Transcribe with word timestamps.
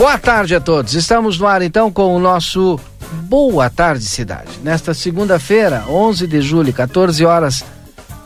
Boa 0.00 0.16
tarde 0.16 0.54
a 0.54 0.60
todos. 0.62 0.94
Estamos 0.94 1.38
no 1.38 1.46
ar 1.46 1.60
então 1.60 1.92
com 1.92 2.16
o 2.16 2.18
nosso 2.18 2.80
Boa 3.24 3.68
Tarde 3.68 4.06
Cidade. 4.06 4.48
Nesta 4.64 4.94
segunda-feira, 4.94 5.84
11 5.86 6.26
de 6.26 6.40
julho, 6.40 6.72
14 6.72 7.22
horas 7.26 7.62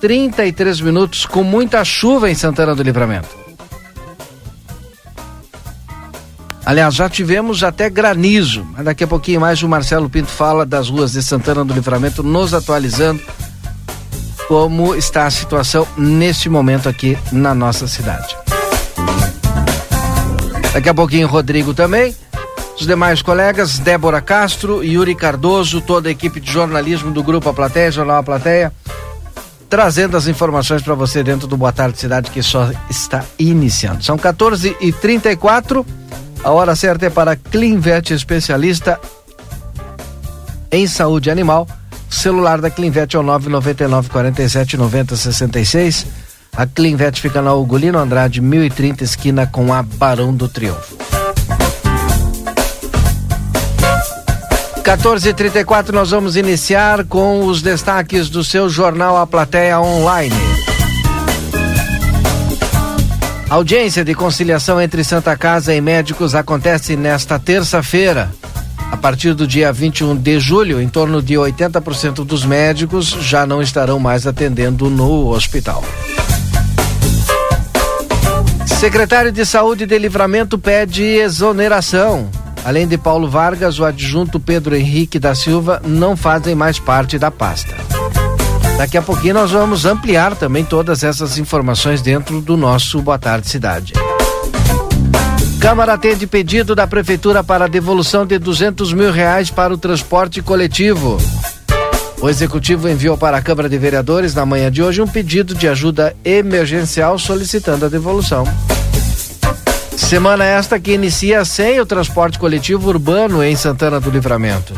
33 0.00 0.80
minutos, 0.80 1.26
com 1.26 1.42
muita 1.42 1.84
chuva 1.84 2.30
em 2.30 2.34
Santana 2.36 2.76
do 2.76 2.82
Livramento. 2.84 3.28
Aliás, 6.64 6.94
já 6.94 7.10
tivemos 7.10 7.64
até 7.64 7.90
granizo, 7.90 8.64
mas 8.72 8.84
daqui 8.84 9.02
a 9.02 9.08
pouquinho 9.08 9.40
mais 9.40 9.60
o 9.60 9.68
Marcelo 9.68 10.08
Pinto 10.08 10.30
fala 10.30 10.64
das 10.64 10.88
ruas 10.88 11.10
de 11.10 11.24
Santana 11.24 11.64
do 11.64 11.74
Livramento, 11.74 12.22
nos 12.22 12.54
atualizando 12.54 13.20
como 14.46 14.94
está 14.94 15.26
a 15.26 15.30
situação 15.30 15.88
neste 15.98 16.48
momento 16.48 16.88
aqui 16.88 17.18
na 17.32 17.52
nossa 17.52 17.88
cidade. 17.88 18.43
Daqui 20.74 20.88
a 20.88 20.94
pouquinho, 20.94 21.28
Rodrigo 21.28 21.72
também. 21.72 22.12
Os 22.78 22.84
demais 22.84 23.22
colegas, 23.22 23.78
Débora 23.78 24.20
Castro, 24.20 24.82
Yuri 24.82 25.14
Cardoso, 25.14 25.80
toda 25.80 26.08
a 26.08 26.12
equipe 26.12 26.40
de 26.40 26.50
jornalismo 26.50 27.12
do 27.12 27.22
Grupo 27.22 27.48
A 27.48 27.54
Plateia, 27.54 27.92
Jornal 27.92 28.16
A 28.16 28.22
Plateia, 28.24 28.72
trazendo 29.70 30.16
as 30.16 30.26
informações 30.26 30.82
para 30.82 30.94
você 30.94 31.22
dentro 31.22 31.46
do 31.46 31.56
Boa 31.56 31.70
Tarde 31.70 32.00
Cidade 32.00 32.28
que 32.28 32.42
só 32.42 32.72
está 32.90 33.24
iniciando. 33.38 34.02
São 34.02 34.18
14 34.18 34.76
e 34.80 34.90
34 34.90 35.86
a 36.42 36.50
hora 36.50 36.74
certa 36.74 37.06
é 37.06 37.10
para 37.10 37.36
Clinvet 37.36 38.12
especialista 38.12 39.00
em 40.72 40.88
saúde 40.88 41.30
animal. 41.30 41.68
O 42.10 42.12
celular 42.12 42.60
da 42.60 42.68
Clinvet 42.68 43.14
é 43.14 43.18
o 43.20 43.22
999 43.22 44.10
47 44.10 44.76
90 44.76 45.16
66 45.16 46.23
a 46.56 46.66
Clinvet 46.66 47.20
fica 47.20 47.42
na 47.42 47.54
Ugolino 47.54 47.98
Andrade, 47.98 48.40
1030, 48.40 49.04
esquina 49.04 49.46
com 49.46 49.72
a 49.72 49.82
Barão 49.82 50.34
do 50.34 50.48
Triunfo. 50.48 50.96
14h34, 54.82 55.90
nós 55.90 56.10
vamos 56.10 56.36
iniciar 56.36 57.04
com 57.04 57.46
os 57.46 57.62
destaques 57.62 58.28
do 58.28 58.44
seu 58.44 58.68
jornal 58.68 59.16
A 59.16 59.26
Plateia 59.26 59.80
Online. 59.80 60.34
Audiência 63.48 64.04
de 64.04 64.14
conciliação 64.14 64.80
entre 64.80 65.02
Santa 65.02 65.36
Casa 65.36 65.74
e 65.74 65.80
médicos 65.80 66.34
acontece 66.34 66.96
nesta 66.96 67.38
terça-feira. 67.38 68.30
A 68.90 68.96
partir 68.96 69.32
do 69.34 69.46
dia 69.46 69.72
21 69.72 70.16
de 70.16 70.38
julho, 70.38 70.80
em 70.80 70.88
torno 70.88 71.22
de 71.22 71.34
80% 71.34 72.24
dos 72.24 72.44
médicos 72.44 73.08
já 73.08 73.46
não 73.46 73.62
estarão 73.62 73.98
mais 73.98 74.26
atendendo 74.26 74.90
no 74.90 75.28
hospital. 75.28 75.82
Secretário 78.84 79.32
de 79.32 79.46
Saúde 79.46 79.86
de 79.86 79.98
Livramento 79.98 80.58
pede 80.58 81.02
exoneração. 81.02 82.28
Além 82.62 82.86
de 82.86 82.98
Paulo 82.98 83.26
Vargas, 83.26 83.78
o 83.78 83.84
adjunto 83.84 84.38
Pedro 84.38 84.76
Henrique 84.76 85.18
da 85.18 85.34
Silva 85.34 85.80
não 85.86 86.14
fazem 86.14 86.54
mais 86.54 86.78
parte 86.78 87.18
da 87.18 87.30
pasta. 87.30 87.74
Daqui 88.76 88.98
a 88.98 89.00
pouquinho 89.00 89.32
nós 89.32 89.52
vamos 89.52 89.86
ampliar 89.86 90.36
também 90.36 90.66
todas 90.66 91.02
essas 91.02 91.38
informações 91.38 92.02
dentro 92.02 92.42
do 92.42 92.58
nosso 92.58 93.00
Boa 93.00 93.18
Tarde 93.18 93.48
Cidade. 93.48 93.94
Câmara 95.58 95.94
atende 95.94 96.26
pedido 96.26 96.74
da 96.74 96.86
Prefeitura 96.86 97.42
para 97.42 97.66
devolução 97.66 98.26
de 98.26 98.38
200 98.38 98.92
mil 98.92 99.10
reais 99.10 99.48
para 99.48 99.72
o 99.72 99.78
transporte 99.78 100.42
coletivo. 100.42 101.16
O 102.20 102.28
Executivo 102.28 102.86
enviou 102.86 103.16
para 103.16 103.38
a 103.38 103.42
Câmara 103.42 103.68
de 103.68 103.78
Vereadores 103.78 104.34
na 104.34 104.44
manhã 104.44 104.70
de 104.70 104.82
hoje 104.82 105.00
um 105.00 105.08
pedido 105.08 105.54
de 105.54 105.66
ajuda 105.66 106.14
emergencial 106.22 107.18
solicitando 107.18 107.86
a 107.86 107.88
devolução. 107.88 108.44
Semana 109.96 110.44
esta 110.44 110.78
que 110.78 110.92
inicia 110.92 111.44
sem 111.44 111.80
o 111.80 111.86
transporte 111.86 112.38
coletivo 112.38 112.88
urbano 112.88 113.42
em 113.42 113.56
Santana 113.56 114.00
do 114.00 114.10
Livramento. 114.10 114.74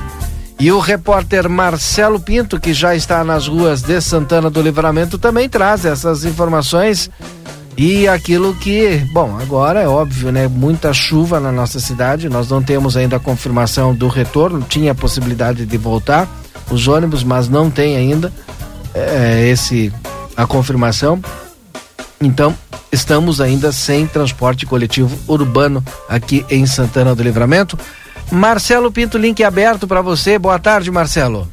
E 0.58 0.72
o 0.72 0.78
repórter 0.78 1.48
Marcelo 1.48 2.18
Pinto, 2.18 2.58
que 2.58 2.72
já 2.72 2.94
está 2.94 3.22
nas 3.22 3.46
ruas 3.46 3.82
de 3.82 4.00
Santana 4.00 4.48
do 4.48 4.62
Livramento, 4.62 5.18
também 5.18 5.48
traz 5.48 5.84
essas 5.84 6.24
informações 6.24 7.10
e 7.76 8.08
aquilo 8.08 8.54
que, 8.54 9.06
bom, 9.12 9.36
agora 9.38 9.80
é 9.82 9.88
óbvio, 9.88 10.32
né? 10.32 10.48
Muita 10.48 10.94
chuva 10.94 11.38
na 11.38 11.52
nossa 11.52 11.78
cidade, 11.78 12.28
nós 12.28 12.48
não 12.48 12.62
temos 12.62 12.96
ainda 12.96 13.16
a 13.16 13.20
confirmação 13.20 13.94
do 13.94 14.08
retorno, 14.08 14.64
tinha 14.66 14.92
a 14.92 14.94
possibilidade 14.94 15.66
de 15.66 15.76
voltar 15.76 16.26
os 16.70 16.88
ônibus, 16.88 17.22
mas 17.22 17.48
não 17.48 17.70
tem 17.70 17.96
ainda 17.96 18.32
é, 18.94 19.48
esse 19.48 19.92
a 20.34 20.46
confirmação. 20.46 21.20
Então, 22.20 22.56
estamos 22.90 23.40
ainda 23.40 23.72
sem 23.72 24.06
transporte 24.06 24.64
coletivo 24.64 25.16
urbano 25.28 25.84
aqui 26.08 26.44
em 26.48 26.66
Santana 26.66 27.14
do 27.14 27.22
Livramento. 27.22 27.78
Marcelo 28.30 28.90
Pinto, 28.90 29.18
link 29.18 29.42
aberto 29.44 29.86
para 29.86 30.00
você. 30.00 30.38
Boa 30.38 30.58
tarde, 30.58 30.90
Marcelo. 30.90 31.48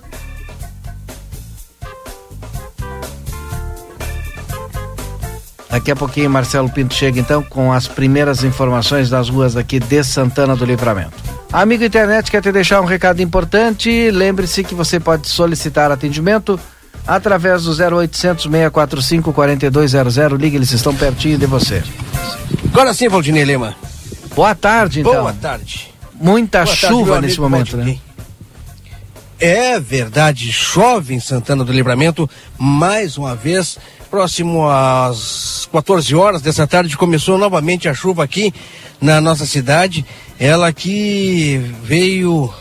Daqui 5.70 5.90
a 5.90 5.96
pouquinho 5.96 6.30
Marcelo 6.30 6.70
Pinto 6.70 6.94
chega 6.94 7.20
então 7.20 7.42
com 7.42 7.74
as 7.74 7.88
primeiras 7.88 8.44
informações 8.44 9.10
das 9.10 9.28
ruas 9.28 9.58
aqui 9.58 9.80
de 9.80 10.04
Santana 10.04 10.56
do 10.56 10.64
Livramento. 10.66 11.12
Amigo 11.52 11.84
internet 11.84 12.30
quer 12.30 12.42
te 12.42 12.52
deixar 12.52 12.80
um 12.80 12.86
recado 12.86 13.22
importante. 13.22 14.12
Lembre-se 14.12 14.64
que 14.64 14.76
você 14.76 15.00
pode 15.00 15.28
solicitar 15.28 15.92
atendimento 15.92 16.60
através 17.06 17.64
do 17.64 17.72
0800 17.72 18.44
645 18.44 19.34
4200. 19.34 20.16
Ligue, 20.40 20.56
eles 20.58 20.72
estão 20.72 20.96
pertinho 20.96 21.38
de 21.38 21.46
você. 21.46 21.84
Agora 22.72 22.94
sim, 22.94 23.08
Valdinei 23.08 23.44
Lima. 23.44 23.76
Boa 24.36 24.56
tarde, 24.56 25.02
então. 25.02 25.14
Boa 25.14 25.34
tarde. 25.34 25.94
Muita 26.20 26.64
Boa 26.64 26.76
chuva 26.76 27.12
tarde, 27.14 27.28
nesse 27.28 27.40
momento, 27.40 27.72
Valdinei. 27.78 27.96
né? 27.96 28.14
É 29.40 29.80
verdade, 29.80 30.52
chove 30.54 31.14
em 31.14 31.20
Santana 31.20 31.66
do 31.66 31.74
Livramento 31.74 32.30
mais 32.58 33.18
uma 33.18 33.36
vez. 33.36 33.78
Próximo 34.10 34.70
às 34.70 35.68
14 35.72 36.16
horas 36.16 36.42
dessa 36.42 36.66
tarde 36.68 36.96
começou 36.96 37.38
novamente 37.38 37.90
a 37.90 37.94
chuva 37.94 38.24
aqui 38.24 38.54
na 39.02 39.20
nossa 39.20 39.46
cidade. 39.46 40.06
Ela 40.40 40.72
que 40.72 41.60
veio 41.84 42.54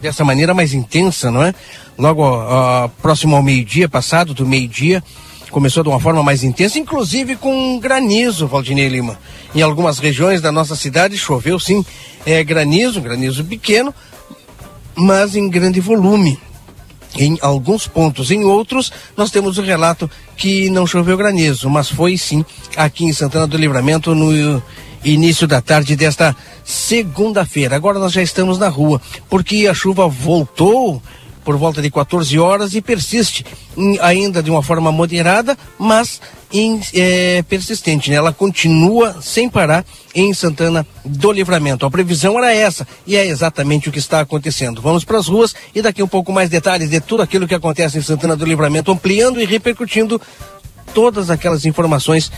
dessa 0.00 0.24
maneira 0.24 0.54
mais 0.54 0.72
intensa, 0.72 1.30
não 1.30 1.42
é? 1.42 1.54
Logo 1.98 2.24
ah, 2.24 2.90
próximo 3.00 3.36
ao 3.36 3.42
meio-dia, 3.42 3.88
passado 3.88 4.34
do 4.34 4.46
meio-dia, 4.46 5.02
começou 5.50 5.82
de 5.82 5.88
uma 5.90 6.00
forma 6.00 6.22
mais 6.22 6.42
intensa, 6.42 6.78
inclusive 6.78 7.36
com 7.36 7.78
granizo, 7.78 8.46
Valdinei 8.46 8.88
Lima. 8.88 9.18
Em 9.54 9.60
algumas 9.60 9.98
regiões 9.98 10.40
da 10.40 10.50
nossa 10.50 10.74
cidade 10.74 11.16
choveu 11.18 11.60
sim 11.60 11.84
é, 12.24 12.42
granizo, 12.42 13.00
granizo 13.00 13.44
pequeno, 13.44 13.94
mas 14.94 15.36
em 15.36 15.48
grande 15.48 15.80
volume. 15.80 16.38
Em 17.14 17.36
alguns 17.42 17.86
pontos, 17.86 18.30
em 18.30 18.42
outros, 18.42 18.90
nós 19.14 19.30
temos 19.30 19.58
o 19.58 19.62
relato 19.62 20.10
que 20.34 20.70
não 20.70 20.86
choveu 20.86 21.16
granizo, 21.16 21.68
mas 21.68 21.90
foi 21.90 22.16
sim 22.16 22.42
aqui 22.74 23.04
em 23.04 23.12
Santana 23.12 23.46
do 23.46 23.58
Livramento 23.58 24.14
no 24.14 24.62
início 25.04 25.46
da 25.46 25.60
tarde 25.60 25.94
desta 25.94 26.34
segunda-feira. 26.64 27.76
Agora 27.76 27.98
nós 27.98 28.12
já 28.12 28.22
estamos 28.22 28.58
na 28.58 28.68
rua, 28.68 28.98
porque 29.28 29.66
a 29.66 29.74
chuva 29.74 30.08
voltou 30.08 31.02
por 31.44 31.56
volta 31.56 31.82
de 31.82 31.90
14 31.90 32.38
horas 32.38 32.74
e 32.74 32.80
persiste 32.80 33.44
em- 33.76 33.98
ainda 34.00 34.42
de 34.42 34.50
uma 34.50 34.62
forma 34.62 34.92
moderada, 34.92 35.56
mas 35.78 36.20
em, 36.52 36.80
eh, 36.94 37.42
persistente. 37.48 38.10
Né? 38.10 38.16
Ela 38.16 38.32
continua 38.32 39.16
sem 39.22 39.48
parar 39.48 39.84
em 40.14 40.32
Santana 40.34 40.86
do 41.04 41.32
Livramento. 41.32 41.86
A 41.86 41.90
previsão 41.90 42.38
era 42.38 42.54
essa 42.54 42.86
e 43.06 43.16
é 43.16 43.26
exatamente 43.26 43.88
o 43.88 43.92
que 43.92 43.98
está 43.98 44.20
acontecendo. 44.20 44.82
Vamos 44.82 45.04
para 45.04 45.18
as 45.18 45.26
ruas 45.28 45.54
e 45.74 45.80
daqui 45.80 46.02
um 46.02 46.08
pouco 46.08 46.32
mais 46.32 46.50
detalhes 46.50 46.90
de 46.90 47.00
tudo 47.00 47.22
aquilo 47.22 47.48
que 47.48 47.54
acontece 47.54 47.98
em 47.98 48.02
Santana 48.02 48.36
do 48.36 48.44
Livramento, 48.44 48.92
ampliando 48.92 49.40
e 49.40 49.44
repercutindo 49.46 50.20
todas 50.94 51.30
aquelas 51.30 51.64
informações 51.64 52.30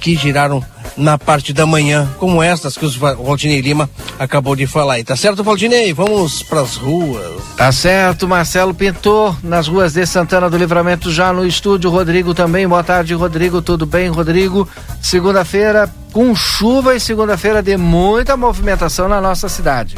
que 0.00 0.14
giraram 0.16 0.62
na 0.96 1.16
parte 1.18 1.52
da 1.52 1.64
manhã, 1.66 2.08
como 2.18 2.42
estas 2.42 2.76
que 2.76 2.84
o 2.84 2.90
Va- 2.98 3.14
Valdinei 3.14 3.60
Lima 3.60 3.88
acabou 4.18 4.56
de 4.56 4.66
falar. 4.66 4.98
E 4.98 5.04
tá 5.04 5.14
certo, 5.16 5.44
Valdinei? 5.44 5.92
Vamos 5.92 6.42
para 6.42 6.60
as 6.60 6.76
ruas. 6.76 7.42
Tá 7.56 7.70
certo, 7.72 8.26
Marcelo 8.26 8.74
Pinto, 8.74 9.36
nas 9.42 9.68
ruas 9.68 9.92
de 9.92 10.04
Santana 10.06 10.48
do 10.50 10.56
Livramento, 10.56 11.12
já 11.12 11.32
no 11.32 11.46
estúdio. 11.46 11.90
Rodrigo 11.90 12.34
também. 12.34 12.66
Boa 12.66 12.82
tarde, 12.82 13.14
Rodrigo. 13.14 13.62
Tudo 13.62 13.86
bem, 13.86 14.08
Rodrigo? 14.08 14.68
Segunda-feira 15.00 15.88
com 16.12 16.34
chuva 16.34 16.94
e 16.96 17.00
segunda-feira 17.00 17.62
de 17.62 17.76
muita 17.76 18.36
movimentação 18.36 19.08
na 19.08 19.20
nossa 19.20 19.48
cidade. 19.48 19.96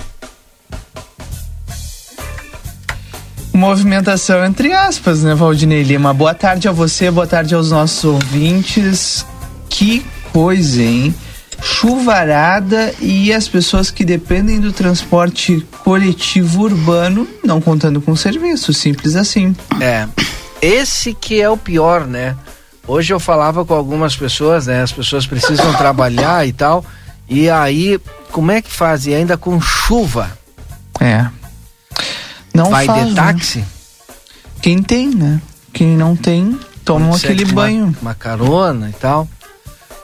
Movimentação 3.53 4.45
entre 4.45 4.73
aspas, 4.73 5.23
né, 5.23 5.35
Valdinei 5.35 5.83
Lima? 5.83 6.15
Boa 6.15 6.35
tarde 6.35 6.69
a 6.69 6.73
você, 6.73 7.11
boa 7.11 7.27
tarde 7.27 7.55
aos 7.55 7.71
nossos 7.71 8.05
ouvintes. 8.05 9.27
Que 9.81 10.05
coisa, 10.31 10.83
hein? 10.83 11.15
Chuvarada 11.63 12.95
e 13.01 13.33
as 13.33 13.49
pessoas 13.49 13.91
que 13.91 14.05
dependem 14.05 14.61
do 14.61 14.75
transporte 14.75 15.67
coletivo 15.83 16.65
urbano 16.65 17.27
não 17.43 17.63
contando 17.63 17.99
com 17.99 18.15
serviço, 18.15 18.75
simples 18.75 19.17
assim. 19.17 19.57
É, 19.81 20.07
esse 20.61 21.15
que 21.15 21.41
é 21.41 21.49
o 21.49 21.57
pior, 21.57 22.07
né? 22.07 22.37
Hoje 22.87 23.15
eu 23.15 23.19
falava 23.19 23.65
com 23.65 23.73
algumas 23.73 24.15
pessoas, 24.15 24.67
né? 24.67 24.83
As 24.83 24.93
pessoas 24.93 25.27
precisam 25.27 25.73
trabalhar 25.73 26.47
e 26.47 26.53
tal. 26.53 26.85
E 27.27 27.49
aí, 27.49 27.99
como 28.31 28.53
é 28.53 28.61
que 28.61 28.71
faz? 28.71 29.07
E 29.07 29.15
ainda 29.15 29.39
com 29.39 29.59
chuva? 29.63 30.31
É. 31.01 31.25
Não 32.53 32.69
Vai 32.69 32.85
faz, 32.85 33.05
de 33.05 33.15
né? 33.15 33.17
táxi? 33.17 33.65
Quem 34.61 34.83
tem, 34.83 35.09
né? 35.09 35.41
Quem 35.73 35.97
não 35.97 36.15
tem, 36.15 36.61
toma 36.85 37.07
Consegue 37.13 37.33
aquele 37.33 37.45
uma- 37.53 37.55
banho. 37.63 37.97
Uma, 38.03 38.15
carona 38.15 38.91
e 38.91 38.93
tal. 38.93 39.27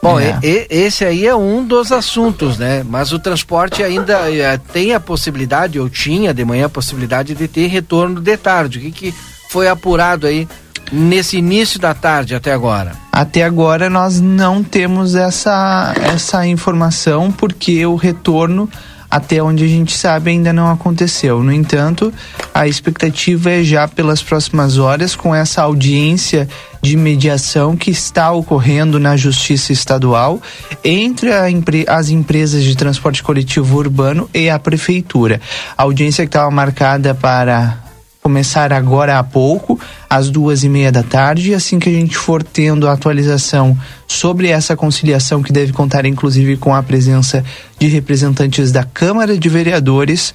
Bom, 0.03 0.21
É. 0.21 0.39
e- 0.43 0.47
e- 0.49 0.67
esse 0.85 1.05
aí 1.05 1.27
é 1.27 1.35
um 1.35 1.65
dos 1.67 1.91
assuntos, 1.91 2.59
né? 2.59 2.85
Mas 2.89 3.13
o 3.13 3.19
transporte 3.19 3.83
ainda 3.83 4.31
eh, 4.33 4.59
tem 4.73 4.95
a 4.95 5.01
possibilidade, 5.01 5.81
ou 5.81 5.89
tinha 5.89 6.33
de 6.33 6.45
manhã 6.45 6.67
a 6.67 6.69
possibilidade 6.69 7.35
de 7.35 7.49
ter 7.49 7.67
retorno 7.67 8.21
de 8.21 8.37
tarde. 8.37 8.79
O 8.79 8.83
que, 8.83 8.91
que 8.93 9.15
foi 9.51 9.69
apurado 9.69 10.27
aí 10.27 10.47
nesse 10.93 11.39
início 11.39 11.81
da 11.81 11.93
tarde 11.95 12.35
até 12.35 12.53
agora? 12.53 12.93
Até 13.11 13.43
agora 13.43 13.89
nós 13.91 14.21
não 14.21 14.63
temos 14.63 15.15
essa, 15.15 15.95
essa 16.01 16.47
informação 16.47 17.33
porque 17.33 17.85
o 17.87 17.97
retorno, 17.97 18.69
até 19.11 19.43
onde 19.43 19.65
a 19.65 19.69
gente 19.69 19.97
sabe, 19.97 20.31
ainda 20.31 20.53
não 20.53 20.71
aconteceu. 20.71 21.43
No 21.43 21.53
entanto, 21.53 22.13
a 22.53 22.67
expectativa 22.67 23.51
é 23.51 23.63
já 23.63 23.87
pelas 23.87 24.23
próximas 24.23 24.79
horas, 24.79 25.15
com 25.15 25.35
essa 25.35 25.63
audiência 25.63 26.49
de 26.83 26.97
mediação 26.97 27.77
que 27.77 27.91
está 27.91 28.31
ocorrendo 28.33 29.01
na 29.01 29.17
Justiça 29.17 29.73
Estadual 29.73 30.41
entre 30.85 31.31
empre- 31.51 31.87
as 31.89 32.11
empresas 32.11 32.63
de 32.63 32.77
transporte 32.77 33.23
coletivo 33.23 33.77
urbano 33.79 34.29
e 34.33 34.49
a 34.51 34.59
Prefeitura. 34.59 35.41
A 35.77 35.83
audiência 35.83 36.25
que 36.25 36.29
estava 36.29 36.51
marcada 36.51 37.15
para 37.15 37.86
começar 38.27 38.73
agora 38.73 39.21
há 39.21 39.23
pouco, 39.23 39.79
às 40.11 40.31
duas 40.31 40.65
e 40.65 40.69
meia 40.69 40.91
da 40.91 41.05
tarde. 41.05 41.55
Assim 41.55 41.79
que 41.79 41.89
a 41.89 41.93
gente 41.93 42.17
for 42.17 42.43
tendo 42.43 42.89
a 42.89 42.93
atualização 42.93 43.79
sobre 44.09 44.49
essa 44.49 44.75
conciliação, 44.77 45.45
que 45.45 45.53
deve 45.53 45.73
contar 45.73 46.05
inclusive 46.05 46.57
com 46.57 46.75
a 46.75 46.83
presença 46.83 47.45
de 47.79 47.87
representantes 47.87 48.73
da 48.73 48.83
Câmara 48.83 49.39
de 49.39 49.49
Vereadores, 49.49 50.35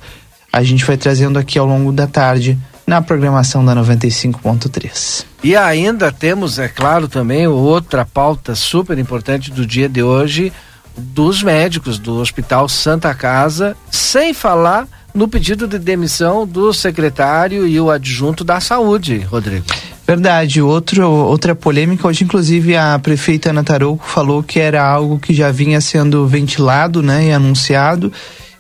a 0.53 0.63
gente 0.63 0.85
vai 0.85 0.95
trazendo 0.95 1.37
aqui 1.37 1.59
ao 1.59 1.65
longo 1.65 1.91
da 1.91 2.07
tarde 2.07 2.57
na 2.87 3.01
programação 3.01 3.63
da 3.65 3.75
95.3. 3.75 5.25
E 5.43 5.53
ainda 5.53 6.13
temos, 6.13 6.59
é 6.59 6.69
claro, 6.69 7.09
também 7.09 7.45
outra 7.45 8.05
pauta 8.05 8.55
super 8.55 8.97
importante 8.97 9.51
do 9.51 9.65
dia 9.65 9.89
de 9.89 10.01
hoje 10.01 10.53
dos 10.95 11.43
médicos 11.43 11.99
do 11.99 12.19
Hospital 12.19 12.69
Santa 12.69 13.13
Casa, 13.13 13.75
sem 13.89 14.33
falar 14.33 14.87
no 15.13 15.27
pedido 15.27 15.67
de 15.67 15.77
demissão 15.77 16.47
do 16.47 16.73
secretário 16.73 17.67
e 17.67 17.79
o 17.79 17.89
adjunto 17.89 18.43
da 18.43 18.59
saúde, 18.59 19.19
Rodrigo. 19.19 19.65
Verdade, 20.05 20.61
outro, 20.61 21.07
outra 21.09 21.55
polêmica, 21.55 22.07
hoje 22.07 22.23
inclusive 22.23 22.75
a 22.75 22.99
prefeita 22.99 23.51
Ana 23.51 23.63
Tarouco 23.63 24.05
falou 24.05 24.43
que 24.43 24.59
era 24.59 24.85
algo 24.85 25.19
que 25.19 25.33
já 25.33 25.51
vinha 25.51 25.79
sendo 25.79 26.27
ventilado 26.27 27.01
né, 27.01 27.27
e 27.27 27.31
anunciado 27.31 28.11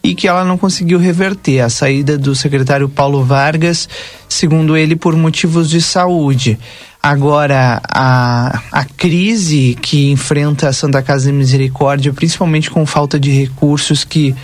e 0.03 0.15
que 0.15 0.27
ela 0.27 0.43
não 0.43 0.57
conseguiu 0.57 0.97
reverter 0.97 1.59
a 1.59 1.69
saída 1.69 2.17
do 2.17 2.33
secretário 2.35 2.89
Paulo 2.89 3.23
Vargas, 3.23 3.87
segundo 4.27 4.75
ele, 4.75 4.95
por 4.95 5.15
motivos 5.15 5.69
de 5.69 5.81
saúde. 5.81 6.57
Agora, 7.03 7.81
a, 7.87 8.61
a 8.71 8.85
crise 8.85 9.77
que 9.81 10.11
enfrenta 10.11 10.69
a 10.69 10.73
Santa 10.73 11.01
Casa 11.01 11.31
de 11.31 11.37
Misericórdia, 11.37 12.13
principalmente 12.13 12.69
com 12.69 12.85
falta 12.85 13.19
de 13.19 13.31
recursos 13.31 14.03
que 14.03 14.35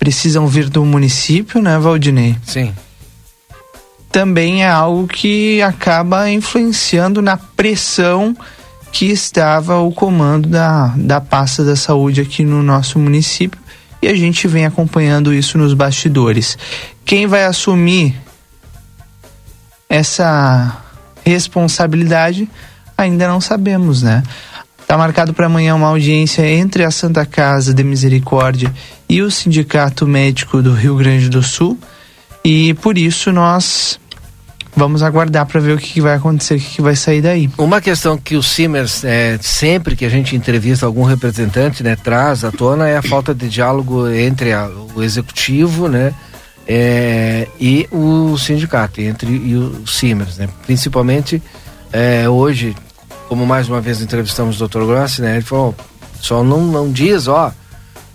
precisam 0.00 0.48
vir 0.48 0.68
do 0.68 0.84
município, 0.84 1.62
né, 1.62 1.78
Valdinei? 1.78 2.34
Sim. 2.44 2.74
também 4.10 4.64
é 4.64 4.68
algo 4.68 5.06
que 5.06 5.62
acaba 5.62 6.28
influenciando 6.28 7.22
na 7.22 7.36
pressão 7.36 8.36
que 8.90 9.06
estava 9.06 9.78
o 9.78 9.92
comando 9.92 10.48
da, 10.48 10.88
da 10.96 11.20
pasta 11.20 11.64
da 11.64 11.76
saúde 11.76 12.20
aqui 12.20 12.42
no 12.42 12.60
nosso 12.60 12.98
município 12.98 13.60
e 14.02 14.08
a 14.08 14.14
gente 14.16 14.48
vem 14.48 14.66
acompanhando 14.66 15.32
isso 15.32 15.56
nos 15.56 15.74
bastidores. 15.74 16.58
Quem 17.04 17.26
vai 17.26 17.44
assumir 17.44 18.16
essa 19.88 20.76
responsabilidade 21.24 22.48
ainda 22.96 23.28
não 23.28 23.40
sabemos, 23.40 24.02
né? 24.02 24.22
Está 24.90 24.98
marcado 24.98 25.32
para 25.32 25.46
amanhã 25.46 25.76
uma 25.76 25.86
audiência 25.86 26.44
entre 26.44 26.82
a 26.82 26.90
Santa 26.90 27.24
Casa 27.24 27.72
de 27.72 27.84
Misericórdia 27.84 28.74
e 29.08 29.22
o 29.22 29.30
Sindicato 29.30 30.04
Médico 30.04 30.60
do 30.60 30.74
Rio 30.74 30.96
Grande 30.96 31.28
do 31.28 31.44
Sul. 31.44 31.78
E 32.44 32.74
por 32.74 32.98
isso 32.98 33.30
nós 33.30 34.00
vamos 34.74 35.04
aguardar 35.04 35.46
para 35.46 35.60
ver 35.60 35.76
o 35.76 35.78
que, 35.78 36.00
vai 36.00 36.16
acontecer, 36.16 36.54
o 36.54 36.58
que, 36.58 36.70
que 36.70 36.82
vai 36.82 36.96
sair 36.96 37.22
daí. 37.22 37.48
Uma 37.56 37.80
questão 37.80 38.18
que 38.18 38.34
o 38.34 38.42
Simers, 38.42 39.04
é, 39.04 39.38
sempre 39.40 39.94
que 39.94 40.04
a 40.04 40.08
gente 40.08 40.34
entrevista 40.34 40.86
algum 40.86 41.04
representante, 41.04 41.84
né, 41.84 41.94
traz 41.94 42.42
à 42.42 42.50
tona 42.50 42.88
é 42.88 42.96
a 42.96 43.02
falta 43.02 43.32
de 43.32 43.48
diálogo 43.48 44.08
entre 44.08 44.52
a- 44.52 44.68
o 44.96 45.04
executivo, 45.04 45.86
né, 45.86 46.12
é, 46.66 47.46
e 47.60 47.86
o 47.92 48.36
sindicato, 48.36 49.00
entre 49.00 49.30
e 49.30 49.54
o 49.54 49.86
Simers, 49.86 50.36
né, 50.38 50.48
principalmente 50.66 51.40
é, 51.92 52.28
hoje, 52.28 52.74
como 53.30 53.46
mais 53.46 53.68
uma 53.68 53.80
vez 53.80 54.00
entrevistamos 54.02 54.60
o 54.60 54.66
Dr. 54.66 54.80
Grossi, 54.80 55.22
né, 55.22 55.34
ele 55.34 55.42
falou, 55.42 55.72
só 56.20 56.42
não, 56.42 56.62
não 56.62 56.90
diz, 56.90 57.28
ó, 57.28 57.52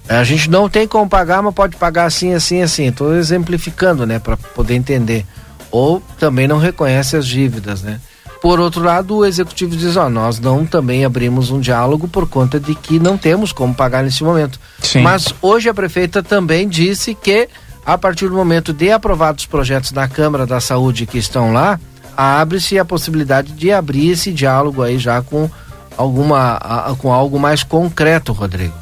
a 0.09 0.23
gente 0.25 0.49
não 0.49 0.67
tem 0.67 0.85
como 0.85 1.09
pagar, 1.09 1.41
mas 1.41 1.53
pode 1.53 1.77
pagar 1.77 2.03
assim, 2.03 2.33
assim, 2.33 2.61
assim. 2.61 2.87
Estou 2.87 3.15
exemplificando, 3.15 4.05
né, 4.05 4.19
para 4.19 4.35
poder 4.35 4.75
entender. 4.75 5.25
Ou 5.71 6.01
também 6.19 6.49
não 6.49 6.57
reconhece 6.57 7.15
as 7.15 7.25
dívidas, 7.25 7.81
né? 7.81 8.01
Por 8.41 8.59
outro 8.59 8.83
lado, 8.83 9.15
o 9.15 9.25
executivo 9.25 9.75
diz: 9.77 9.95
ó, 9.95 10.09
nós 10.09 10.37
não 10.37 10.65
também 10.65 11.05
abrimos 11.05 11.49
um 11.49 11.61
diálogo 11.61 12.09
por 12.09 12.27
conta 12.27 12.59
de 12.59 12.75
que 12.75 12.99
não 12.99 13.17
temos 13.17 13.53
como 13.53 13.73
pagar 13.73 14.03
nesse 14.03 14.21
momento. 14.21 14.59
Sim. 14.81 15.01
Mas 15.01 15.33
hoje 15.41 15.69
a 15.69 15.73
prefeita 15.73 16.21
também 16.21 16.67
disse 16.67 17.15
que, 17.15 17.47
a 17.85 17.97
partir 17.97 18.27
do 18.27 18.35
momento 18.35 18.73
de 18.73 18.91
aprovados 18.91 19.45
os 19.45 19.47
projetos 19.47 19.93
da 19.93 20.09
Câmara 20.09 20.45
da 20.45 20.59
Saúde 20.59 21.05
que 21.05 21.17
estão 21.17 21.53
lá, 21.53 21.79
abre-se 22.15 22.77
a 22.79 22.85
possibilidade 22.85 23.51
de 23.53 23.71
abrir 23.71 24.09
esse 24.11 24.31
diálogo 24.31 24.81
aí 24.81 24.97
já 24.97 25.21
com 25.21 25.49
alguma 25.97 26.57
a- 26.61 26.95
com 26.97 27.11
algo 27.11 27.39
mais 27.39 27.63
concreto, 27.63 28.31
Rodrigo. 28.33 28.73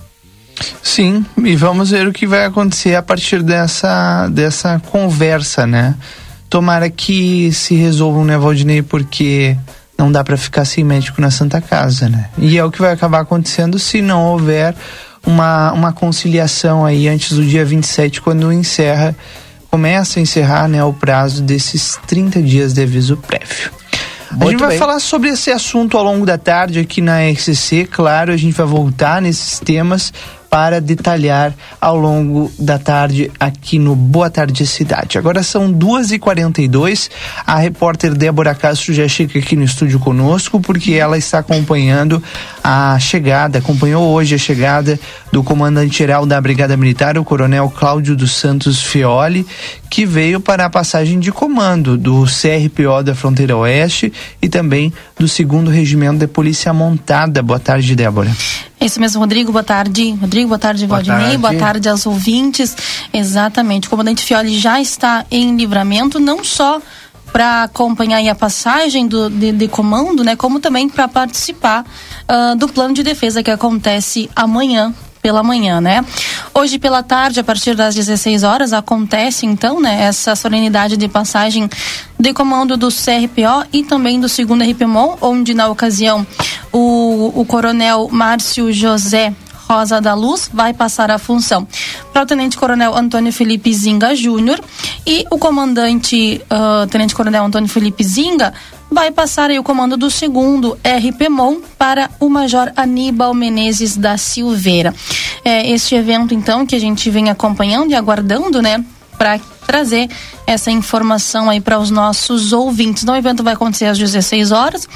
Sim, 0.81 1.25
e 1.43 1.55
vamos 1.55 1.89
ver 1.91 2.07
o 2.07 2.13
que 2.13 2.27
vai 2.27 2.45
acontecer 2.45 2.95
a 2.95 3.01
partir 3.01 3.41
dessa, 3.41 4.27
dessa 4.29 4.79
conversa, 4.91 5.65
né? 5.65 5.95
Tomara 6.49 6.89
que 6.89 7.51
se 7.51 7.73
resolvam, 7.75 8.23
né, 8.23 8.37
Valdinei, 8.37 8.81
porque 8.83 9.57
não 9.97 10.11
dá 10.11 10.23
para 10.23 10.37
ficar 10.37 10.65
sem 10.65 10.83
médico 10.83 11.19
na 11.19 11.31
Santa 11.31 11.59
Casa, 11.59 12.07
né? 12.09 12.29
E 12.37 12.57
é 12.57 12.63
o 12.63 12.69
que 12.69 12.79
vai 12.81 12.91
acabar 12.93 13.21
acontecendo 13.21 13.79
se 13.79 14.01
não 14.01 14.23
houver 14.25 14.75
uma, 15.25 15.71
uma 15.71 15.91
conciliação 15.93 16.85
aí 16.85 17.07
antes 17.07 17.31
do 17.35 17.43
dia 17.43 17.65
27, 17.65 18.21
quando 18.21 18.51
encerra, 18.53 19.15
começa 19.73 20.19
a 20.19 20.21
encerrar, 20.21 20.67
né, 20.67 20.83
o 20.83 20.93
prazo 20.93 21.41
desses 21.41 21.97
30 22.05 22.43
dias 22.43 22.75
de 22.75 22.83
aviso 22.83 23.17
prévio. 23.17 23.71
a 24.29 24.35
Muito 24.35 24.51
gente 24.51 24.59
vai 24.59 24.69
bem. 24.69 24.77
falar 24.77 24.99
sobre 24.99 25.29
esse 25.29 25.49
assunto 25.49 25.97
ao 25.97 26.03
longo 26.03 26.27
da 26.27 26.37
tarde 26.37 26.77
aqui 26.77 27.01
na 27.01 27.27
RCC. 27.27 27.87
Claro, 27.91 28.31
a 28.31 28.37
gente 28.37 28.53
vai 28.53 28.67
voltar 28.67 29.19
nesses 29.19 29.57
temas 29.57 30.13
para 30.53 30.79
detalhar 30.79 31.51
ao 31.81 31.97
longo 31.97 32.51
da 32.59 32.77
tarde 32.77 33.31
aqui 33.39 33.79
no 33.79 33.95
Boa 33.95 34.29
Tarde 34.29 34.67
Cidade. 34.67 35.17
Agora 35.17 35.41
são 35.41 35.73
2h42. 35.73 37.09
A 37.43 37.57
repórter 37.57 38.13
Débora 38.13 38.53
Castro 38.53 38.93
já 38.93 39.07
chega 39.07 39.39
aqui 39.39 39.55
no 39.55 39.63
estúdio 39.63 39.97
conosco 39.97 40.61
porque 40.61 40.93
ela 40.93 41.17
está 41.17 41.39
acompanhando 41.39 42.21
a 42.63 42.99
chegada, 42.99 43.57
acompanhou 43.57 44.13
hoje 44.13 44.35
a 44.35 44.37
chegada 44.37 44.99
do 45.31 45.43
comandante-geral 45.43 46.23
da 46.23 46.39
Brigada 46.39 46.77
Militar, 46.77 47.17
o 47.17 47.25
coronel 47.25 47.67
Cláudio 47.75 48.15
dos 48.15 48.33
Santos 48.33 48.79
Fioli, 48.79 49.47
que 49.89 50.05
veio 50.05 50.39
para 50.39 50.65
a 50.65 50.69
passagem 50.69 51.19
de 51.19 51.31
comando 51.31 51.97
do 51.97 52.25
CRPO 52.25 53.01
da 53.03 53.15
Fronteira 53.15 53.57
Oeste 53.57 54.13
e 54.39 54.47
também 54.47 54.93
do 55.17 55.27
segundo 55.27 55.71
Regimento 55.71 56.19
de 56.19 56.27
Polícia 56.27 56.71
Montada. 56.71 57.41
Boa 57.41 57.59
tarde, 57.59 57.95
Débora. 57.95 58.29
É 58.83 58.85
isso 58.85 58.99
mesmo, 58.99 59.21
Rodrigo. 59.21 59.49
Boa 59.49 59.63
tarde. 59.63 60.11
Rodrigo, 60.11 60.49
boa 60.49 60.59
tarde, 60.59 60.85
Boa 60.85 61.01
tarde. 61.01 61.37
Boa 61.37 61.55
tarde 61.55 61.87
aos 61.87 62.05
ouvintes. 62.05 62.75
Exatamente. 63.13 63.87
O 63.87 63.89
comandante 63.89 64.21
Fioli 64.21 64.59
já 64.59 64.81
está 64.81 65.25
em 65.31 65.55
livramento, 65.55 66.19
não 66.19 66.43
só 66.43 66.81
para 67.31 67.63
acompanhar 67.63 68.29
a 68.29 68.35
passagem 68.35 69.07
do, 69.07 69.29
de, 69.29 69.53
de 69.53 69.67
comando, 69.69 70.21
né, 70.21 70.35
como 70.35 70.59
também 70.59 70.89
para 70.89 71.07
participar 71.07 71.85
ah, 72.27 72.55
do 72.55 72.67
plano 72.67 72.93
de 72.93 73.03
defesa 73.03 73.41
que 73.41 73.49
acontece 73.49 74.29
amanhã 74.35 74.93
pela 75.23 75.41
manhã, 75.41 75.79
né? 75.79 76.05
Hoje 76.53 76.77
pela 76.77 77.01
tarde, 77.01 77.39
a 77.39 77.43
partir 77.43 77.75
das 77.75 77.95
16 77.95 78.43
horas, 78.43 78.73
acontece 78.73 79.45
então, 79.45 79.79
né, 79.79 80.03
essa 80.03 80.35
solenidade 80.35 80.97
de 80.97 81.07
passagem 81.07 81.69
de 82.19 82.33
comando 82.33 82.75
do 82.75 82.89
CRPO 82.89 83.67
e 83.71 83.83
também 83.83 84.19
do 84.19 84.27
segundo 84.27 84.63
RPMON, 84.63 85.17
onde 85.21 85.53
na 85.53 85.69
ocasião 85.69 86.27
o, 86.73 87.31
o 87.33 87.45
coronel 87.45 88.09
Márcio 88.11 88.71
José 88.73 89.33
Rosa 89.67 90.01
da 90.01 90.13
Luz 90.13 90.49
vai 90.53 90.73
passar 90.73 91.09
a 91.09 91.17
função 91.17 91.65
para 92.11 92.23
o 92.23 92.25
Tenente 92.25 92.57
Coronel 92.57 92.93
Antônio 92.95 93.31
Felipe 93.31 93.73
Zinga 93.73 94.13
Júnior 94.13 94.59
e 95.07 95.25
o 95.31 95.37
comandante 95.37 96.41
ah, 96.49 96.85
Tenente 96.89 97.15
Coronel 97.15 97.45
Antônio 97.45 97.69
Felipe 97.69 98.03
Zinga 98.03 98.53
vai 98.93 99.11
passar 99.11 99.49
o 99.51 99.63
comando 99.63 99.97
do 99.97 100.09
segundo 100.09 100.77
RPMON 100.83 101.61
para 101.77 102.09
o 102.19 102.29
Major 102.29 102.71
Aníbal 102.75 103.33
Menezes 103.33 103.97
da 103.97 104.17
Silveira. 104.17 104.93
é, 105.43 105.69
este 105.69 105.95
evento, 105.95 106.33
então, 106.33 106.65
que 106.65 106.75
a 106.75 106.79
gente 106.79 107.09
vem 107.09 107.29
acompanhando 107.29 107.91
e 107.91 107.95
aguardando, 107.95 108.61
né? 108.61 108.83
Para 109.17 109.39
trazer 109.65 110.09
essa 110.45 110.71
informação 110.71 111.49
aí 111.49 111.61
para 111.61 111.79
os 111.79 111.89
nossos 111.89 112.53
ouvintes. 112.53 113.03
Então, 113.03 113.15
o 113.15 113.17
evento 113.17 113.43
vai 113.43 113.53
acontecer 113.53 113.85
às 113.85 113.97
16 113.97 114.51
horas, 114.51 114.87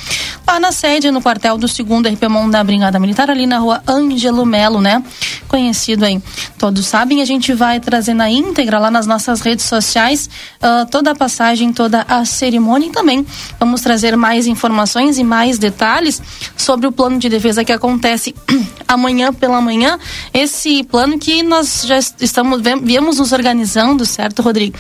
lá 0.46 0.60
na 0.60 0.72
sede, 0.72 1.12
no 1.12 1.22
quartel 1.22 1.58
do 1.58 1.68
segundo 1.68 2.08
RPMON 2.10 2.50
da 2.50 2.64
Brigada 2.64 3.00
Militar, 3.00 3.30
ali 3.30 3.46
na 3.46 3.60
rua 3.60 3.82
Ângelo 3.88 4.46
Melo, 4.46 4.82
né? 4.82 5.04
Conhecido 5.48 6.06
aí, 6.06 6.22
todos 6.58 6.86
sabem. 6.86 7.22
A 7.22 7.26
gente 7.26 7.54
vai 7.54 7.80
trazer 7.80 8.14
na 8.14 8.30
íntegra 8.30 8.80
lá 8.80 8.92
nas 8.92 9.08
nossas 9.08 9.42
redes 9.42 9.66
sociais 9.66 10.30
uh, 10.62 10.86
toda 10.90 11.12
a 11.12 11.16
passagem, 11.16 11.72
toda 11.72 12.06
a 12.08 12.26
cerimônia 12.26 12.88
e 12.88 12.92
também 12.92 13.26
vamos 13.60 13.82
trazer 13.82 14.16
mais 14.18 14.48
informações 14.48 15.18
e 15.18 15.24
mais 15.24 15.58
detalhes 15.58 16.22
sobre 16.56 16.88
o 16.88 16.92
plano 16.92 17.18
de 17.18 17.30
defesa 17.30 17.64
que 17.64 17.72
acontece 17.72 18.36
amanhã 18.88 19.34
pela 19.34 19.62
manhã. 19.62 19.98
Esse 20.34 20.84
plano 20.84 21.18
que 21.18 21.44
nós 21.44 21.84
já 21.86 21.98
estamos, 21.98 22.62
viemos 22.84 23.18
nos 23.18 23.32
organizando, 23.32 24.06
certo, 24.06 24.42
Rodrigo? 24.42 24.78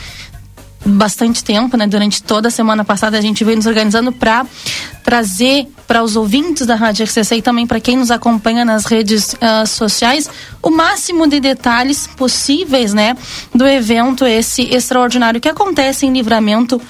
Bastante 0.88 1.44
tempo, 1.44 1.76
né? 1.76 1.86
Durante 1.88 2.24
toda 2.24 2.48
a 2.48 2.52
semana 2.52 2.86
passada 2.86 3.18
a 3.18 3.22
gente 3.22 3.44
veio 3.44 3.58
nos 3.58 3.66
organizando 3.66 4.12
para 4.12 4.46
trazer 5.04 5.68
para 5.88 6.04
os 6.04 6.16
ouvintes 6.16 6.66
da 6.66 6.76
Rádio 6.76 7.06
RCC 7.06 7.38
e 7.38 7.42
também 7.42 7.66
para 7.66 7.80
quem 7.80 7.98
nos 7.98 8.12
acompanha 8.12 8.66
nas 8.66 8.86
redes 8.86 9.34
uh, 9.34 9.66
sociais 9.66 10.30
o 10.62 10.70
máximo 10.70 11.28
de 11.28 11.40
detalhes 11.40 12.08
possíveis, 12.08 12.94
né, 12.94 13.16
do 13.54 13.66
evento 13.66 14.26
esse 14.26 14.64
extraordinário 14.64 15.40
que 15.40 15.48
acontece 15.48 16.06
em 16.06 16.12
Livramento 16.12 16.82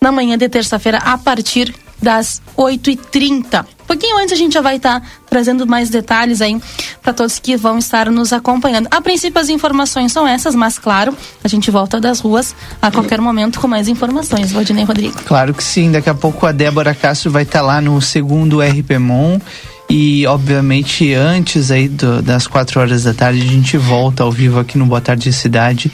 na 0.00 0.10
manhã 0.10 0.38
de 0.38 0.48
terça-feira 0.48 0.98
a 0.98 1.18
partir 1.18 1.74
das 2.02 2.40
8h30. 2.56 3.64
Um 3.64 3.86
pouquinho 3.86 4.18
antes 4.18 4.32
a 4.32 4.36
gente 4.36 4.54
já 4.54 4.60
vai 4.60 4.76
estar 4.76 5.00
tá 5.00 5.06
trazendo 5.28 5.66
mais 5.66 5.90
detalhes 5.90 6.40
aí 6.40 6.60
para 7.02 7.12
todos 7.12 7.38
que 7.38 7.56
vão 7.56 7.78
estar 7.78 8.10
nos 8.10 8.32
acompanhando. 8.32 8.88
A 8.90 9.00
princípio 9.00 9.40
as 9.40 9.48
informações 9.48 10.12
são 10.12 10.26
essas, 10.26 10.54
mas 10.54 10.78
claro, 10.78 11.16
a 11.42 11.48
gente 11.48 11.70
volta 11.70 12.00
das 12.00 12.20
ruas 12.20 12.54
a 12.80 12.90
qualquer 12.90 13.20
momento 13.20 13.58
com 13.58 13.66
mais 13.66 13.88
informações. 13.88 14.52
Valdinei 14.52 14.84
Rodrigo. 14.84 15.20
Claro 15.24 15.52
que 15.52 15.62
sim, 15.62 15.90
daqui 15.90 16.08
a 16.08 16.14
pouco 16.14 16.46
a 16.46 16.52
Débora 16.52 16.94
Castro 16.94 17.30
vai 17.30 17.42
estar 17.42 17.60
tá 17.60 17.64
lá 17.64 17.80
no 17.80 18.00
segundo 18.00 18.60
RPMON 18.60 19.40
e 19.88 20.24
obviamente 20.28 21.12
antes 21.14 21.72
aí 21.72 21.88
do, 21.88 22.22
das 22.22 22.46
quatro 22.46 22.80
horas 22.80 23.02
da 23.02 23.12
tarde 23.12 23.42
a 23.42 23.44
gente 23.44 23.76
volta 23.76 24.22
ao 24.22 24.30
vivo 24.30 24.60
aqui 24.60 24.78
no 24.78 24.86
Boa 24.86 25.00
Tarde 25.00 25.32
Cidade 25.32 25.90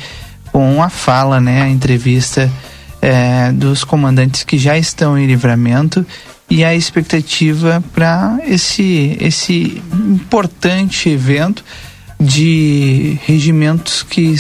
com 0.53 0.83
a 0.83 0.91
fala, 0.91 1.41
né, 1.41 1.63
a 1.63 1.69
entrevista 1.69 2.51
é, 3.07 3.53
dos 3.53 3.85
comandantes 3.85 4.43
que 4.43 4.59
já 4.59 4.77
estão 4.77 5.17
em 5.17 5.27
livramento 5.27 6.05
e 6.51 6.65
a 6.65 6.75
expectativa 6.75 7.83
para 7.95 8.37
esse, 8.45 9.17
esse 9.21 9.81
importante 9.93 11.09
evento 11.09 11.65
de 12.19 13.17
regimentos 13.25 14.03
que 14.03 14.35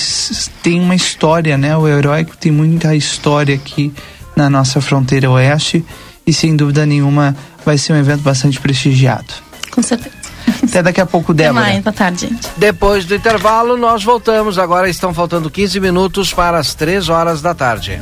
tem 0.64 0.80
uma 0.80 0.96
história, 0.96 1.56
né? 1.56 1.76
O 1.76 1.86
heróico 1.86 2.36
tem 2.36 2.50
muita 2.50 2.96
história 2.96 3.54
aqui 3.54 3.92
na 4.34 4.50
nossa 4.50 4.80
fronteira 4.80 5.30
oeste 5.30 5.84
e 6.26 6.32
sem 6.32 6.56
dúvida 6.56 6.84
nenhuma 6.84 7.36
vai 7.64 7.78
ser 7.78 7.92
um 7.92 7.96
evento 7.96 8.22
bastante 8.22 8.58
prestigiado. 8.58 9.32
Com 9.70 9.80
certeza. 9.80 10.16
Até 10.64 10.82
daqui 10.82 11.00
a 11.00 11.06
pouco, 11.06 11.32
Débora. 11.32 11.60
Até 11.60 11.72
mais, 11.72 11.84
boa 11.84 11.94
tarde, 11.94 12.20
gente. 12.28 12.48
Depois 12.56 13.04
do 13.04 13.14
intervalo, 13.14 13.76
nós 13.76 14.02
voltamos. 14.02 14.58
Agora 14.58 14.88
estão 14.88 15.14
faltando 15.14 15.48
15 15.48 15.78
minutos 15.78 16.32
para 16.32 16.58
as 16.58 16.74
3 16.74 17.08
horas 17.08 17.40
da 17.40 17.54
tarde. 17.54 18.00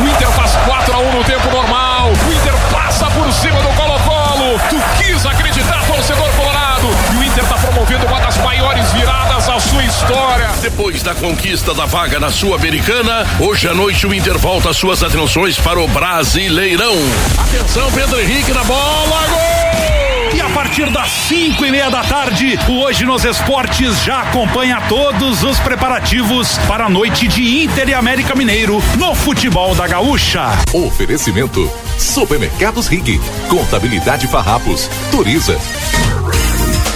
O 0.00 0.08
Inter 0.08 0.28
faz 0.32 0.56
4 0.66 0.94
a 0.94 0.98
1 0.98 1.12
no 1.12 1.24
tempo 1.24 1.50
normal. 1.50 2.10
O 2.10 2.32
Inter 2.32 2.54
passa 2.72 3.06
por 3.10 3.32
cima 3.32 3.60
do 3.62 3.68
Colo-Colo. 3.68 4.58
Tu 4.68 4.76
quis 5.02 5.24
acreditar, 5.24 5.84
torcedor 5.86 6.28
colorado. 6.32 6.88
E 7.12 7.16
o 7.16 7.24
Inter 7.24 7.44
está 7.44 7.56
promovendo 7.56 8.06
uma 8.06 8.20
das 8.20 8.36
maiores 8.38 8.92
viradas 8.92 9.46
da 9.46 9.60
sua 9.60 9.84
história. 9.84 10.48
Depois 10.60 11.02
da 11.02 11.14
conquista 11.14 11.72
da 11.74 11.86
vaga 11.86 12.18
na 12.18 12.30
Sul-Americana, 12.30 13.26
hoje 13.38 13.68
à 13.68 13.74
noite 13.74 14.06
o 14.06 14.14
Inter 14.14 14.38
volta 14.38 14.72
suas 14.72 15.02
atenções 15.02 15.58
para 15.58 15.80
o 15.80 15.86
Brasileirão. 15.88 16.94
Atenção, 17.38 17.90
Pedro 17.92 18.20
Henrique 18.20 18.52
na 18.52 18.64
bola. 18.64 19.26
Gol! 19.28 20.03
E 20.34 20.40
a 20.40 20.48
partir 20.48 20.90
das 20.90 21.08
cinco 21.28 21.64
e 21.64 21.70
meia 21.70 21.88
da 21.88 22.02
tarde, 22.02 22.58
o 22.68 22.80
Hoje 22.80 23.04
nos 23.04 23.24
Esportes 23.24 24.02
já 24.02 24.22
acompanha 24.22 24.82
todos 24.88 25.44
os 25.44 25.60
preparativos 25.60 26.58
para 26.66 26.86
a 26.86 26.88
noite 26.88 27.28
de 27.28 27.62
Inter 27.62 27.88
e 27.88 27.94
América 27.94 28.34
Mineiro 28.34 28.82
no 28.98 29.14
futebol 29.14 29.76
da 29.76 29.86
Gaúcha. 29.86 30.46
Oferecimento: 30.72 31.70
Supermercados 31.96 32.88
Rig, 32.88 33.20
Contabilidade 33.48 34.26
Farrapos, 34.26 34.90
Turiza. 35.12 35.56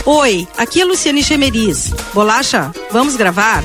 Oi, 0.04 0.48
aqui 0.56 0.80
é 0.80 0.84
Luciane 0.84 1.22
Chemeris. 1.22 1.92
Bolacha, 2.12 2.72
vamos 2.90 3.14
gravar? 3.14 3.62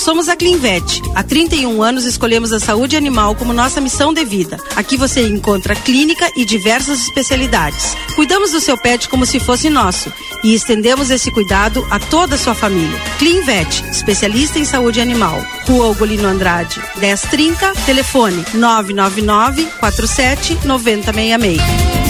Somos 0.00 0.30
a 0.30 0.34
Clinvet. 0.34 1.02
Há 1.14 1.22
31 1.22 1.82
anos 1.82 2.06
escolhemos 2.06 2.54
a 2.54 2.58
saúde 2.58 2.96
animal 2.96 3.34
como 3.34 3.52
nossa 3.52 3.82
missão 3.82 4.14
de 4.14 4.24
vida. 4.24 4.56
Aqui 4.74 4.96
você 4.96 5.28
encontra 5.28 5.74
clínica 5.74 6.32
e 6.34 6.46
diversas 6.46 7.02
especialidades. 7.02 7.94
Cuidamos 8.16 8.50
do 8.50 8.60
seu 8.60 8.78
pet 8.78 9.10
como 9.10 9.26
se 9.26 9.38
fosse 9.38 9.68
nosso 9.68 10.10
e 10.42 10.54
estendemos 10.54 11.10
esse 11.10 11.30
cuidado 11.30 11.86
a 11.90 11.98
toda 11.98 12.36
a 12.36 12.38
sua 12.38 12.54
família. 12.54 12.98
Clinvet, 13.18 13.84
especialista 13.90 14.58
em 14.58 14.64
saúde 14.64 15.02
animal. 15.02 15.44
Rua 15.66 15.90
Ugolino 15.90 16.26
Andrade, 16.26 16.80
1030, 16.96 17.74
telefone 17.84 18.42
999 18.54 19.66
47 19.80 20.66
9066. 20.66 22.09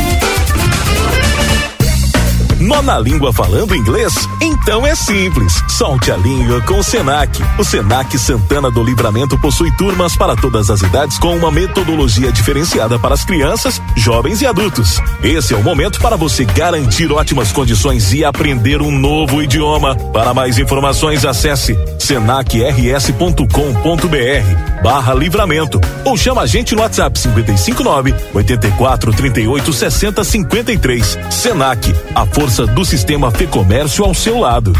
Nó 2.61 2.83
na 2.83 2.99
língua 2.99 3.33
falando 3.33 3.75
inglês? 3.75 4.13
Então 4.39 4.87
é 4.87 4.95
simples. 4.95 5.55
Solte 5.67 6.13
a 6.13 6.17
língua 6.19 6.61
com 6.61 6.79
o 6.79 6.85
Senac. 6.85 7.43
O 7.59 7.65
Senac 7.65 8.19
Santana 8.19 8.71
do 8.71 8.85
Livramento 8.85 9.39
possui 9.41 9.75
turmas 9.79 10.15
para 10.15 10.37
todas 10.37 10.69
as 10.69 10.83
idades 10.83 11.17
com 11.19 11.35
uma 11.35 11.51
metodologia 11.51 12.31
diferenciada 12.31 12.99
para 12.99 13.15
as 13.15 13.25
crianças, 13.25 13.81
jovens 13.97 14.43
e 14.43 14.47
adultos. 14.47 15.01
Esse 15.23 15.55
é 15.55 15.57
o 15.57 15.63
momento 15.63 15.99
para 16.01 16.17
você 16.17 16.45
garantir 16.45 17.11
ótimas 17.11 17.51
condições 17.51 18.13
e 18.13 18.27
aprender 18.27 18.83
um 18.83 18.91
novo 18.91 19.43
idioma. 19.43 19.95
Para 20.13 20.35
mais 20.35 20.59
informações, 20.59 21.25
acesse 21.25 21.79
senacrs.com.br 21.99 23.41
barra 24.83 25.15
livramento 25.15 25.81
ou 26.05 26.17
chama 26.17 26.43
a 26.43 26.47
gente 26.47 26.75
no 26.75 26.83
WhatsApp 26.83 27.19
559 27.19 28.15
84 28.35 29.13
38 29.13 29.73
60 29.73 30.25
53. 30.25 31.19
Senac, 31.31 31.95
a 32.15 32.27
força 32.27 32.50
força 32.51 32.67
do 32.67 32.85
sistema 32.85 33.31
Fê 33.31 33.47
Comércio 33.47 34.05
ao 34.05 34.13
seu 34.13 34.41
lado. 34.41 34.73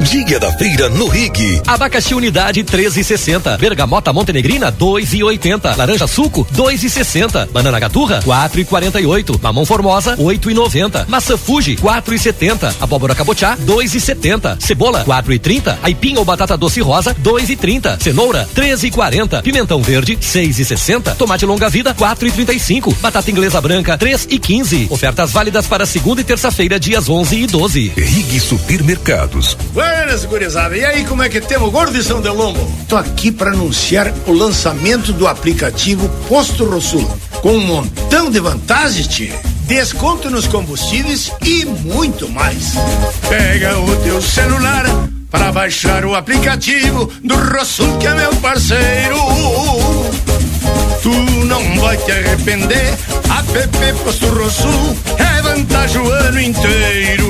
Dia 0.00 0.40
da 0.40 0.52
feira 0.52 0.88
no 0.88 1.06
Rig. 1.06 1.62
Abacaxi 1.66 2.14
unidade 2.14 2.64
13,60. 2.64 3.56
Bergamota 3.58 4.12
montenegrina 4.12 4.72
2,80. 4.72 5.76
Laranja 5.76 6.06
suco 6.06 6.44
2,60. 6.54 7.48
Banana 7.50 7.78
gaturra 7.78 8.20
4,48. 8.22 9.40
Mamão 9.40 9.64
formosa 9.64 10.16
8,90. 10.16 11.06
Maçã 11.08 11.36
Fuji 11.36 11.76
4,70. 11.76 12.74
Abóbora 12.80 13.14
cabotiá 13.14 13.56
2,70. 13.56 14.60
Cebola 14.60 15.04
4,30. 15.04 15.76
Aipim 15.82 16.16
ou 16.16 16.24
batata 16.24 16.56
doce 16.56 16.80
rosa 16.80 17.14
2,30. 17.14 18.02
Cenoura 18.02 18.48
13,40. 18.56 19.42
Pimentão 19.42 19.82
verde 19.82 20.16
6,60. 20.16 21.14
Tomate 21.16 21.46
longa 21.46 21.68
vida 21.68 21.94
4,35. 21.94 22.94
Batata 23.00 23.30
inglesa 23.30 23.60
branca 23.60 23.96
3,15. 23.96 24.90
Ofertas 24.90 25.30
válidas 25.30 25.66
para 25.66 25.86
segunda 25.86 26.20
e 26.20 26.24
terça-feira 26.24 26.78
dias 26.80 27.08
11 27.08 27.36
e 27.36 27.46
12. 27.46 27.92
Rig 27.96 28.40
Supermercados. 28.40 29.56
Buenas, 29.82 30.24
gurizada. 30.24 30.76
E 30.76 30.84
aí, 30.84 31.04
como 31.04 31.24
é 31.24 31.28
que 31.28 31.40
temos, 31.40 31.72
gordo 31.72 31.92
de 31.92 32.04
São 32.04 32.20
Delombo? 32.20 32.60
Tô 32.88 32.96
aqui 32.96 33.32
para 33.32 33.50
anunciar 33.50 34.14
o 34.28 34.32
lançamento 34.32 35.12
do 35.12 35.26
aplicativo 35.26 36.08
Posto 36.28 36.64
Rosul. 36.64 37.04
Com 37.40 37.54
um 37.54 37.66
montão 37.66 38.30
de 38.30 38.38
vantagens, 38.38 39.08
tia. 39.08 39.34
Desconto 39.66 40.30
nos 40.30 40.46
combustíveis 40.46 41.32
e 41.44 41.64
muito 41.64 42.28
mais. 42.28 42.74
Pega 43.28 43.76
o 43.76 43.96
teu 44.04 44.22
celular 44.22 44.84
para 45.28 45.50
baixar 45.50 46.04
o 46.04 46.14
aplicativo 46.14 47.10
do 47.24 47.34
Rosul, 47.34 47.98
que 47.98 48.06
é 48.06 48.14
meu 48.14 48.30
parceiro. 48.36 49.16
Tu 51.02 51.12
não 51.46 51.80
vai 51.80 51.96
te 51.96 52.12
arrepender. 52.12 52.94
App 53.54 53.98
Posto 54.04 54.26
Rosul 54.28 54.96
é 55.18 55.42
vantagem 55.42 56.00
o 56.00 56.08
ano 56.08 56.40
inteiro. 56.40 57.26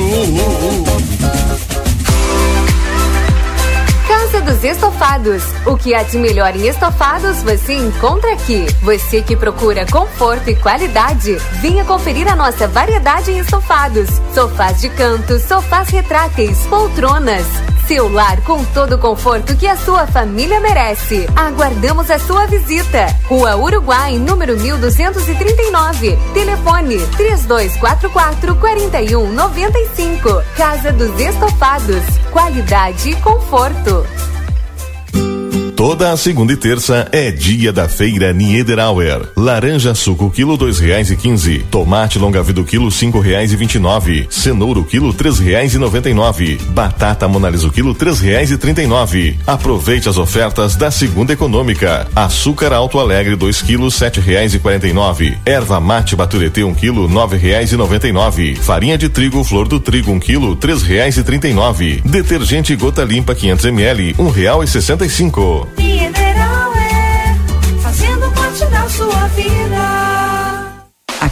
Casa 4.33 4.41
dos 4.41 4.65
Estofados. 4.65 5.43
O 5.67 5.77
que 5.77 5.95
há 5.95 6.03
de 6.03 6.17
melhor 6.17 6.57
em 6.57 6.67
estofados 6.67 7.43
você 7.43 7.75
encontra 7.75 8.33
aqui. 8.33 8.65
Você 8.81 9.21
que 9.21 9.37
procura 9.37 9.85
conforto 9.87 10.49
e 10.49 10.57
qualidade, 10.57 11.37
venha 11.61 11.85
conferir 11.85 12.27
a 12.33 12.35
nossa 12.35 12.67
variedade 12.67 13.31
em 13.31 13.39
estofados. 13.39 14.09
Sofás 14.33 14.81
de 14.81 14.89
canto, 14.89 15.39
sofás 15.39 15.91
retráteis, 15.91 16.59
poltronas 16.69 17.45
Seu 17.87 18.09
lar 18.09 18.41
com 18.43 18.65
todo 18.67 18.95
o 18.95 18.99
conforto 18.99 19.57
que 19.57 19.67
a 19.67 19.77
sua 19.77 20.07
família 20.07 20.61
merece. 20.61 21.27
Aguardamos 21.35 22.11
a 22.11 22.19
sua 22.19 22.47
visita. 22.47 23.07
Rua 23.29 23.57
Uruguai, 23.57 24.19
número 24.19 24.57
1239. 24.57 26.19
Telefone 26.33 26.99
3244 27.17 28.55
4195. 28.57 30.43
Casa 30.57 30.93
dos 30.93 31.19
Estofados. 31.19 32.05
Qualidade 32.31 33.11
e 33.11 33.17
conforto. 33.17 34.07
Toda 35.77 36.13
a 36.13 36.17
segunda 36.17 36.53
e 36.53 36.57
terça 36.57 37.09
é 37.11 37.31
dia 37.31 37.73
da 37.73 37.89
feira 37.89 38.33
Niederauer. 38.33 39.29
Laranja 39.37 39.95
suco 39.95 40.31
quilo 40.31 40.57
dois 40.57 40.79
reais 40.79 41.11
e 41.11 41.17
quinze. 41.17 41.65
Tomate 41.71 42.19
longa 42.19 42.43
vida 42.43 42.63
quilo 42.63 42.91
cinco 42.91 43.19
reais 43.19 43.53
e 43.53 43.57
vinte 43.57 43.77
e 43.77 43.79
nove. 43.79 44.27
Cenouro 44.31 44.85
quilo 44.85 45.13
três 45.13 45.39
reais 45.39 45.75
e 45.75 45.79
noventa 45.79 46.09
e 46.09 46.15
nove. 46.15 46.57
Batata 46.69 47.27
monalisa 47.27 47.69
quilo 47.71 47.95
três 47.95 48.21
reais 48.21 48.51
e 48.51 48.59
trinta 48.59 48.83
e 48.83 48.87
nove. 48.87 49.37
Aproveite 49.47 50.09
as 50.09 50.19
ofertas 50.19 50.77
da 50.77 50.91
segunda 50.91 51.33
econômica. 51.33 52.07
Açúcar 52.15 52.73
Alto 52.73 53.01
Alegre 53.01 53.35
dois 53.35 53.61
quilos 53.63 53.95
sete 53.95 54.21
reais 54.21 54.55
e 54.55 54.59
quarenta 54.59 54.87
e 54.87 54.93
nove. 54.93 55.37
Erva 55.45 55.81
mate 55.81 56.15
Baturetê 56.15 56.63
um 56.63 56.75
quilo 56.75 57.09
nove 57.09 57.37
reais 57.37 57.73
e 57.73 57.77
noventa 57.77 58.07
e 58.07 58.13
nove. 58.13 58.55
Farinha 58.55 58.97
de 58.97 59.09
trigo 59.09 59.43
Flor 59.43 59.67
do 59.67 59.81
Trigo 59.81 60.13
um 60.13 60.21
quilo 60.21 60.55
três 60.55 60.83
reais 60.83 61.17
e 61.17 61.25
trinta 61.25 61.49
e 61.49 61.53
nove. 61.55 62.01
Detergente 62.05 62.77
Gota 62.77 63.03
Limpa 63.03 63.35
500 63.35 63.65
ml 63.65 64.15
um 64.19 64.29
real 64.29 64.63
e 64.63 64.69
sessenta 64.69 65.05
e 65.05 65.11
cinco. 65.11 65.62
Mineral 65.77 66.22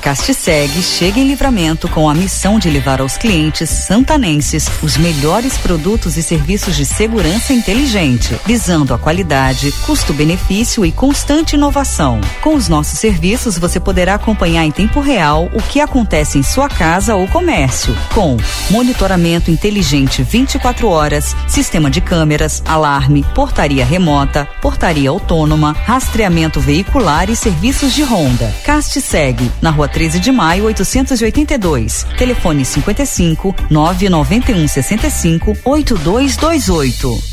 A 0.01 0.03
Castiseg 0.03 0.83
chega 0.83 1.21
em 1.21 1.29
livramento 1.29 1.87
com 1.87 2.09
a 2.09 2.15
missão 2.15 2.59
de 2.59 2.71
levar 2.71 3.03
aos 3.03 3.19
clientes 3.19 3.69
santanenses 3.69 4.67
os 4.83 4.97
melhores 4.97 5.59
produtos 5.59 6.17
e 6.17 6.23
serviços 6.23 6.75
de 6.75 6.87
segurança 6.87 7.53
inteligente, 7.53 8.35
visando 8.47 8.95
a 8.95 8.99
qualidade, 8.99 9.71
custo-benefício 9.85 10.87
e 10.87 10.91
constante 10.91 11.55
inovação. 11.55 12.19
Com 12.41 12.55
os 12.55 12.67
nossos 12.67 12.99
serviços, 12.99 13.59
você 13.59 13.79
poderá 13.79 14.15
acompanhar 14.15 14.65
em 14.65 14.71
tempo 14.71 15.01
real 15.01 15.51
o 15.53 15.61
que 15.61 15.81
acontece 15.81 16.39
em 16.39 16.43
sua 16.43 16.71
casa 16.71 17.15
ou 17.15 17.29
comércio, 17.29 17.95
com 18.15 18.39
monitoramento 18.71 19.51
inteligente 19.51 20.23
24 20.23 20.89
horas, 20.89 21.37
sistema 21.47 21.91
de 21.91 22.01
câmeras, 22.01 22.63
alarme, 22.67 23.23
portaria 23.35 23.85
remota, 23.85 24.49
portaria 24.63 25.11
autônoma, 25.11 25.73
rastreamento 25.73 26.59
veicular 26.59 27.29
e 27.29 27.37
serviços 27.37 27.93
de 27.93 28.03
ronda. 28.03 28.51
Castiseg, 28.65 29.53
na 29.61 29.69
Rua 29.69 29.90
13 29.93 30.21
de 30.21 30.33
Maio, 30.33 30.65
882. 30.67 32.07
Telefone 32.17 32.65
55 32.65 33.55
991 33.71 34.69
65 34.69 35.57
8228. 35.65 37.30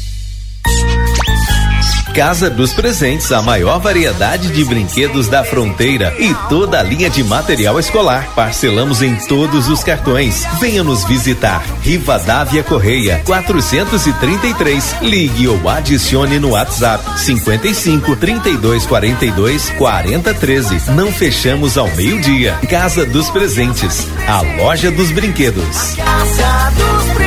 Casa 2.17 2.49
dos 2.49 2.73
Presentes, 2.73 3.31
a 3.31 3.43
maior 3.43 3.79
variedade 3.79 4.49
de 4.51 4.65
brinquedos 4.65 5.27
da 5.27 5.43
fronteira 5.43 6.15
e 6.17 6.33
toda 6.49 6.79
a 6.79 6.81
linha 6.81 7.11
de 7.11 7.23
material 7.23 7.79
escolar. 7.79 8.33
Parcelamos 8.33 9.03
em 9.03 9.13
todos 9.27 9.67
os 9.67 9.83
cartões. 9.83 10.43
Venha 10.59 10.83
nos 10.83 11.05
visitar. 11.05 11.63
Rivadavia 11.83 12.63
Correia, 12.63 13.21
433. 13.23 14.95
Ligue 15.03 15.47
ou 15.47 15.69
adicione 15.69 16.39
no 16.39 16.53
WhatsApp 16.53 17.19
55 17.19 18.15
32 18.15 18.87
42 18.87 19.69
40 19.77 20.33
13. 20.33 20.91
Não 20.93 21.11
fechamos 21.11 21.77
ao 21.77 21.87
meio-dia. 21.91 22.57
Casa 22.67 23.05
dos 23.05 23.29
Presentes, 23.29 24.07
a 24.27 24.41
loja 24.59 24.89
dos 24.89 25.11
brinquedos. 25.11 25.93
Casa 25.95 26.71
dos 26.71 27.03
Presentes. 27.03 27.26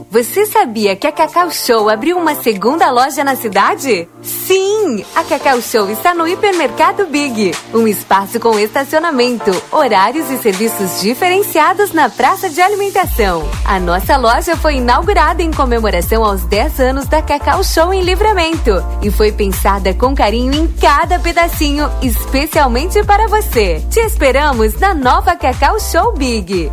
você 0.11 0.45
sabia 0.45 0.93
que 0.93 1.07
a 1.07 1.11
Cacau 1.11 1.49
Show 1.49 1.89
abriu 1.89 2.17
uma 2.17 2.35
segunda 2.35 2.91
loja 2.91 3.23
na 3.23 3.33
cidade? 3.33 4.09
Sim, 4.21 5.05
a 5.15 5.23
Cacau 5.23 5.61
Show 5.61 5.89
está 5.89 6.13
no 6.13 6.27
Hipermercado 6.27 7.05
Big, 7.05 7.55
um 7.73 7.87
espaço 7.87 8.37
com 8.37 8.59
estacionamento, 8.59 9.49
horários 9.71 10.29
e 10.29 10.37
serviços 10.39 10.99
diferenciados 10.99 11.93
na 11.93 12.09
praça 12.09 12.49
de 12.49 12.61
alimentação. 12.61 13.49
A 13.63 13.79
nossa 13.79 14.17
loja 14.17 14.57
foi 14.57 14.75
inaugurada 14.75 15.41
em 15.41 15.53
comemoração 15.53 16.25
aos 16.25 16.43
10 16.43 16.81
anos 16.81 17.07
da 17.07 17.21
Cacau 17.21 17.63
Show 17.63 17.93
em 17.93 18.01
Livramento 18.01 18.83
e 19.01 19.09
foi 19.09 19.31
pensada 19.31 19.93
com 19.93 20.13
carinho 20.13 20.53
em 20.53 20.67
cada 20.67 21.19
pedacinho, 21.19 21.89
especialmente 22.01 23.01
para 23.05 23.29
você. 23.29 23.81
Te 23.89 24.01
esperamos 24.01 24.77
na 24.77 24.93
nova 24.93 25.37
Cacau 25.37 25.79
Show 25.79 26.11
Big. 26.17 26.69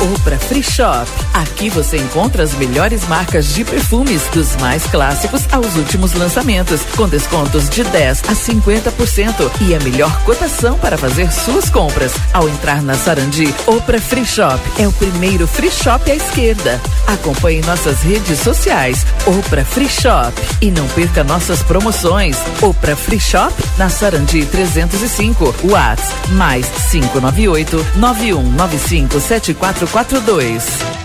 Opra 0.00 0.38
Free 0.38 0.62
Shop. 0.62 1.10
Aqui 1.32 1.70
você 1.70 1.96
encontra 1.96 2.42
as 2.42 2.54
melhores 2.54 3.06
marcas 3.08 3.54
de 3.54 3.64
perfumes, 3.64 4.22
dos 4.32 4.56
mais 4.56 4.84
clássicos 4.86 5.42
aos 5.52 5.76
últimos 5.76 6.12
lançamentos, 6.14 6.82
com 6.96 7.08
descontos 7.08 7.68
de 7.68 7.84
10 7.84 8.22
a 8.28 8.32
50% 8.34 9.50
e 9.60 9.74
a 9.74 9.80
melhor 9.80 10.14
cotação 10.24 10.78
para 10.78 10.98
fazer 10.98 11.32
suas 11.32 11.70
compras. 11.70 12.12
Ao 12.32 12.48
entrar 12.48 12.82
na 12.82 12.94
Sarandi, 12.94 13.54
Opra 13.66 14.00
Free 14.00 14.26
Shop 14.26 14.60
é 14.78 14.86
o 14.86 14.92
primeiro 14.92 15.46
free 15.46 15.70
shop 15.70 16.10
à 16.10 16.14
esquerda. 16.14 16.80
Acompanhe 17.06 17.60
nossas 17.62 18.02
redes 18.02 18.38
sociais, 18.40 19.06
Opra 19.26 19.64
Free 19.64 19.88
Shop, 19.88 20.32
e 20.60 20.70
não 20.70 20.86
perca 20.88 21.24
nossas 21.24 21.62
promoções. 21.62 22.36
Opra 22.60 22.96
Free 22.96 23.20
Shop 23.20 23.52
na 23.78 23.88
Sarandi 23.88 24.44
305, 24.46 25.54
Whats 25.64 26.10
mais 26.30 26.66
598 26.90 27.86
9195 27.96 29.20
442. 29.86 31.03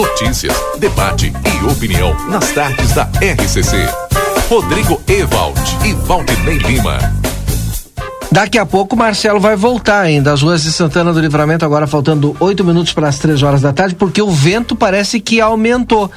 Notícias, 0.00 0.56
debate 0.78 1.30
e 1.30 1.70
opinião 1.70 2.16
nas 2.30 2.52
tardes 2.52 2.94
da 2.94 3.02
RCC. 3.20 3.76
Rodrigo 4.48 4.98
Ewald 5.06 5.60
e 5.84 5.92
Valdinei 5.92 6.56
Lima. 6.56 6.96
Daqui 8.32 8.56
a 8.56 8.64
pouco 8.64 8.96
Marcelo 8.96 9.38
vai 9.38 9.56
voltar 9.56 10.00
ainda 10.00 10.32
às 10.32 10.40
ruas 10.40 10.62
de 10.62 10.72
Santana 10.72 11.12
do 11.12 11.20
Livramento, 11.20 11.66
agora 11.66 11.86
faltando 11.86 12.34
oito 12.40 12.64
minutos 12.64 12.94
para 12.94 13.08
as 13.08 13.18
três 13.18 13.42
horas 13.42 13.60
da 13.60 13.74
tarde, 13.74 13.94
porque 13.94 14.22
o 14.22 14.30
vento 14.30 14.74
parece 14.74 15.20
que 15.20 15.38
aumentou. 15.38 16.10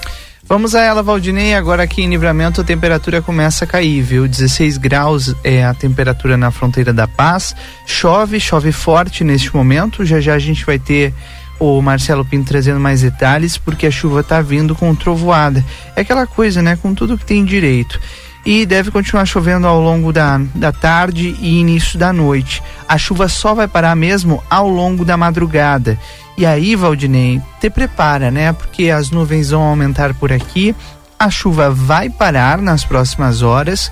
Vamos 0.47 0.75
a 0.75 0.81
ela, 0.81 1.01
Valdinei. 1.01 1.55
Agora 1.55 1.83
aqui 1.83 2.03
em 2.03 2.09
Livramento 2.09 2.59
a 2.59 2.63
temperatura 2.63 3.21
começa 3.21 3.63
a 3.63 3.67
cair, 3.67 4.01
viu? 4.01 4.27
16 4.27 4.77
graus 4.77 5.33
é 5.43 5.63
a 5.63 5.73
temperatura 5.73 6.35
na 6.35 6.51
fronteira 6.51 6.91
da 6.91 7.07
Paz. 7.07 7.55
Chove, 7.85 8.39
chove 8.39 8.71
forte 8.71 9.23
neste 9.23 9.55
momento. 9.55 10.03
Já 10.03 10.19
já 10.19 10.33
a 10.33 10.39
gente 10.39 10.65
vai 10.65 10.77
ter 10.77 11.13
o 11.59 11.81
Marcelo 11.81 12.25
Pinto 12.25 12.47
trazendo 12.47 12.79
mais 12.79 13.01
detalhes, 13.01 13.57
porque 13.57 13.87
a 13.87 13.91
chuva 13.91 14.23
tá 14.23 14.41
vindo 14.41 14.75
com 14.75 14.93
trovoada. 14.95 15.63
É 15.95 16.01
aquela 16.01 16.27
coisa, 16.27 16.61
né? 16.61 16.75
Com 16.75 16.93
tudo 16.93 17.17
que 17.17 17.25
tem 17.25 17.43
direito. 17.45 17.99
E 18.45 18.65
deve 18.65 18.91
continuar 18.91 19.25
chovendo 19.25 19.65
ao 19.65 19.81
longo 19.81 20.13
da, 20.13 20.39
da 20.53 20.71
tarde 20.71 21.35
e 21.39 21.59
início 21.59 21.97
da 21.97 22.13
noite. 22.13 22.61
A 22.87 22.97
chuva 22.97 23.27
só 23.27 23.55
vai 23.55 23.67
parar 23.67 23.95
mesmo 23.95 24.43
ao 24.49 24.69
longo 24.69 25.03
da 25.03 25.17
madrugada. 25.17 25.97
E 26.37 26.45
aí, 26.45 26.75
Valdinei, 26.75 27.41
te 27.59 27.69
prepara, 27.69 28.29
né? 28.29 28.53
Porque 28.53 28.89
as 28.89 29.09
nuvens 29.09 29.49
vão 29.49 29.63
aumentar 29.63 30.13
por 30.13 30.31
aqui, 30.31 30.75
a 31.17 31.29
chuva 31.29 31.71
vai 31.71 32.09
parar 32.09 32.59
nas 32.59 32.83
próximas 32.83 33.41
horas 33.41 33.89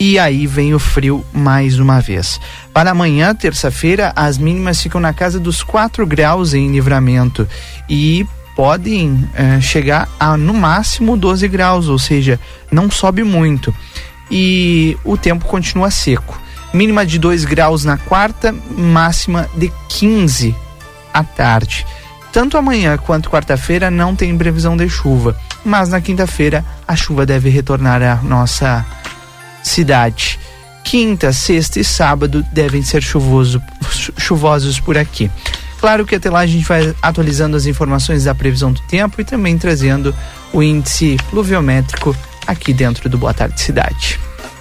e 0.00 0.18
aí 0.18 0.46
vem 0.46 0.74
o 0.74 0.78
frio 0.78 1.24
mais 1.32 1.78
uma 1.78 2.00
vez. 2.00 2.40
Para 2.72 2.92
amanhã, 2.92 3.34
terça-feira, 3.34 4.12
as 4.14 4.38
mínimas 4.38 4.80
ficam 4.80 5.00
na 5.00 5.12
casa 5.12 5.40
dos 5.40 5.62
4 5.62 6.06
graus 6.06 6.54
em 6.54 6.70
livramento 6.70 7.48
e 7.88 8.26
podem 8.54 9.28
eh, 9.34 9.60
chegar 9.60 10.08
a 10.18 10.36
no 10.36 10.54
máximo 10.54 11.16
12 11.16 11.46
graus, 11.48 11.88
ou 11.88 11.98
seja, 11.98 12.38
não 12.70 12.90
sobe 12.90 13.24
muito. 13.24 13.74
E 14.30 14.96
o 15.04 15.16
tempo 15.16 15.44
continua 15.46 15.90
seco. 15.90 16.40
Mínima 16.72 17.04
de 17.06 17.18
2 17.18 17.44
graus 17.44 17.84
na 17.84 17.96
quarta, 17.96 18.54
máxima 18.76 19.48
de 19.56 19.72
15 19.88 20.54
à 21.12 21.24
tarde. 21.24 21.86
Tanto 22.32 22.58
amanhã 22.58 22.96
quanto 22.98 23.30
quarta-feira 23.30 23.90
não 23.90 24.14
tem 24.14 24.36
previsão 24.36 24.76
de 24.76 24.88
chuva, 24.88 25.36
mas 25.64 25.88
na 25.88 26.00
quinta-feira 26.00 26.64
a 26.86 26.94
chuva 26.94 27.24
deve 27.24 27.48
retornar 27.48 28.02
à 28.02 28.16
nossa 28.16 28.84
cidade. 29.68 30.38
Quinta, 30.84 31.32
sexta 31.32 31.78
e 31.78 31.84
sábado 31.84 32.44
devem 32.52 32.82
ser 32.82 33.02
chuvoso, 33.02 33.62
chuvosos 34.16 34.80
por 34.80 34.96
aqui. 34.96 35.30
Claro 35.80 36.04
que 36.04 36.14
até 36.14 36.30
lá 36.30 36.40
a 36.40 36.46
gente 36.46 36.64
vai 36.64 36.94
atualizando 37.00 37.56
as 37.56 37.66
informações 37.66 38.24
da 38.24 38.34
previsão 38.34 38.72
do 38.72 38.80
tempo 38.82 39.20
e 39.20 39.24
também 39.24 39.56
trazendo 39.56 40.14
o 40.52 40.62
índice 40.62 41.16
pluviométrico 41.30 42.16
aqui 42.46 42.72
dentro 42.72 43.08
do 43.08 43.18
Boa 43.18 43.34
Tarde 43.34 43.60
Cidade. 43.60 44.18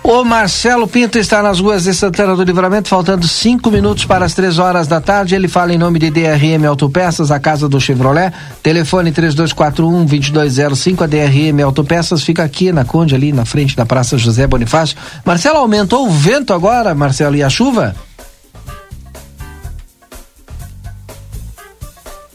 O 0.10 0.24
Marcelo 0.24 0.88
Pinto 0.88 1.20
está 1.20 1.44
nas 1.44 1.60
ruas 1.60 1.84
de 1.84 1.94
Santana 1.94 2.34
do 2.34 2.42
Livramento, 2.42 2.88
faltando 2.88 3.28
cinco 3.28 3.70
minutos 3.70 4.06
para 4.06 4.24
as 4.24 4.34
três 4.34 4.58
horas 4.58 4.88
da 4.88 5.02
tarde. 5.02 5.36
Ele 5.36 5.50
fala 5.50 5.74
em 5.74 5.78
nome 5.78 6.00
de 6.00 6.10
DRM 6.10 6.66
Autopeças, 6.66 7.30
a 7.30 7.42
casa 7.42 7.68
do 7.68 7.78
Chevrolet. 7.78 8.32
Telefone 8.64 9.12
3241-2205. 9.12 11.02
A 11.02 11.08
DRM 11.08 11.62
Autopeças 11.62 12.24
fica 12.24 12.42
aqui 12.42 12.72
na 12.72 12.86
Conde, 12.86 13.16
ali 13.16 13.34
na 13.34 13.44
frente 13.44 13.76
da 13.76 13.86
Praça 13.86 14.18
José 14.18 14.48
Bonifácio. 14.48 14.96
Marcelo, 15.26 15.58
aumentou 15.58 16.08
o 16.08 16.10
vento 16.10 16.54
agora, 16.54 16.96
Marcelo, 16.96 17.36
e 17.36 17.44
a 17.44 17.50
chuva? 17.50 17.94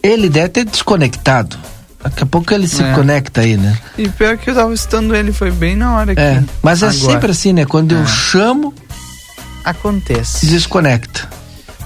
Ele 0.03 0.29
deve 0.29 0.51
ter 0.51 0.67
desconectado. 0.67 1.72
Daqui 2.03 2.23
a 2.23 2.27
pouco 2.27 2.53
ele 2.53 2.67
se 2.67 2.83
É. 2.83 2.93
conecta 2.95 3.43
aí, 3.43 3.57
né? 3.57 3.79
E 3.97 4.09
pior 4.09 4.37
que 4.37 4.51
eu 4.51 4.55
tava 4.55 4.75
estando 4.75 5.15
ele, 5.15 5.33
foi 5.33 5.51
bem 5.51 5.77
na 5.77 5.97
hora 5.97 6.15
que. 6.15 6.21
É, 6.21 6.43
mas 6.63 6.83
é 6.83 6.87
Agora. 6.89 7.01
sempre 7.13 7.31
assim, 7.31 7.53
né? 7.53 7.65
Quando 7.65 7.93
eu 7.95 8.05
chamo, 8.07 8.75
Acontece. 9.65 10.47
desconecta. 10.47 11.29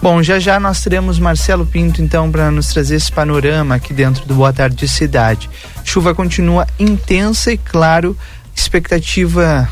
Bom, 0.02 0.22
já 0.22 0.38
já 0.38 0.61
nós 0.61 0.83
teremos 0.83 1.18
Marcelo 1.18 1.66
Pinto 1.66 2.00
então 2.02 2.31
para 2.31 2.50
nos 2.50 2.68
trazer 2.68 2.96
esse 2.96 3.11
panorama 3.11 3.74
aqui 3.74 3.92
dentro 3.92 4.24
do 4.26 4.35
Boa 4.35 4.52
Tarde 4.52 4.87
Cidade. 4.88 5.48
Chuva 5.85 6.14
continua 6.14 6.66
intensa 6.79 7.52
e 7.52 7.59
claro, 7.59 8.16
expectativa 8.55 9.68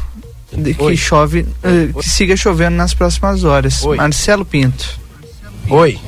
de 0.52 0.72
que 0.74 0.83
Oi. 0.83 0.96
chove, 0.96 1.46
eh, 1.62 1.88
que 1.98 2.09
siga 2.09 2.37
chovendo 2.37 2.76
nas 2.76 2.94
próximas 2.94 3.44
horas. 3.44 3.83
Oi. 3.85 3.96
Marcelo 3.96 4.44
Pinto. 4.44 4.98
Oi. 5.68 5.98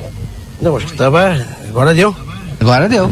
Não, 0.61 0.75
acho 0.77 0.87
que 0.87 0.95
tava. 0.97 1.45
Agora 1.69 1.93
deu. 1.93 2.15
Agora 2.59 2.89
deu. 2.89 3.09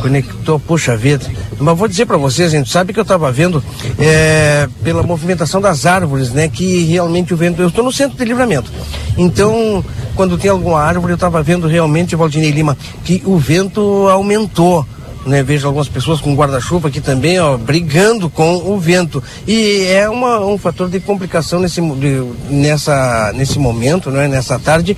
Conectou, 0.00 0.58
puxa 0.58 0.96
vida. 0.96 1.24
Mas 1.58 1.78
vou 1.78 1.88
dizer 1.88 2.04
pra 2.06 2.16
vocês, 2.16 2.50
gente, 2.50 2.68
sabe 2.70 2.92
que 2.92 3.00
eu 3.00 3.04
tava 3.04 3.30
vendo 3.30 3.62
é, 3.98 4.68
pela 4.82 5.02
movimentação 5.02 5.60
das 5.60 5.86
árvores, 5.86 6.30
né? 6.30 6.48
Que 6.48 6.84
realmente 6.84 7.32
o 7.32 7.36
vento. 7.36 7.62
Eu 7.62 7.68
estou 7.68 7.84
no 7.84 7.92
centro 7.92 8.16
de 8.18 8.24
livramento. 8.24 8.70
Então, 9.16 9.84
quando 10.14 10.36
tem 10.36 10.50
alguma 10.50 10.80
árvore, 10.80 11.12
eu 11.12 11.18
tava 11.18 11.42
vendo 11.42 11.66
realmente, 11.68 12.16
Valdinei 12.16 12.50
Lima, 12.50 12.76
que 13.04 13.22
o 13.24 13.38
vento 13.38 13.80
aumentou. 14.08 14.86
Né, 15.26 15.42
vejo 15.42 15.66
algumas 15.66 15.88
pessoas 15.88 16.20
com 16.20 16.34
guarda-chuva 16.34 16.88
aqui 16.88 17.00
também, 17.00 17.40
ó, 17.40 17.56
brigando 17.56 18.28
com 18.28 18.56
o 18.56 18.78
vento. 18.78 19.22
E 19.46 19.86
é 19.86 20.06
uma, 20.06 20.38
um 20.44 20.58
fator 20.58 20.86
de 20.90 21.00
complicação 21.00 21.60
nesse, 21.60 21.80
de- 21.80 22.22
nessa, 22.50 23.32
nesse 23.34 23.58
momento, 23.58 24.10
né, 24.10 24.28
nessa 24.28 24.58
tarde, 24.58 24.94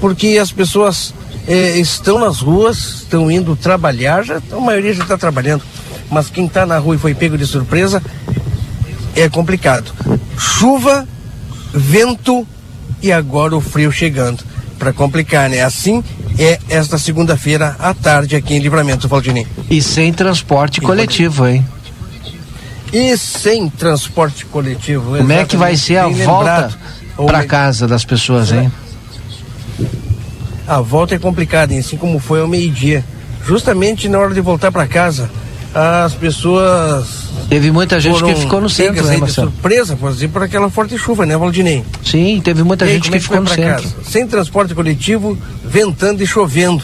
porque 0.00 0.38
as 0.40 0.52
pessoas 0.52 1.12
eh, 1.46 1.78
estão 1.78 2.18
nas 2.18 2.40
ruas, 2.40 3.02
estão 3.02 3.30
indo 3.30 3.54
trabalhar, 3.56 4.24
já, 4.24 4.40
a 4.50 4.60
maioria 4.60 4.94
já 4.94 5.02
está 5.02 5.18
trabalhando, 5.18 5.62
mas 6.10 6.30
quem 6.30 6.46
está 6.46 6.64
na 6.64 6.78
rua 6.78 6.96
e 6.96 6.98
foi 6.98 7.14
pego 7.14 7.36
de 7.36 7.46
surpresa 7.46 8.02
é 9.16 9.28
complicado. 9.28 9.92
Chuva, 10.38 11.06
vento 11.72 12.46
e 13.02 13.12
agora 13.12 13.56
o 13.56 13.60
frio 13.60 13.92
chegando. 13.92 14.42
Para 14.78 14.92
complicar, 14.92 15.48
né? 15.48 15.62
Assim 15.62 16.02
é 16.38 16.58
esta 16.68 16.98
segunda-feira 16.98 17.76
à 17.78 17.94
tarde 17.94 18.34
aqui 18.34 18.54
em 18.54 18.58
Livramento, 18.58 19.06
Valdinei. 19.06 19.46
E 19.70 19.80
sem 19.80 20.12
transporte 20.12 20.80
coletivo, 20.80 21.46
hein? 21.46 21.64
E 22.92 23.16
sem 23.16 23.68
transporte 23.68 24.44
coletivo. 24.46 25.16
Como 25.16 25.32
é 25.32 25.44
que 25.44 25.56
vai 25.56 25.76
ser 25.76 25.98
a 25.98 26.08
volta 26.08 26.70
para 27.16 27.44
casa 27.44 27.86
das 27.86 28.04
pessoas, 28.04 28.52
hein? 28.52 28.70
A 30.66 30.80
volta 30.80 31.14
é 31.14 31.18
complicada, 31.18 31.74
assim 31.74 31.96
como 31.96 32.18
foi 32.18 32.40
ao 32.40 32.48
meio-dia. 32.48 33.04
Justamente 33.46 34.08
na 34.08 34.18
hora 34.18 34.32
de 34.32 34.40
voltar 34.40 34.72
para 34.72 34.86
casa, 34.86 35.30
as 35.74 36.14
pessoas. 36.14 37.24
Teve 37.50 37.70
muita 37.70 38.00
gente 38.00 38.22
que 38.24 38.34
ficou 38.34 38.60
no 38.60 38.70
centro, 38.70 39.04
né, 39.04 39.18
Marcelo? 39.18 39.50
surpresa, 39.50 39.94
por 39.96 40.10
exemplo, 40.10 40.32
por 40.32 40.42
aquela 40.44 40.70
forte 40.70 40.96
chuva, 40.96 41.26
né, 41.26 41.36
Valdinei? 41.36 41.84
Sim, 42.02 42.40
teve 42.42 42.62
muita 42.62 42.86
aí, 42.86 42.92
gente 42.94 43.02
como 43.02 43.12
que 43.12 43.18
é 43.18 43.20
ficou 43.20 43.40
no 43.42 43.48
centro. 43.48 43.82
casa? 43.82 43.94
Sem 44.08 44.26
transporte 44.26 44.74
coletivo, 44.74 45.36
ventando 45.62 46.22
e 46.22 46.26
chovendo. 46.26 46.82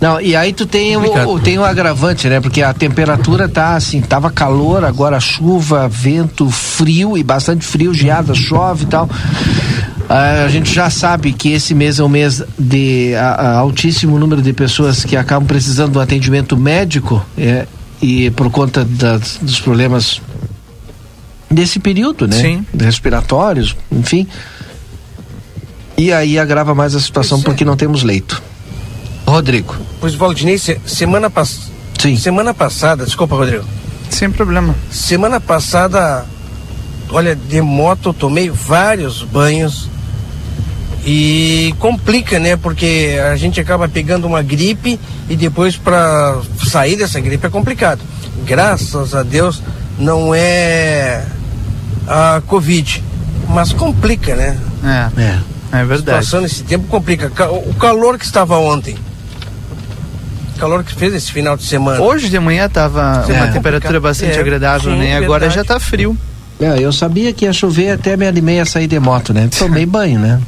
Não, 0.00 0.18
e 0.18 0.34
aí 0.34 0.52
tu 0.54 0.64
tem 0.64 0.94
Complicado. 0.94 1.28
o- 1.30 1.38
tem 1.40 1.58
o 1.58 1.64
agravante, 1.64 2.26
né? 2.28 2.40
Porque 2.40 2.62
a 2.62 2.72
temperatura 2.72 3.46
tá 3.48 3.74
assim, 3.74 4.00
tava 4.00 4.30
calor, 4.30 4.82
agora 4.82 5.20
chuva, 5.20 5.86
vento, 5.88 6.48
frio 6.50 7.18
e 7.18 7.22
bastante 7.22 7.66
frio, 7.66 7.92
geada, 7.92 8.32
chove 8.34 8.84
e 8.84 8.86
tal. 8.86 9.10
Ah, 10.12 10.42
a 10.44 10.48
gente 10.48 10.74
já 10.74 10.90
sabe 10.90 11.32
que 11.32 11.52
esse 11.52 11.72
mês 11.72 12.00
é 12.00 12.02
um 12.04 12.08
mês 12.08 12.42
de 12.58 13.14
a- 13.14 13.30
a 13.34 13.56
altíssimo 13.58 14.18
número 14.18 14.42
de 14.42 14.52
pessoas 14.52 15.04
que 15.04 15.16
acabam 15.16 15.46
precisando 15.46 15.92
do 15.92 16.00
atendimento 16.00 16.56
médico 16.56 17.24
é, 17.38 17.64
e 18.02 18.28
por 18.32 18.50
conta 18.50 18.84
das- 18.84 19.38
dos 19.40 19.60
problemas 19.60 20.20
desse 21.48 21.78
período, 21.78 22.26
né? 22.26 22.36
Sim. 22.40 22.66
Respiratórios, 22.76 23.76
enfim. 23.92 24.26
E 25.96 26.12
aí 26.12 26.40
agrava 26.40 26.74
mais 26.74 26.96
a 26.96 27.00
situação 27.00 27.40
porque 27.40 27.64
não 27.64 27.76
temos 27.76 28.02
leito. 28.02 28.42
Rodrigo. 29.24 29.76
Pois, 30.00 30.14
Valdinei, 30.16 30.58
se- 30.58 30.80
semana, 30.86 31.30
pass... 31.30 31.70
semana 32.18 32.52
passada, 32.52 33.04
desculpa, 33.04 33.36
Rodrigo. 33.36 33.64
Sem 34.08 34.28
problema. 34.28 34.74
Semana 34.90 35.38
passada, 35.38 36.26
olha, 37.10 37.36
de 37.36 37.60
moto 37.60 38.08
eu 38.08 38.12
tomei 38.14 38.50
vários 38.50 39.22
banhos 39.22 39.88
E 41.04 41.74
complica, 41.78 42.38
né? 42.38 42.56
Porque 42.56 43.18
a 43.32 43.36
gente 43.36 43.58
acaba 43.60 43.88
pegando 43.88 44.26
uma 44.26 44.42
gripe 44.42 45.00
e 45.28 45.36
depois 45.36 45.76
para 45.76 46.38
sair 46.66 46.96
dessa 46.96 47.18
gripe 47.20 47.46
é 47.46 47.50
complicado. 47.50 48.00
Graças 48.44 49.14
a 49.14 49.22
Deus 49.22 49.62
não 49.98 50.34
é 50.34 51.24
a 52.06 52.42
Covid, 52.46 53.02
mas 53.48 53.72
complica, 53.72 54.34
né? 54.36 54.58
É. 54.84 55.20
É, 55.76 55.80
é 55.80 55.84
verdade. 55.84 56.18
Passando 56.18 56.44
esse 56.46 56.62
tempo 56.64 56.86
complica. 56.88 57.30
Ca- 57.30 57.50
O 57.50 57.72
calor 57.74 58.18
que 58.18 58.24
estava 58.24 58.58
ontem. 58.58 58.96
O 60.56 60.58
calor 60.60 60.84
que 60.84 60.94
fez 60.94 61.14
esse 61.14 61.32
final 61.32 61.56
de 61.56 61.62
semana. 61.64 62.00
Hoje 62.02 62.28
de 62.28 62.38
manhã 62.38 62.68
tava 62.68 63.24
É. 63.26 63.32
uma 63.32 63.48
temperatura 63.48 63.98
bastante 64.00 64.36
É, 64.36 64.40
agradável, 64.40 64.92
sim, 64.92 64.98
né? 64.98 65.16
Agora 65.16 65.48
já 65.48 65.64
tá 65.64 65.80
frio. 65.80 66.14
É, 66.60 66.78
eu 66.78 66.92
sabia 66.92 67.32
que 67.32 67.46
ia 67.46 67.52
chover 67.54 67.92
até 67.92 68.18
me 68.18 68.26
animei 68.26 68.60
a 68.60 68.66
sair 68.66 68.86
de 68.86 68.98
moto, 69.00 69.32
né? 69.32 69.48
Tomei 69.58 69.86
banho, 69.86 70.20
né? 70.20 70.38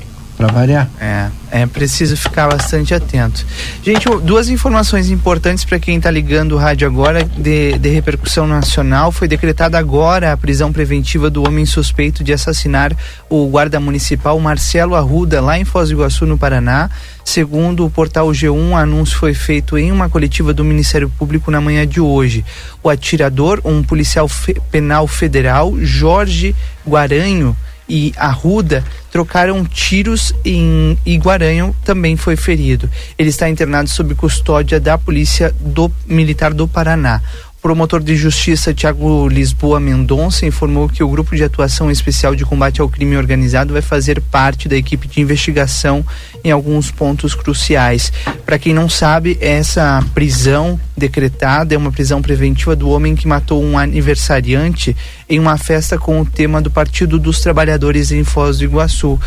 Pra 0.43 0.53
variar. 0.53 0.91
É, 1.01 1.29
é 1.53 1.67
preciso 1.67 2.17
ficar 2.17 2.49
bastante 2.49 2.93
atento. 2.93 3.47
Gente, 3.81 4.09
duas 4.25 4.49
informações 4.49 5.09
importantes 5.09 5.65
para 5.65 5.79
quem 5.79 5.99
está 5.99 6.11
ligando 6.11 6.57
o 6.57 6.59
rádio 6.59 6.85
agora 6.85 7.23
de, 7.23 7.79
de 7.79 7.89
repercussão 7.91 8.45
nacional. 8.45 9.13
Foi 9.13 9.29
decretada 9.29 9.79
agora 9.79 10.33
a 10.33 10.37
prisão 10.37 10.73
preventiva 10.73 11.31
do 11.31 11.47
homem 11.47 11.65
suspeito 11.65 12.25
de 12.25 12.33
assassinar 12.33 12.93
o 13.31 13.47
guarda 13.47 13.79
municipal 13.79 14.37
Marcelo 14.41 14.97
Arruda, 14.97 15.41
lá 15.41 15.61
em 15.61 15.65
Foz 15.65 15.91
do 15.91 15.95
Iguaçu, 15.95 16.27
no 16.27 16.37
Paraná. 16.37 16.91
Segundo 17.25 17.87
o 17.87 17.91
portal 17.91 18.27
G1, 18.31 18.71
o 18.71 18.75
anúncio 18.75 19.17
foi 19.17 19.35
feito 19.35 19.79
em 19.79 19.93
uma 19.93 20.09
coletiva 20.09 20.53
do 20.53 20.65
Ministério 20.65 21.09
Público 21.09 21.53
na 21.53 21.61
manhã 21.61 21.87
de 21.87 22.01
hoje. 22.01 22.45
O 22.83 22.89
atirador, 22.91 23.61
um 23.65 23.81
policial 23.81 24.27
fe- 24.27 24.61
penal 24.73 25.07
federal, 25.07 25.73
Jorge 25.79 26.53
Guaranho, 26.85 27.57
e 27.93 28.15
Arruda 28.17 28.83
trocaram 29.11 29.67
tiros 29.67 30.33
em 30.43 30.97
e 31.05 31.19
Guaranho 31.19 31.77
também 31.85 32.17
foi 32.17 32.37
ferido. 32.37 32.89
Ele 33.19 33.29
está 33.29 33.51
internado 33.51 33.91
sob 33.91 34.15
custódia 34.15 34.81
da 34.81 34.97
Polícia 34.97 35.55
do 35.61 35.93
Militar 36.07 36.55
do 36.55 36.67
Paraná. 36.67 37.21
Promotor 37.63 38.03
de 38.03 38.17
justiça 38.17 38.75
Tiago 38.75 39.29
Lisboa 39.29 39.79
Mendonça 39.79 40.45
informou 40.45 40.89
que 40.89 41.01
o 41.01 41.09
grupo 41.09 41.37
de 41.37 41.45
atuação 41.45 41.93
especial 41.93 42.35
de 42.35 42.45
combate 42.45 42.81
ao 42.81 42.89
crime 42.89 43.17
organizado 43.17 43.73
vai 43.73 43.81
fazer 43.81 44.21
parte 44.21 44.69
da 44.69 44.77
equipe 44.77 45.07
de 45.07 45.21
investigação 45.21 46.05
em 46.43 46.51
alguns 46.51 46.91
pontos 46.91 47.37
cruciais. 47.37 48.13
Para 48.45 48.59
quem 48.59 48.75
não 48.75 48.89
sabe, 48.89 49.39
essa 49.41 50.05
prisão 50.13 50.79
decretada 50.97 51.73
é 51.73 51.79
uma 51.79 51.93
prisão 51.93 52.21
preventiva 52.21 52.75
do 52.75 52.91
homem 52.91 53.15
que 53.15 53.29
matou 53.29 53.63
um 53.63 53.79
aniversariante 53.79 54.97
em 55.29 55.39
uma 55.39 55.57
festa 55.57 55.97
com 55.97 56.21
o 56.21 56.27
tema 56.27 56.61
do 56.61 56.69
Partido 56.69 57.17
dos 57.17 57.43
Trabalhadores 57.43 58.11
em 58.11 58.25
Foz 58.25 58.59
do 58.59 58.65
Iguaçu. 58.65 59.21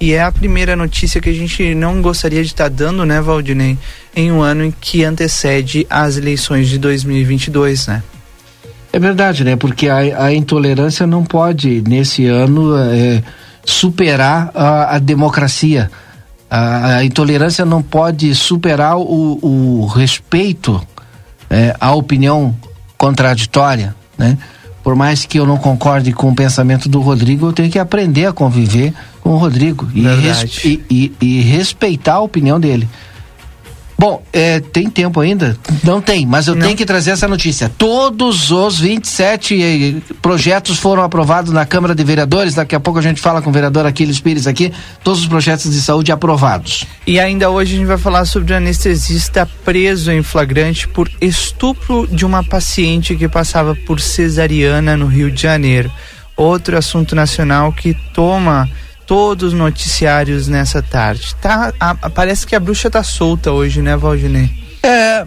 E 0.00 0.14
é 0.14 0.22
a 0.22 0.32
primeira 0.32 0.74
notícia 0.74 1.20
que 1.20 1.28
a 1.28 1.32
gente 1.32 1.74
não 1.74 2.00
gostaria 2.00 2.42
de 2.42 2.48
estar 2.48 2.68
dando, 2.68 3.04
né, 3.04 3.20
Valdinei, 3.20 3.78
em 4.14 4.30
um 4.30 4.42
ano 4.42 4.64
em 4.64 4.70
que 4.70 5.04
antecede 5.04 5.86
as 5.88 6.16
eleições 6.16 6.68
de 6.68 6.78
2022, 6.78 7.86
né? 7.86 8.02
É 8.92 8.98
verdade, 8.98 9.42
né? 9.42 9.56
Porque 9.56 9.88
a, 9.88 10.24
a 10.24 10.34
intolerância 10.34 11.06
não 11.06 11.24
pode, 11.24 11.82
nesse 11.88 12.26
ano, 12.26 12.76
eh, 12.76 13.22
superar 13.64 14.50
a, 14.54 14.96
a 14.96 14.98
democracia. 14.98 15.90
A, 16.50 16.96
a 16.96 17.04
intolerância 17.04 17.64
não 17.64 17.82
pode 17.82 18.34
superar 18.34 18.98
o, 18.98 19.38
o 19.42 19.86
respeito 19.86 20.78
eh, 21.48 21.74
à 21.80 21.94
opinião 21.94 22.54
contraditória, 22.98 23.94
né? 24.18 24.36
Por 24.84 24.94
mais 24.96 25.24
que 25.24 25.38
eu 25.38 25.46
não 25.46 25.56
concorde 25.56 26.12
com 26.12 26.28
o 26.30 26.34
pensamento 26.34 26.88
do 26.88 27.00
Rodrigo, 27.00 27.46
eu 27.46 27.52
tenho 27.52 27.70
que 27.70 27.78
aprender 27.78 28.26
a 28.26 28.32
conviver 28.32 28.92
com 29.20 29.30
o 29.30 29.36
Rodrigo 29.38 29.88
e, 29.94 30.02
res- 30.16 30.64
e- 30.64 30.82
e- 30.90 31.12
e 31.20 31.40
respeitar 31.40 32.14
a 32.14 32.20
opinião 32.20 32.58
dele. 32.60 32.88
Bom, 33.98 34.22
é, 34.32 34.58
tem 34.58 34.90
tempo 34.90 35.20
ainda? 35.20 35.56
Não 35.84 36.00
tem, 36.00 36.26
mas 36.26 36.48
eu 36.48 36.58
tenho 36.58 36.76
que 36.76 36.84
trazer 36.84 37.12
essa 37.12 37.28
notícia. 37.28 37.70
Todos 37.78 38.50
os 38.50 38.80
27 38.80 39.62
eh, 39.62 40.14
projetos 40.20 40.78
foram 40.78 41.02
aprovados 41.02 41.52
na 41.52 41.64
Câmara 41.64 41.94
de 41.94 42.02
Vereadores. 42.02 42.54
Daqui 42.54 42.74
a 42.74 42.80
pouco 42.80 42.98
a 42.98 43.02
gente 43.02 43.20
fala 43.20 43.40
com 43.40 43.50
o 43.50 43.52
vereador 43.52 43.86
Aquiles 43.86 44.18
Pires 44.18 44.46
aqui. 44.46 44.72
Todos 45.04 45.20
os 45.20 45.28
projetos 45.28 45.70
de 45.70 45.80
saúde 45.80 46.10
aprovados. 46.10 46.84
E 47.06 47.20
ainda 47.20 47.50
hoje 47.50 47.74
a 47.74 47.78
gente 47.78 47.86
vai 47.86 47.98
falar 47.98 48.24
sobre 48.24 48.52
o 48.52 48.56
anestesista 48.56 49.48
preso 49.64 50.10
em 50.10 50.22
flagrante 50.22 50.88
por 50.88 51.08
estupro 51.20 52.06
de 52.06 52.24
uma 52.24 52.42
paciente 52.42 53.14
que 53.14 53.28
passava 53.28 53.76
por 53.86 54.00
cesariana 54.00 54.96
no 54.96 55.06
Rio 55.06 55.30
de 55.30 55.42
Janeiro. 55.42 55.90
Outro 56.36 56.76
assunto 56.76 57.14
nacional 57.14 57.72
que 57.72 57.94
toma 58.12 58.68
todos 59.06 59.52
os 59.52 59.58
noticiários 59.58 60.48
nessa 60.48 60.82
tarde. 60.82 61.34
Tá, 61.40 61.72
a- 61.80 61.96
a- 62.02 62.10
parece 62.10 62.46
que 62.46 62.54
a 62.54 62.60
bruxa 62.60 62.90
tá 62.90 63.02
solta 63.02 63.50
hoje, 63.52 63.82
né, 63.82 63.96
Valdinei? 63.96 64.50
É, 64.82 65.26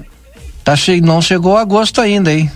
tá 0.63 0.75
che 0.75 0.99
não 1.01 1.21
chegou 1.21 1.57
agosto 1.57 2.01
ainda, 2.01 2.31
hein? 2.33 2.51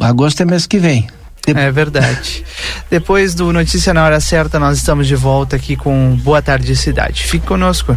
Agosto 0.00 0.40
é 0.42 0.44
mês 0.44 0.66
que 0.66 0.78
vem. 0.78 1.06
É 1.46 1.70
verdade. 1.72 2.44
Depois 2.88 3.34
do 3.34 3.52
Notícia 3.52 3.92
na 3.92 4.04
Hora 4.04 4.20
Certa, 4.20 4.58
nós 4.60 4.78
estamos 4.78 5.08
de 5.08 5.16
volta 5.16 5.56
aqui 5.56 5.74
com 5.74 6.14
Boa 6.22 6.40
Tarde 6.40 6.76
Cidade. 6.76 7.24
Fique 7.24 7.44
conosco. 7.46 7.96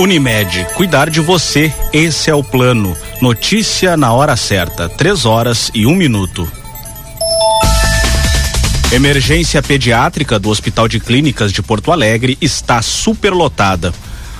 Unimed, 0.00 0.66
cuidar 0.76 1.10
de 1.10 1.20
você, 1.20 1.70
esse 1.92 2.30
é 2.30 2.34
o 2.34 2.42
plano. 2.42 2.96
Notícia 3.20 3.98
na 3.98 4.14
hora 4.14 4.34
certa, 4.34 4.88
três 4.88 5.26
horas 5.26 5.70
e 5.74 5.84
um 5.84 5.94
minuto. 5.94 6.50
Emergência 8.90 9.62
pediátrica 9.62 10.38
do 10.38 10.48
Hospital 10.48 10.88
de 10.88 10.98
Clínicas 11.00 11.52
de 11.52 11.60
Porto 11.60 11.92
Alegre 11.92 12.38
está 12.40 12.80
superlotada. 12.80 13.92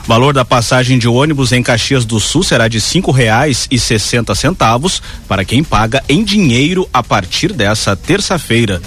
Valor 0.06 0.32
da 0.32 0.46
passagem 0.46 0.98
de 0.98 1.06
ônibus 1.06 1.52
em 1.52 1.62
Caxias 1.62 2.06
do 2.06 2.18
Sul 2.18 2.42
será 2.42 2.66
de 2.66 2.80
cinco 2.80 3.10
reais 3.10 3.68
e 3.70 3.78
sessenta 3.78 4.34
centavos 4.34 5.02
para 5.28 5.44
quem 5.44 5.62
paga 5.62 6.02
em 6.08 6.24
dinheiro 6.24 6.88
a 6.90 7.02
partir 7.02 7.52
dessa 7.52 7.94
terça-feira. 7.94 8.80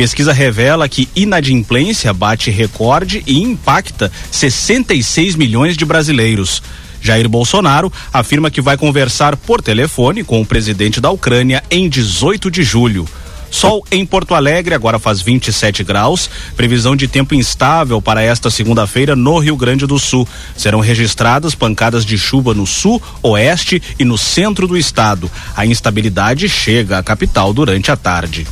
Pesquisa 0.00 0.32
revela 0.32 0.88
que 0.88 1.10
inadimplência 1.14 2.10
bate 2.14 2.50
recorde 2.50 3.22
e 3.26 3.42
impacta 3.42 4.10
66 4.30 5.36
milhões 5.36 5.76
de 5.76 5.84
brasileiros. 5.84 6.62
Jair 7.02 7.28
Bolsonaro 7.28 7.92
afirma 8.10 8.50
que 8.50 8.62
vai 8.62 8.78
conversar 8.78 9.36
por 9.36 9.60
telefone 9.60 10.24
com 10.24 10.40
o 10.40 10.46
presidente 10.46 11.02
da 11.02 11.10
Ucrânia 11.10 11.62
em 11.70 11.86
18 11.86 12.50
de 12.50 12.62
julho. 12.62 13.06
Sol 13.50 13.84
em 13.90 14.06
Porto 14.06 14.34
Alegre 14.34 14.74
agora 14.74 14.98
faz 14.98 15.20
27 15.20 15.84
graus. 15.84 16.30
Previsão 16.56 16.96
de 16.96 17.06
tempo 17.06 17.34
instável 17.34 18.00
para 18.00 18.22
esta 18.22 18.48
segunda-feira 18.48 19.14
no 19.14 19.38
Rio 19.38 19.54
Grande 19.54 19.86
do 19.86 19.98
Sul. 19.98 20.26
Serão 20.56 20.80
registradas 20.80 21.54
pancadas 21.54 22.06
de 22.06 22.16
chuva 22.16 22.54
no 22.54 22.66
sul, 22.66 23.02
oeste 23.22 23.82
e 23.98 24.04
no 24.06 24.16
centro 24.16 24.66
do 24.66 24.78
estado. 24.78 25.30
A 25.54 25.66
instabilidade 25.66 26.48
chega 26.48 26.96
à 26.96 27.02
capital 27.02 27.52
durante 27.52 27.90
a 27.90 27.96
tarde. 27.98 28.46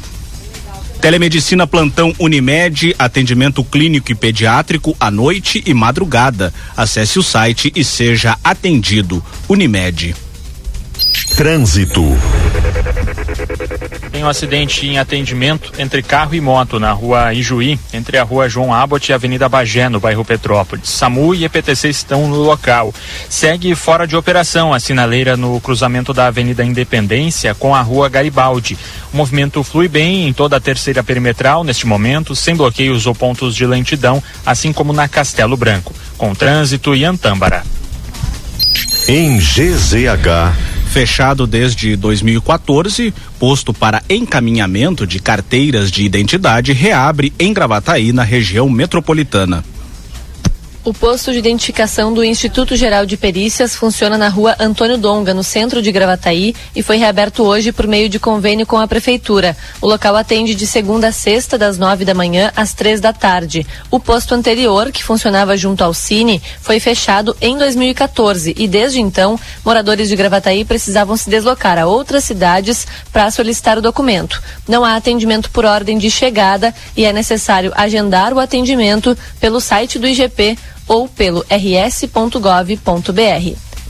Telemedicina 1.01 1.65
Plantão 1.65 2.13
Unimed, 2.19 2.95
atendimento 2.99 3.63
clínico 3.63 4.11
e 4.11 4.15
pediátrico 4.17 4.97
à 4.99 5.11
noite 5.11 5.63
e 5.65 5.73
madrugada. 5.73 6.53
Acesse 6.77 7.21
o 7.21 7.23
site 7.23 7.73
e 7.75 7.85
seja 7.85 8.37
atendido. 8.43 9.25
Unimed. 9.49 10.15
Trânsito. 11.39 12.05
Tem 14.11 14.25
um 14.25 14.29
acidente 14.29 14.85
em 14.89 14.99
atendimento 14.99 15.73
entre 15.79 16.03
carro 16.03 16.35
e 16.35 16.41
moto 16.41 16.81
na 16.81 16.91
rua 16.91 17.33
Ijuí, 17.33 17.79
entre 17.95 18.19
a 18.19 18.25
rua 18.25 18.49
João 18.49 18.75
Abbott 18.75 19.09
e 19.09 19.13
a 19.13 19.15
Avenida 19.15 19.49
Bagé, 19.49 19.89
no 19.89 20.01
bairro 20.01 20.25
Petrópolis. 20.25 20.89
SAMU 20.89 21.37
e 21.37 21.45
EPTC 21.45 21.91
estão 21.91 22.27
no 22.27 22.43
local. 22.43 22.93
Segue 23.31 23.73
fora 23.77 24.05
de 24.05 24.17
operação 24.17 24.75
a 24.75 24.81
sinaleira 24.81 25.37
no 25.37 25.61
cruzamento 25.61 26.13
da 26.13 26.27
Avenida 26.27 26.65
Independência 26.65 27.55
com 27.55 27.73
a 27.73 27.83
rua 27.83 28.09
Garibaldi. 28.09 28.77
O 29.15 29.17
movimento 29.17 29.63
flui 29.63 29.87
bem 29.87 30.27
em 30.27 30.33
toda 30.33 30.57
a 30.57 30.61
terceira 30.61 31.05
perimetral 31.05 31.63
neste 31.63 31.87
momento, 31.87 32.35
sem 32.35 32.57
bloqueios 32.57 33.07
ou 33.07 33.15
pontos 33.15 33.55
de 33.55 33.65
lentidão, 33.65 34.21
assim 34.45 34.73
como 34.73 34.93
na 34.93 35.07
Castelo 35.07 35.57
Branco, 35.57 35.95
com 36.17 36.35
trânsito 36.35 36.97
e 36.97 37.05
Antâmbara. 37.05 37.63
Em 39.07 39.39
GZH. 39.39 40.68
Fechado 40.91 41.47
desde 41.47 41.95
2014, 41.97 43.13
posto 43.39 43.73
para 43.75 44.03
encaminhamento 44.09 45.07
de 45.07 45.21
carteiras 45.21 45.91
de 45.91 46.03
identidade 46.03 46.73
reabre 46.73 47.33
em 47.39 47.53
Gravataí, 47.53 48.13
na 48.13 48.23
região 48.23 48.69
metropolitana. 48.69 49.63
O 50.89 50.95
posto 50.95 51.31
de 51.33 51.39
identificação 51.39 52.15
do 52.15 52.25
Instituto 52.25 52.75
Geral 52.75 53.05
de 53.05 53.15
Perícias 53.15 53.77
funciona 53.77 54.17
na 54.17 54.31
rua 54.31 54.57
Antônio 54.59 54.97
Donga, 54.97 55.35
no 55.35 55.45
centro 55.45 55.83
de 55.83 55.93
Gravataí, 55.93 56.55
e 56.75 56.83
foi 56.83 56.97
reaberto 56.97 57.43
hoje 57.43 57.73
por 57.73 57.87
meio 57.87 58.09
de 58.09 58.19
convênio 58.19 58.65
com 58.65 58.79
a 58.79 58.89
Prefeitura. 58.89 59.55
O 59.83 59.87
local 59.87 60.17
atende 60.17 60.55
de 60.55 60.67
segunda 60.67 61.09
a 61.09 61.13
sexta, 61.13 61.59
das 61.59 61.77
nove 61.77 62.07
da 62.07 62.15
manhã 62.15 62.51
às 62.57 62.73
três 62.73 63.03
da 63.03 63.13
tarde. 63.13 63.67
O 63.91 64.01
posto 64.01 64.35
anterior, 64.35 64.91
que 64.91 65.05
funcionava 65.05 65.59
junto 65.59 65.85
ao 65.85 65.93
Cine, 65.93 66.41
foi 66.63 66.81
fechado 66.81 67.37
em 67.39 67.59
2014 67.59 68.55
e 68.57 68.67
desde 68.67 68.99
então, 68.99 69.39
moradores 69.63 70.09
de 70.09 70.17
Gravataí 70.17 70.65
precisavam 70.65 71.19
se 71.19 71.29
deslocar 71.29 71.77
a 71.77 71.85
outras 71.85 72.25
cidades 72.25 72.87
para 73.13 73.31
solicitar 73.31 73.77
o 73.77 73.83
documento. 73.83 74.43
Não 74.67 74.87
há 74.87 74.97
atendimento 74.97 75.51
por 75.51 75.67
ordem 75.67 75.99
de 75.99 76.11
chegada 76.11 76.75
e 76.97 77.05
é 77.05 77.13
necessário 77.13 77.75
agendar 77.77 78.33
o 78.33 78.41
atendimento 78.41 79.15
pelo 79.39 79.61
site 79.61 79.99
do 79.99 80.09
IGP 80.09 80.57
ou 80.89 81.09
pelo 81.09 81.45
rs.gov.br. 81.51 82.79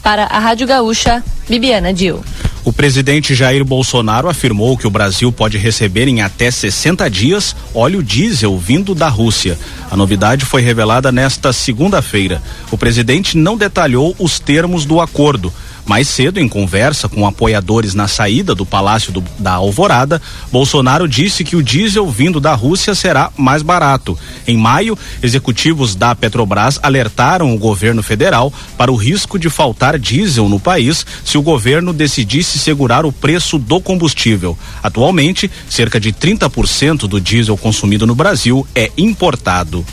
Para 0.02 0.24
a 0.24 0.38
Rádio 0.38 0.66
Gaúcha, 0.66 1.22
Bibiana 1.48 1.92
Dil. 1.94 2.22
O 2.64 2.72
presidente 2.72 3.34
Jair 3.34 3.64
Bolsonaro 3.64 4.28
afirmou 4.28 4.76
que 4.76 4.86
o 4.86 4.90
Brasil 4.90 5.32
pode 5.32 5.56
receber 5.56 6.06
em 6.06 6.20
até 6.20 6.50
60 6.50 7.08
dias 7.08 7.56
óleo 7.72 8.02
diesel 8.02 8.58
vindo 8.58 8.94
da 8.94 9.08
Rússia. 9.08 9.58
A 9.90 9.96
novidade 9.96 10.44
foi 10.44 10.60
revelada 10.60 11.10
nesta 11.10 11.50
segunda-feira. 11.52 12.42
O 12.70 12.76
presidente 12.76 13.38
não 13.38 13.56
detalhou 13.56 14.14
os 14.18 14.38
termos 14.38 14.84
do 14.84 15.00
acordo. 15.00 15.50
Mais 15.88 16.06
cedo, 16.06 16.38
em 16.38 16.46
conversa 16.46 17.08
com 17.08 17.26
apoiadores 17.26 17.94
na 17.94 18.06
saída 18.06 18.54
do 18.54 18.66
Palácio 18.66 19.10
do, 19.10 19.24
da 19.38 19.54
Alvorada, 19.54 20.20
Bolsonaro 20.52 21.08
disse 21.08 21.42
que 21.42 21.56
o 21.56 21.62
diesel 21.62 22.06
vindo 22.10 22.38
da 22.38 22.54
Rússia 22.54 22.94
será 22.94 23.32
mais 23.38 23.62
barato. 23.62 24.16
Em 24.46 24.54
maio, 24.54 24.98
executivos 25.22 25.94
da 25.94 26.14
Petrobras 26.14 26.78
alertaram 26.82 27.54
o 27.54 27.58
governo 27.58 28.02
federal 28.02 28.52
para 28.76 28.92
o 28.92 28.96
risco 28.96 29.38
de 29.38 29.48
faltar 29.48 29.98
diesel 29.98 30.46
no 30.46 30.60
país 30.60 31.06
se 31.24 31.38
o 31.38 31.42
governo 31.42 31.94
decidisse 31.94 32.58
segurar 32.58 33.06
o 33.06 33.12
preço 33.12 33.58
do 33.58 33.80
combustível. 33.80 34.58
Atualmente, 34.82 35.50
cerca 35.70 35.98
de 35.98 36.12
30% 36.12 37.08
do 37.08 37.18
diesel 37.18 37.56
consumido 37.56 38.06
no 38.06 38.14
Brasil 38.14 38.66
é 38.74 38.92
importado. 38.98 39.86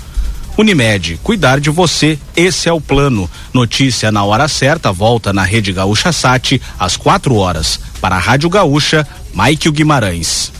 Unimed, 0.57 1.19
cuidar 1.21 1.59
de 1.59 1.69
você, 1.69 2.17
esse 2.35 2.69
é 2.69 2.73
o 2.73 2.79
plano. 2.79 3.29
Notícia 3.53 4.09
na 4.09 4.23
hora 4.23 4.47
certa, 4.47 4.89
volta 4.91 5.33
na 5.33 5.43
Rede 5.43 5.73
Gaúcha 5.73 6.13
Sat, 6.13 6.61
às 6.79 6.95
4 6.95 7.35
horas. 7.35 7.79
Para 7.99 8.15
a 8.15 8.19
Rádio 8.19 8.49
Gaúcha, 8.49 9.05
Mike 9.33 9.69
Guimarães. 9.69 10.51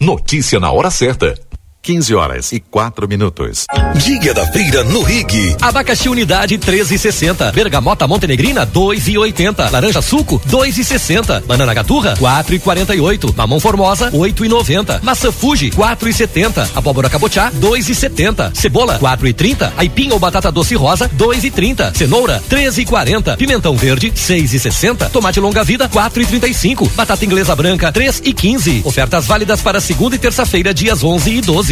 Notícia 0.00 0.60
na 0.60 0.70
hora 0.70 0.90
certa. 0.90 1.34
15 1.82 2.14
horas 2.14 2.52
e 2.52 2.60
4 2.60 3.08
minutos. 3.08 3.66
Dia 3.96 4.32
da 4.32 4.46
feira 4.52 4.84
no 4.84 5.02
Rig. 5.02 5.56
Abacaxi 5.60 6.08
unidade 6.08 6.56
13,60. 6.56 7.52
Bergamota 7.52 8.06
montenegrina 8.06 8.64
2,80. 8.64 9.68
Laranja 9.68 10.00
suco 10.00 10.40
2,60. 10.48 11.42
Banana 11.44 11.74
gaturra 11.74 12.14
4,48. 12.16 13.34
Mamão 13.36 13.58
formosa 13.58 14.12
8,90. 14.12 15.02
Maçã 15.02 15.32
Fuji 15.32 15.72
4,70. 15.72 16.68
Abóbora 16.72 17.10
cabotiá 17.10 17.50
2,70. 17.50 18.54
Cebola 18.54 19.00
4,30. 19.00 19.72
Aipim 19.76 20.12
ou 20.12 20.20
batata 20.20 20.52
doce 20.52 20.76
rosa 20.76 21.08
2,30. 21.08 21.96
Cenoura 21.96 22.40
13,40. 22.48 23.36
Pimentão 23.36 23.76
verde 23.76 24.12
6,60. 24.12 25.10
Tomate 25.10 25.40
longa 25.40 25.64
vida 25.64 25.88
4,35. 25.88 26.88
Batata 26.92 27.24
inglesa 27.24 27.56
branca 27.56 27.92
3,15. 27.92 28.86
Ofertas 28.86 29.26
válidas 29.26 29.60
para 29.60 29.80
segunda 29.80 30.14
e 30.14 30.18
terça-feira 30.18 30.72
dias 30.72 31.02
11 31.02 31.30
e 31.30 31.40
12. 31.40 31.71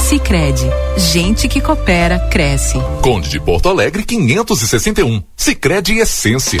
Sicredi, 0.00 0.66
gente 0.96 1.46
que 1.46 1.60
coopera 1.60 2.18
cresce. 2.30 2.78
Conde 3.02 3.28
de 3.28 3.38
Porto 3.38 3.68
Alegre 3.68 4.02
561. 4.02 5.22
Sicredi 5.36 5.98
Essência. 5.98 6.60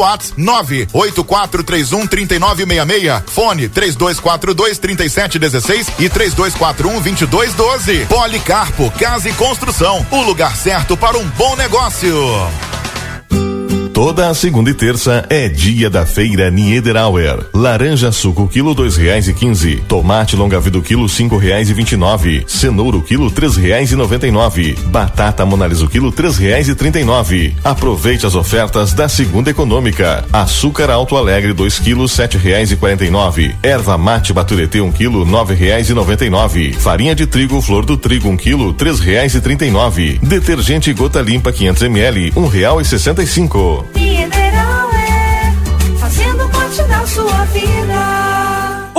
WhatsApp 0.00 0.40
98431 0.40 2.06
3966. 2.06 3.22
Fone 3.26 3.68
3242 3.68 4.78
3716 4.78 5.88
e 5.98 6.08
3241 6.08 7.00
2212. 7.00 8.06
Policarpo 8.06 8.90
Casa 8.92 9.28
e 9.28 9.32
Construção. 9.32 10.06
O 10.10 10.22
lugar 10.22 10.56
certo 10.56 10.96
para 10.96 11.18
um 11.18 11.26
bom 11.30 11.56
negócio. 11.56 12.14
Toda 13.94 14.28
a 14.28 14.34
segunda 14.34 14.70
e 14.70 14.74
terça 14.74 15.24
é 15.30 15.48
dia 15.48 15.88
da 15.88 16.04
feira 16.04 16.50
Niederauer. 16.50 17.46
Laranja 17.54 18.10
suco 18.10 18.48
quilo 18.48 18.74
dois 18.74 18.96
reais 18.96 19.28
e 19.28 19.32
quinze. 19.32 19.76
Tomate 19.86 20.34
longa 20.34 20.58
vida 20.58 20.80
quilo 20.80 21.08
cinco 21.08 21.36
reais 21.36 21.70
e 21.70 21.74
vinte 21.74 21.92
e 21.92 21.96
nove. 21.96 22.42
Cenouro 22.48 23.00
quilo 23.00 23.30
três 23.30 23.54
reais 23.54 23.92
e 23.92 23.96
noventa 23.96 24.26
e 24.26 24.32
nove. 24.32 24.76
Batata 24.86 25.46
monalisa 25.46 25.86
quilo 25.86 26.10
três 26.10 26.36
reais 26.36 26.68
e 26.68 26.74
trinta 26.74 26.98
e 26.98 27.04
nove. 27.04 27.54
Aproveite 27.62 28.26
as 28.26 28.34
ofertas 28.34 28.92
da 28.92 29.08
segunda 29.08 29.50
econômica. 29.50 30.24
Açúcar 30.32 30.90
Alto 30.90 31.16
Alegre 31.16 31.52
dois 31.52 31.78
quilos 31.78 32.10
sete 32.10 32.36
reais 32.36 32.72
e 32.72 32.76
quarenta 32.76 33.04
e 33.04 33.10
nove. 33.10 33.54
Erva 33.62 33.96
mate 33.96 34.32
Baturetê 34.32 34.80
um 34.80 34.90
quilo 34.90 35.24
nove 35.24 35.54
reais 35.54 35.88
e 35.88 35.94
noventa 35.94 36.26
e 36.26 36.30
nove. 36.30 36.72
Farinha 36.72 37.14
de 37.14 37.28
trigo 37.28 37.62
Flor 37.62 37.84
do 37.84 37.96
Trigo 37.96 38.28
um 38.28 38.36
quilo 38.36 38.74
três 38.74 38.98
reais 38.98 39.36
e 39.36 39.40
trinta 39.40 39.64
e 39.64 39.70
nove. 39.70 40.18
Detergente 40.20 40.92
Gota 40.92 41.20
Limpa 41.20 41.52
500 41.52 41.82
ml 41.84 42.32
um 42.34 42.48
real 42.48 42.80
e 42.80 42.84
sessenta 42.84 43.22
e 43.22 43.26
cinco. 43.28 43.84
Mineral 43.94 44.73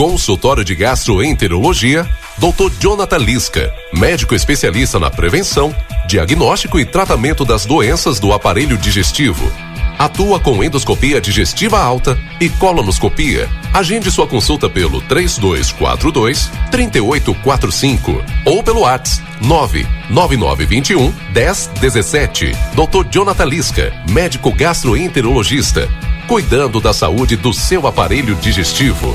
Consultório 0.00 0.64
de 0.64 0.74
Gastroenterologia, 0.74 2.08
Dr. 2.38 2.72
Jonathan 2.80 3.18
Lisca, 3.18 3.70
médico 3.92 4.34
especialista 4.34 4.98
na 4.98 5.10
prevenção, 5.10 5.76
diagnóstico 6.08 6.80
e 6.80 6.86
tratamento 6.86 7.44
das 7.44 7.66
doenças 7.66 8.18
do 8.18 8.32
aparelho 8.32 8.78
digestivo. 8.78 9.52
Atua 9.98 10.40
com 10.40 10.64
endoscopia 10.64 11.20
digestiva 11.20 11.78
alta 11.78 12.18
e 12.40 12.48
colonoscopia. 12.48 13.46
Agende 13.74 14.10
sua 14.10 14.26
consulta 14.26 14.70
pelo 14.70 15.02
3242 15.02 16.50
3845 16.70 18.24
ou 18.46 18.62
pelo 18.62 18.80
WhatsApp 18.80 19.22
99921 19.42 21.12
1017. 21.34 22.52
Dr. 22.74 23.06
Jonathan 23.10 23.44
Lisca, 23.44 23.92
médico 24.08 24.50
gastroenterologista, 24.50 25.86
cuidando 26.26 26.80
da 26.80 26.94
saúde 26.94 27.36
do 27.36 27.52
seu 27.52 27.86
aparelho 27.86 28.34
digestivo. 28.36 29.14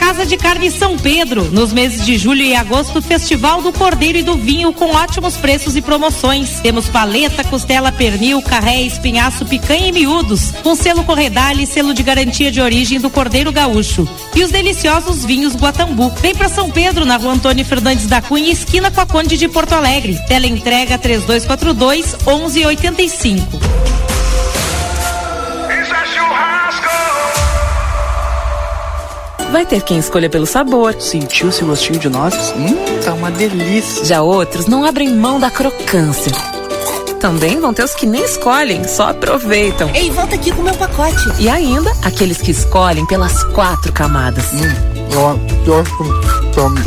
Casa 0.00 0.24
de 0.24 0.36
Carne 0.36 0.70
São 0.70 0.96
Pedro. 0.96 1.44
Nos 1.44 1.72
meses 1.72 2.04
de 2.04 2.16
julho 2.16 2.42
e 2.42 2.54
agosto, 2.54 3.02
Festival 3.02 3.60
do 3.62 3.72
Cordeiro 3.72 4.18
e 4.18 4.22
do 4.22 4.36
Vinho 4.36 4.72
com 4.72 4.94
ótimos 4.94 5.36
preços 5.36 5.76
e 5.76 5.82
promoções. 5.82 6.60
Temos 6.60 6.88
paleta, 6.88 7.44
costela, 7.44 7.92
pernil, 7.92 8.40
carré, 8.42 8.82
espinhaço, 8.82 9.44
picanha 9.44 9.88
e 9.88 9.92
miúdos. 9.92 10.52
Com 10.62 10.74
selo 10.74 11.04
Corredale 11.04 11.64
e 11.64 11.66
selo 11.66 11.92
de 11.92 12.02
garantia 12.02 12.50
de 12.50 12.60
origem 12.60 13.00
do 13.00 13.10
Cordeiro 13.10 13.52
Gaúcho. 13.52 14.08
E 14.34 14.42
os 14.42 14.50
deliciosos 14.50 15.24
vinhos 15.24 15.54
Guatambu. 15.54 16.10
Vem 16.20 16.34
pra 16.34 16.48
São 16.48 16.70
Pedro, 16.70 17.04
na 17.04 17.16
rua 17.16 17.34
Antônio 17.34 17.64
Fernandes 17.64 18.06
da 18.06 18.22
Cunha, 18.22 18.52
esquina 18.52 18.90
com 18.90 19.00
a 19.00 19.06
Conde 19.06 19.36
de 19.36 19.48
Porto 19.48 19.72
Alegre. 19.74 20.18
Tela 20.26 20.46
entrega 20.46 20.96
3242 20.98 22.16
1185. 22.26 24.07
Vai 29.50 29.64
ter 29.64 29.82
quem 29.82 29.98
escolha 29.98 30.28
pelo 30.28 30.46
sabor. 30.46 30.94
Sentiu 31.00 31.48
esse 31.48 31.64
gostinho 31.64 31.98
de 31.98 32.08
nozes? 32.08 32.52
Hum, 32.56 33.00
tá 33.04 33.14
uma 33.14 33.30
delícia. 33.30 34.04
Já 34.04 34.22
outros 34.22 34.66
não 34.66 34.84
abrem 34.84 35.14
mão 35.14 35.40
da 35.40 35.50
crocância. 35.50 36.32
Também 37.18 37.58
vão 37.60 37.74
ter 37.74 37.82
os 37.82 37.94
que 37.94 38.06
nem 38.06 38.22
escolhem, 38.24 38.86
só 38.86 39.08
aproveitam. 39.08 39.90
Ei, 39.92 40.10
volta 40.10 40.36
aqui 40.36 40.52
com 40.52 40.60
o 40.60 40.64
meu 40.64 40.74
pacote. 40.74 41.32
E 41.40 41.48
ainda, 41.48 41.90
aqueles 42.04 42.38
que 42.38 42.52
escolhem 42.52 43.04
pelas 43.06 43.42
quatro 43.44 43.92
camadas. 43.92 44.44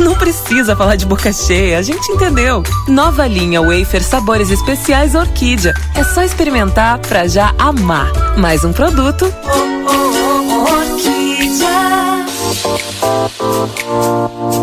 Não 0.00 0.14
precisa 0.14 0.74
falar 0.74 0.96
de 0.96 1.04
boca 1.04 1.32
cheia, 1.32 1.78
a 1.78 1.82
gente 1.82 2.10
entendeu. 2.12 2.62
Nova 2.88 3.26
linha 3.26 3.60
Wafer 3.60 4.02
Sabores 4.02 4.50
Especiais 4.50 5.14
Orquídea. 5.14 5.74
É 5.94 6.04
só 6.04 6.22
experimentar 6.22 6.98
pra 7.00 7.26
já 7.26 7.54
amar. 7.58 8.10
Mais 8.38 8.64
um 8.64 8.72
produto. 8.72 9.26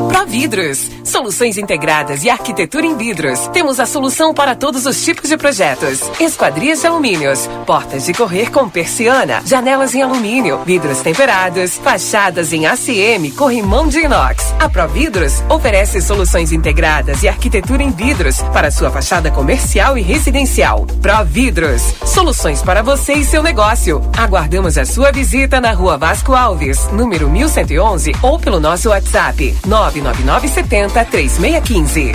Providros, 0.09 0.89
soluções 1.03 1.57
integradas 1.57 2.23
e 2.23 2.29
arquitetura 2.29 2.85
em 2.85 2.97
vidros. 2.97 3.47
Temos 3.53 3.79
a 3.79 3.85
solução 3.85 4.33
para 4.33 4.53
todos 4.53 4.85
os 4.85 5.01
tipos 5.03 5.29
de 5.29 5.37
projetos. 5.37 6.01
Esquadrias 6.19 6.81
de 6.81 6.87
alumínios, 6.87 7.47
portas 7.65 8.05
de 8.05 8.13
correr 8.13 8.51
com 8.51 8.69
persiana, 8.69 9.41
janelas 9.45 9.95
em 9.95 10.01
alumínio, 10.01 10.59
vidros 10.65 10.99
temperados, 10.99 11.77
fachadas 11.77 12.51
em 12.51 12.65
ACM, 12.65 13.31
corrimão 13.37 13.87
de 13.87 13.99
inox. 13.99 14.53
A 14.59 14.67
Providros 14.67 15.41
oferece 15.49 16.01
soluções 16.01 16.51
integradas 16.51 17.23
e 17.23 17.27
arquitetura 17.27 17.81
em 17.81 17.91
vidros 17.91 18.41
para 18.53 18.71
sua 18.71 18.91
fachada 18.91 19.31
comercial 19.31 19.97
e 19.97 20.01
residencial. 20.01 20.85
Providros, 21.01 21.81
soluções 22.05 22.61
para 22.61 22.81
você 22.81 23.13
e 23.13 23.23
seu 23.23 23.41
negócio. 23.41 24.01
Aguardamos 24.17 24.77
a 24.77 24.85
sua 24.85 25.11
visita 25.11 25.61
na 25.61 25.71
Rua 25.71 25.97
Vasco 25.97 26.33
Alves, 26.33 26.89
número 26.91 27.29
1111 27.29 28.11
ou 28.21 28.39
pelo 28.39 28.48
nosso 28.57 28.87
WhatsApp 28.87 29.53
99970 29.65 31.05
3615. 31.05 32.13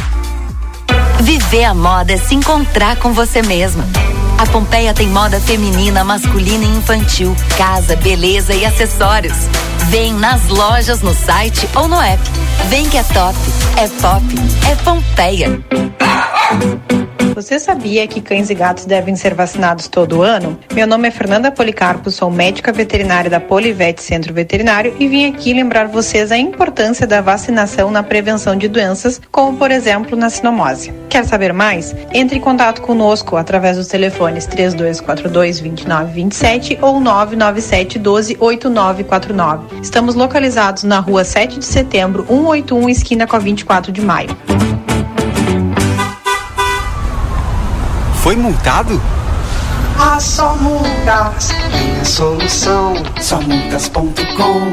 Viver 1.21 1.65
a 1.65 1.75
moda 1.75 2.15
é 2.15 2.17
se 2.17 2.35
encontrar 2.35 2.97
com 2.97 3.13
você 3.13 3.43
mesma. 3.43 3.85
A 4.39 4.47
Pompeia 4.47 4.95
tem 4.95 5.07
moda 5.09 5.39
feminina, 5.39 6.03
masculina 6.03 6.65
e 6.65 6.77
infantil, 6.77 7.37
casa, 7.57 7.95
beleza 7.97 8.55
e 8.55 8.65
acessórios. 8.65 9.37
Vem 9.91 10.15
nas 10.15 10.49
lojas, 10.49 11.03
no 11.03 11.15
site 11.15 11.69
ou 11.75 11.87
no 11.87 12.01
app. 12.01 12.23
Vem 12.69 12.89
que 12.89 12.97
é 12.97 13.03
top, 13.03 13.37
é 13.77 13.89
pop, 14.01 14.25
é 14.71 14.75
Pompeia. 14.77 15.61
Você 17.35 17.59
sabia 17.59 18.07
que 18.07 18.21
cães 18.21 18.49
e 18.49 18.55
gatos 18.55 18.85
devem 18.85 19.17
ser 19.17 19.35
vacinados 19.35 19.89
todo 19.89 20.23
ano? 20.23 20.57
Meu 20.73 20.87
nome 20.87 21.09
é 21.09 21.11
Fernanda 21.11 21.51
Policarpo, 21.51 22.09
sou 22.09 22.31
médica 22.31 22.73
veterinária 22.73 23.29
da 23.29 23.41
Polivete 23.41 24.01
Centro 24.05 24.33
Veterinário 24.33 24.95
e 25.01 25.09
vim 25.09 25.27
aqui 25.27 25.53
lembrar 25.53 25.89
vocês 25.89 26.31
a 26.31 26.39
importância 26.39 27.09
da 27.09 27.21
vacinação 27.21 27.91
na 27.91 28.05
prevenção 28.05 28.55
de 28.55 28.69
doenças, 28.69 29.21
como 29.33 29.59
por 29.59 29.73
exemplo 29.73 30.17
na 30.17 30.31
sinomose. 30.31 30.95
Quer 31.11 31.25
saber 31.25 31.53
mais? 31.53 31.93
Entre 32.13 32.39
em 32.39 32.41
contato 32.41 32.81
conosco 32.81 33.37
através 33.37 33.77
dos 33.77 33.89
telefones 33.89 34.47
3242 34.47 35.59
2927 35.61 36.79
ou 36.81 37.01
997 37.01 37.99
12 37.99 38.37
8949. 38.39 39.81
Estamos 39.83 40.15
localizados 40.15 40.85
na 40.85 41.01
rua 41.01 41.25
7 41.25 41.59
de 41.59 41.65
setembro, 41.65 42.25
181, 42.29 42.89
esquina 42.89 43.27
com 43.27 43.35
a 43.35 43.41
24 43.41 43.91
de 43.91 44.01
maio. 44.01 44.31
Foi 48.25 48.37
multado? 48.37 49.03
Ah, 49.99 50.19
só 50.19 50.57
multas 50.57 51.49
tem 51.71 52.01
a 52.01 52.05
solução. 52.07 52.95
Somultas.com 53.21 54.73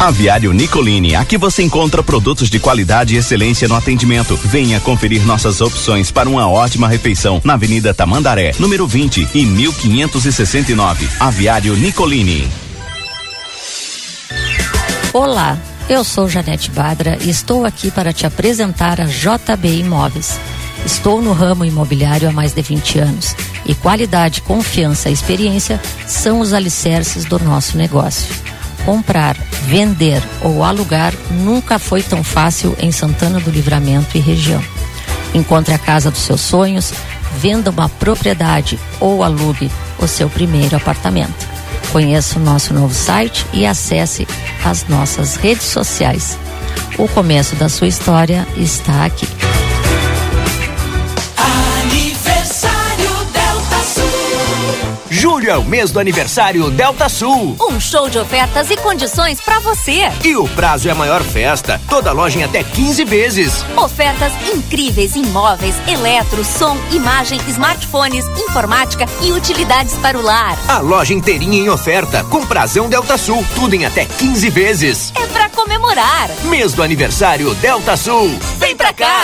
Aviário 0.00 0.52
Nicolini, 0.52 1.14
aqui 1.14 1.38
você 1.38 1.62
encontra 1.62 2.02
produtos 2.02 2.50
de 2.50 2.58
qualidade 2.58 3.14
e 3.14 3.18
excelência 3.18 3.68
no 3.68 3.76
atendimento. 3.76 4.34
Venha 4.34 4.80
conferir 4.80 5.24
nossas 5.24 5.60
opções 5.60 6.10
para 6.10 6.28
uma 6.28 6.48
ótima 6.48 6.88
refeição 6.88 7.40
na 7.44 7.54
Avenida 7.54 7.94
Tamandaré, 7.94 8.50
número 8.58 8.84
20 8.84 9.28
e 9.32 9.46
1569. 9.46 11.08
Aviário 11.20 11.76
Nicolini. 11.76 12.50
Olá, 15.12 15.56
eu 15.88 16.02
sou 16.02 16.28
Janete 16.28 16.68
Badra 16.72 17.16
e 17.20 17.30
estou 17.30 17.64
aqui 17.64 17.92
para 17.92 18.12
te 18.12 18.26
apresentar 18.26 19.00
a 19.00 19.04
JB 19.04 19.78
Imóveis. 19.78 20.36
Estou 20.84 21.20
no 21.20 21.32
ramo 21.32 21.64
imobiliário 21.64 22.28
há 22.28 22.32
mais 22.32 22.52
de 22.52 22.62
20 22.62 22.98
anos 22.98 23.36
e 23.66 23.74
qualidade, 23.74 24.40
confiança 24.42 25.10
e 25.10 25.12
experiência 25.12 25.80
são 26.06 26.40
os 26.40 26.52
alicerces 26.52 27.24
do 27.24 27.38
nosso 27.38 27.76
negócio. 27.76 28.34
Comprar, 28.84 29.36
vender 29.66 30.22
ou 30.40 30.64
alugar 30.64 31.12
nunca 31.30 31.78
foi 31.78 32.02
tão 32.02 32.24
fácil 32.24 32.74
em 32.78 32.90
Santana 32.90 33.38
do 33.38 33.50
Livramento 33.50 34.16
e 34.16 34.20
região. 34.20 34.62
Encontre 35.34 35.74
a 35.74 35.78
casa 35.78 36.10
dos 36.10 36.22
seus 36.22 36.40
sonhos, 36.40 36.92
venda 37.36 37.70
uma 37.70 37.88
propriedade 37.88 38.78
ou 38.98 39.22
alugue 39.22 39.70
o 39.98 40.06
seu 40.06 40.30
primeiro 40.30 40.76
apartamento. 40.76 41.46
Conheça 41.92 42.38
o 42.38 42.42
nosso 42.42 42.72
novo 42.72 42.94
site 42.94 43.46
e 43.52 43.66
acesse 43.66 44.26
as 44.64 44.86
nossas 44.88 45.36
redes 45.36 45.66
sociais. 45.66 46.38
O 46.98 47.06
começo 47.08 47.54
da 47.56 47.68
sua 47.68 47.88
história 47.88 48.46
está 48.56 49.04
aqui. 49.04 49.26
Julho 55.18 55.50
é 55.50 55.58
o 55.58 55.64
mês 55.64 55.90
do 55.90 55.98
aniversário 55.98 56.70
Delta 56.70 57.08
Sul. 57.08 57.56
Um 57.60 57.80
show 57.80 58.08
de 58.08 58.20
ofertas 58.20 58.70
e 58.70 58.76
condições 58.76 59.40
para 59.40 59.58
você. 59.58 60.12
E 60.24 60.36
o 60.36 60.46
prazo 60.50 60.86
é 60.86 60.92
a 60.92 60.94
maior 60.94 61.24
festa. 61.24 61.80
Toda 61.88 62.12
loja 62.12 62.38
em 62.38 62.44
até 62.44 62.62
15 62.62 63.04
vezes. 63.04 63.64
Ofertas 63.76 64.32
incríveis 64.54 65.16
em 65.16 65.26
móveis, 65.26 65.74
eletro, 65.88 66.44
som, 66.44 66.76
imagem, 66.92 67.40
smartphones, 67.48 68.26
informática 68.28 69.06
e 69.20 69.32
utilidades 69.32 69.96
para 69.96 70.16
o 70.16 70.22
lar. 70.22 70.56
A 70.68 70.78
loja 70.78 71.12
inteirinha 71.12 71.58
em 71.58 71.68
oferta, 71.68 72.22
com 72.22 72.46
prazão 72.46 72.88
Delta 72.88 73.18
Sul. 73.18 73.44
Tudo 73.56 73.74
em 73.74 73.84
até 73.84 74.04
15 74.04 74.48
vezes. 74.50 75.12
É 75.16 75.26
para 75.26 75.50
comemorar. 75.50 76.30
Mês 76.44 76.74
do 76.74 76.82
aniversário 76.82 77.52
Delta 77.56 77.96
Sul. 77.96 78.38
Vem 78.60 78.76
pra 78.76 78.92
cá. 78.92 79.22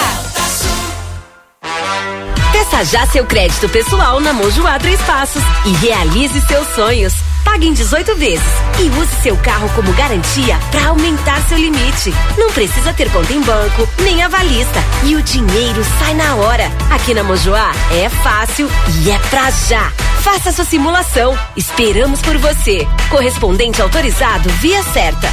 Peça 2.74 2.84
já 2.86 3.06
seu 3.06 3.24
crédito 3.24 3.68
pessoal 3.68 4.18
na 4.18 4.32
Mojoá 4.32 4.80
Três 4.80 5.00
Passos 5.02 5.42
e 5.64 5.72
realize 5.74 6.40
seus 6.40 6.66
sonhos. 6.74 7.14
Pague 7.44 7.68
em 7.68 7.72
18 7.72 8.16
vezes 8.16 8.44
e 8.80 8.88
use 8.98 9.14
seu 9.22 9.36
carro 9.36 9.68
como 9.76 9.92
garantia 9.92 10.58
para 10.72 10.88
aumentar 10.88 11.40
seu 11.42 11.56
limite. 11.56 12.12
Não 12.36 12.50
precisa 12.50 12.92
ter 12.92 13.08
conta 13.12 13.32
em 13.32 13.40
banco, 13.42 13.88
nem 14.00 14.24
avalista. 14.24 14.82
E 15.04 15.14
o 15.14 15.22
dinheiro 15.22 15.84
sai 16.00 16.14
na 16.14 16.34
hora. 16.34 16.68
Aqui 16.90 17.14
na 17.14 17.22
Mojoá 17.22 17.70
é 17.92 18.08
fácil 18.08 18.68
e 19.04 19.10
é 19.10 19.18
pra 19.30 19.50
já. 19.68 19.92
Faça 20.22 20.50
sua 20.50 20.64
simulação. 20.64 21.38
Esperamos 21.56 22.20
por 22.22 22.36
você. 22.38 22.88
Correspondente 23.08 23.80
autorizado 23.80 24.50
via 24.60 24.82
certa. 24.82 25.28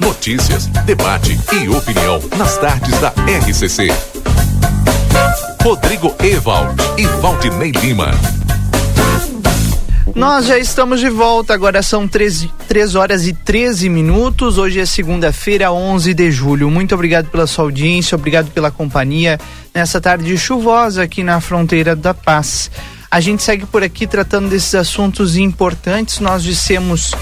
Notícias, 0.00 0.66
debate 0.86 1.38
e 1.52 1.68
opinião 1.68 2.18
nas 2.38 2.56
tardes 2.56 2.98
da 2.98 3.10
RCC. 3.10 3.88
Rodrigo 5.62 6.14
Ewald 6.22 6.74
e 6.96 7.06
Valdinei 7.20 7.70
Lima. 7.70 8.10
Nós 10.14 10.46
já 10.46 10.58
estamos 10.58 11.00
de 11.00 11.10
volta, 11.10 11.52
agora 11.52 11.82
são 11.82 12.08
3, 12.08 12.48
3 12.66 12.94
horas 12.94 13.26
e 13.26 13.34
13 13.34 13.90
minutos. 13.90 14.56
Hoje 14.56 14.80
é 14.80 14.86
segunda-feira, 14.86 15.70
11 15.72 16.14
de 16.14 16.30
julho. 16.30 16.70
Muito 16.70 16.94
obrigado 16.94 17.28
pela 17.28 17.46
sua 17.46 17.64
audiência, 17.64 18.16
obrigado 18.16 18.50
pela 18.50 18.70
companhia 18.70 19.38
nessa 19.74 20.00
tarde 20.00 20.38
chuvosa 20.38 21.02
aqui 21.02 21.22
na 21.22 21.38
fronteira 21.40 21.94
da 21.94 22.14
paz. 22.14 22.70
A 23.10 23.20
gente 23.20 23.42
segue 23.42 23.66
por 23.66 23.82
aqui 23.82 24.06
tratando 24.06 24.48
desses 24.48 24.74
assuntos 24.74 25.36
importantes. 25.36 26.18
Nós 26.18 26.42
dissemos 26.42 27.12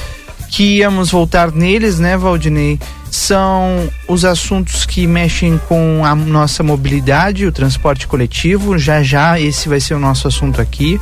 que 0.48 0.78
íamos 0.78 1.10
voltar 1.10 1.52
neles, 1.52 1.98
né, 1.98 2.16
Valdinei? 2.16 2.78
São 3.10 3.88
os 4.08 4.24
assuntos 4.24 4.84
que 4.84 5.06
mexem 5.06 5.58
com 5.68 6.04
a 6.04 6.14
nossa 6.14 6.62
mobilidade, 6.62 7.46
o 7.46 7.52
transporte 7.52 8.06
coletivo. 8.06 8.78
Já 8.78 9.02
já 9.02 9.40
esse 9.40 9.68
vai 9.68 9.80
ser 9.80 9.94
o 9.94 9.98
nosso 9.98 10.28
assunto 10.28 10.60
aqui. 10.60 11.00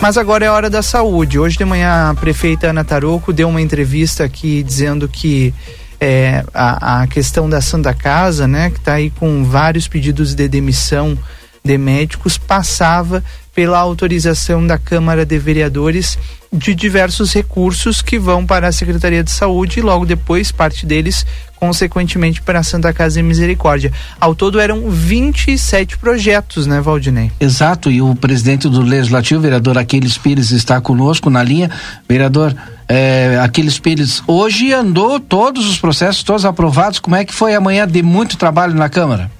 Mas 0.00 0.16
agora 0.16 0.44
é 0.44 0.50
hora 0.50 0.68
da 0.68 0.82
saúde. 0.82 1.38
Hoje 1.38 1.56
de 1.56 1.64
manhã 1.64 2.10
a 2.10 2.14
prefeita 2.14 2.68
Ana 2.68 2.84
Taroco 2.84 3.32
deu 3.32 3.48
uma 3.48 3.60
entrevista 3.60 4.24
aqui 4.24 4.62
dizendo 4.62 5.08
que 5.08 5.54
é, 6.00 6.44
a, 6.52 7.02
a 7.02 7.06
questão 7.06 7.48
da 7.48 7.60
Santa 7.60 7.94
Casa, 7.94 8.48
né, 8.48 8.70
que 8.70 8.78
está 8.78 8.94
aí 8.94 9.08
com 9.10 9.44
vários 9.44 9.86
pedidos 9.86 10.34
de 10.34 10.48
demissão 10.48 11.16
de 11.64 11.78
médicos, 11.78 12.36
passava 12.36 13.22
pela 13.54 13.78
autorização 13.78 14.66
da 14.66 14.76
Câmara 14.78 15.24
de 15.24 15.38
Vereadores 15.38 16.18
de 16.52 16.74
diversos 16.74 17.32
recursos 17.32 18.02
que 18.02 18.18
vão 18.18 18.44
para 18.44 18.68
a 18.68 18.72
Secretaria 18.72 19.24
de 19.24 19.30
Saúde 19.30 19.78
e 19.78 19.82
logo 19.82 20.04
depois 20.04 20.52
parte 20.52 20.84
deles 20.84 21.24
consequentemente 21.56 22.42
para 22.42 22.58
a 22.58 22.62
Santa 22.62 22.92
Casa 22.92 23.20
de 23.20 23.22
Misericórdia. 23.22 23.92
Ao 24.20 24.34
todo 24.34 24.58
eram 24.58 24.90
27 24.90 25.96
projetos, 25.96 26.66
né, 26.66 26.80
Valdinei? 26.80 27.30
Exato, 27.38 27.88
e 27.88 28.02
o 28.02 28.16
presidente 28.16 28.68
do 28.68 28.82
Legislativo, 28.82 29.40
vereador 29.40 29.78
Aquiles 29.78 30.18
Pires, 30.18 30.50
está 30.50 30.80
conosco 30.80 31.30
na 31.30 31.40
linha. 31.40 31.70
Vereador 32.08 32.52
é, 32.88 33.38
Aquiles 33.40 33.78
Pires, 33.78 34.22
hoje 34.26 34.72
andou 34.72 35.20
todos 35.20 35.70
os 35.70 35.78
processos, 35.78 36.24
todos 36.24 36.44
aprovados. 36.44 36.98
Como 36.98 37.14
é 37.14 37.24
que 37.24 37.32
foi 37.32 37.54
amanhã 37.54 37.86
de 37.86 38.02
muito 38.02 38.36
trabalho 38.36 38.74
na 38.74 38.88
Câmara? 38.88 39.30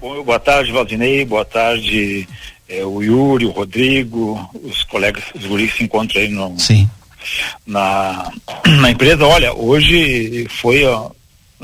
Bom, 0.00 0.22
boa 0.22 0.38
tarde, 0.38 0.70
Valdinei, 0.70 1.24
boa 1.24 1.44
tarde, 1.44 2.28
é, 2.68 2.84
o 2.84 3.02
Yuri, 3.02 3.46
o 3.46 3.50
Rodrigo, 3.50 4.50
os 4.62 4.82
colegas, 4.84 5.24
os 5.34 5.44
guris 5.46 5.72
que 5.72 5.78
se 5.78 5.84
encontram 5.84 6.20
aí 6.22 6.28
no, 6.28 6.58
Sim. 6.58 6.88
Na, 7.66 8.30
na 8.80 8.90
empresa. 8.90 9.26
Olha, 9.26 9.52
hoje 9.52 10.46
foi, 10.48 10.84
ó, 10.84 11.10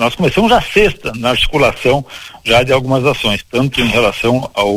nós 0.00 0.14
começamos 0.14 0.50
já 0.50 0.62
sexta 0.62 1.12
na 1.16 1.30
articulação 1.30 2.04
já 2.42 2.62
de 2.62 2.72
algumas 2.72 3.04
ações, 3.04 3.44
tanto 3.50 3.82
em 3.82 3.88
relação 3.88 4.50
ao 4.54 4.74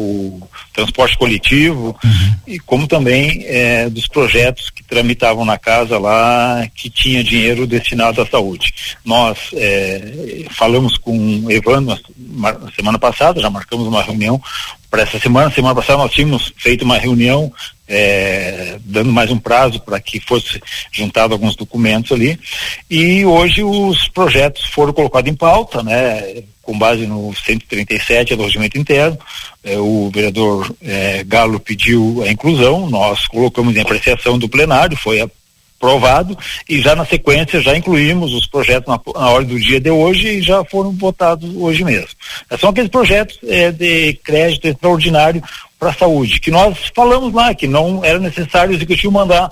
transporte 0.74 1.18
coletivo 1.18 1.96
uhum. 2.04 2.36
e 2.48 2.60
como 2.60 2.88
também 2.88 3.44
é, 3.46 3.90
dos 3.90 4.08
projetos 4.08 4.70
que 4.70 4.84
tramitavam 4.84 5.46
na 5.46 5.58
casa 5.58 5.98
lá 5.98 6.68
que 6.76 6.90
tinha 6.90 7.24
dinheiro 7.24 7.66
destinado 7.66 8.22
à 8.22 8.26
saúde. 8.26 8.74
Nós 9.06 9.38
é, 9.54 10.46
falamos 10.52 10.98
com 10.98 11.46
o 11.46 11.52
Evandro 11.52 11.98
na 12.18 12.72
semana 12.76 13.00
passada, 13.00 13.40
já 13.40 13.50
marcamos 13.50 13.88
uma 13.88 14.04
reunião 14.04 14.42
para 14.94 15.02
essa 15.02 15.20
semana. 15.20 15.50
Semana 15.50 15.74
passada 15.74 15.98
nós 15.98 16.12
tínhamos 16.12 16.54
feito 16.56 16.86
uma 16.86 17.00
reunião 17.00 17.52
é, 17.88 18.78
dando 18.86 19.12
mais 19.12 19.32
um 19.32 19.40
prazo 19.40 19.80
para 19.80 20.00
que 20.00 20.20
fosse 20.20 20.62
juntado 20.92 21.34
alguns 21.34 21.56
documentos 21.56 22.12
ali. 22.12 22.40
E 22.88 23.26
hoje 23.26 23.64
os 23.64 24.08
projetos 24.10 24.66
foram 24.66 24.94
colocados 24.94 25.32
em 25.32 25.34
pauta, 25.34 25.82
né? 25.82 26.44
Com 26.62 26.78
base 26.78 27.08
no 27.08 27.34
137 27.34 28.36
do 28.36 28.44
regimento 28.44 28.78
interno, 28.78 29.18
é, 29.64 29.80
o 29.80 30.12
vereador 30.14 30.72
é, 30.80 31.24
Galo 31.24 31.60
pediu 31.60 32.24
a 32.24 32.32
inclusão, 32.32 32.88
nós 32.88 33.28
colocamos 33.28 33.76
em 33.76 33.82
apreciação 33.82 34.38
do 34.38 34.48
plenário, 34.48 34.96
foi 34.96 35.28
aprovado 35.84 36.38
e 36.70 36.80
já 36.80 36.96
na 36.96 37.06
sequência 37.06 37.62
já 37.62 37.76
incluímos 37.76 38.34
os 38.34 38.48
projetos 38.48 38.88
na, 38.88 39.00
na 39.20 39.30
hora 39.30 39.44
do 39.44 39.60
dia 39.60 39.82
de 39.82 39.92
hoje 39.92 40.38
e 40.38 40.42
já 40.42 40.64
foram 40.64 40.92
votados 40.92 41.54
hoje 41.58 41.84
mesmo. 41.84 42.08
São 42.58 42.70
aqueles 42.70 42.90
projetos 42.90 43.38
é, 43.46 43.70
de 43.72 44.14
crédito 44.24 44.66
extraordinário 44.66 45.44
para 45.78 45.90
a 45.90 45.94
saúde, 45.94 46.40
que 46.40 46.50
nós 46.50 46.78
falamos 46.96 47.34
lá 47.34 47.54
que 47.54 47.68
não 47.68 48.04
era 48.04 48.18
necessário 48.18 48.72
o 48.72 48.76
executivo 48.76 49.12
mandar 49.12 49.52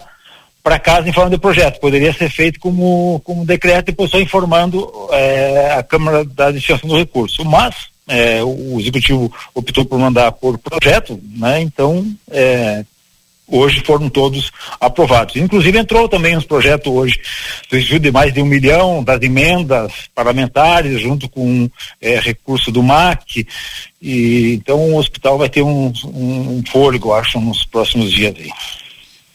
para 0.63 0.79
casa 0.79 1.09
em 1.09 1.13
forma 1.13 1.31
de 1.31 1.37
projeto, 1.37 1.79
poderia 1.79 2.13
ser 2.13 2.29
feito 2.29 2.59
como, 2.59 3.19
como 3.25 3.45
decreto 3.45 3.89
e 3.89 3.91
depois 3.91 4.11
só 4.11 4.19
informando 4.19 4.89
é, 5.11 5.73
a 5.77 5.83
Câmara 5.83 6.23
da 6.23 6.51
destinação 6.51 6.87
do 6.87 6.97
recurso. 6.97 7.43
Mas 7.43 7.75
é, 8.07 8.43
o 8.43 8.79
executivo 8.79 9.31
optou 9.53 9.83
por 9.83 9.99
mandar 9.99 10.31
por 10.31 10.57
projeto, 10.59 11.19
né? 11.35 11.61
Então 11.61 12.05
é, 12.29 12.85
hoje 13.51 13.83
foram 13.85 14.09
todos 14.09 14.51
aprovados. 14.79 15.35
Inclusive 15.35 15.77
entrou 15.77 16.07
também 16.07 16.35
nos 16.35 16.45
projetos 16.45 16.91
hoje 16.91 17.19
do 17.69 17.99
de 17.99 18.11
mais 18.11 18.33
de 18.33 18.41
um 18.41 18.45
milhão 18.45 19.03
das 19.03 19.21
emendas 19.21 19.91
parlamentares 20.15 21.01
junto 21.01 21.29
com 21.29 21.69
é, 22.01 22.19
recurso 22.19 22.71
do 22.71 22.81
MAC 22.81 23.45
e 24.01 24.53
então 24.53 24.77
o 24.77 24.97
hospital 24.97 25.37
vai 25.37 25.49
ter 25.49 25.61
um, 25.61 25.93
um, 26.05 26.57
um 26.57 26.63
fôlego, 26.71 27.13
acho, 27.13 27.39
nos 27.39 27.65
próximos 27.65 28.11
dias 28.11 28.33
aí. 28.37 28.49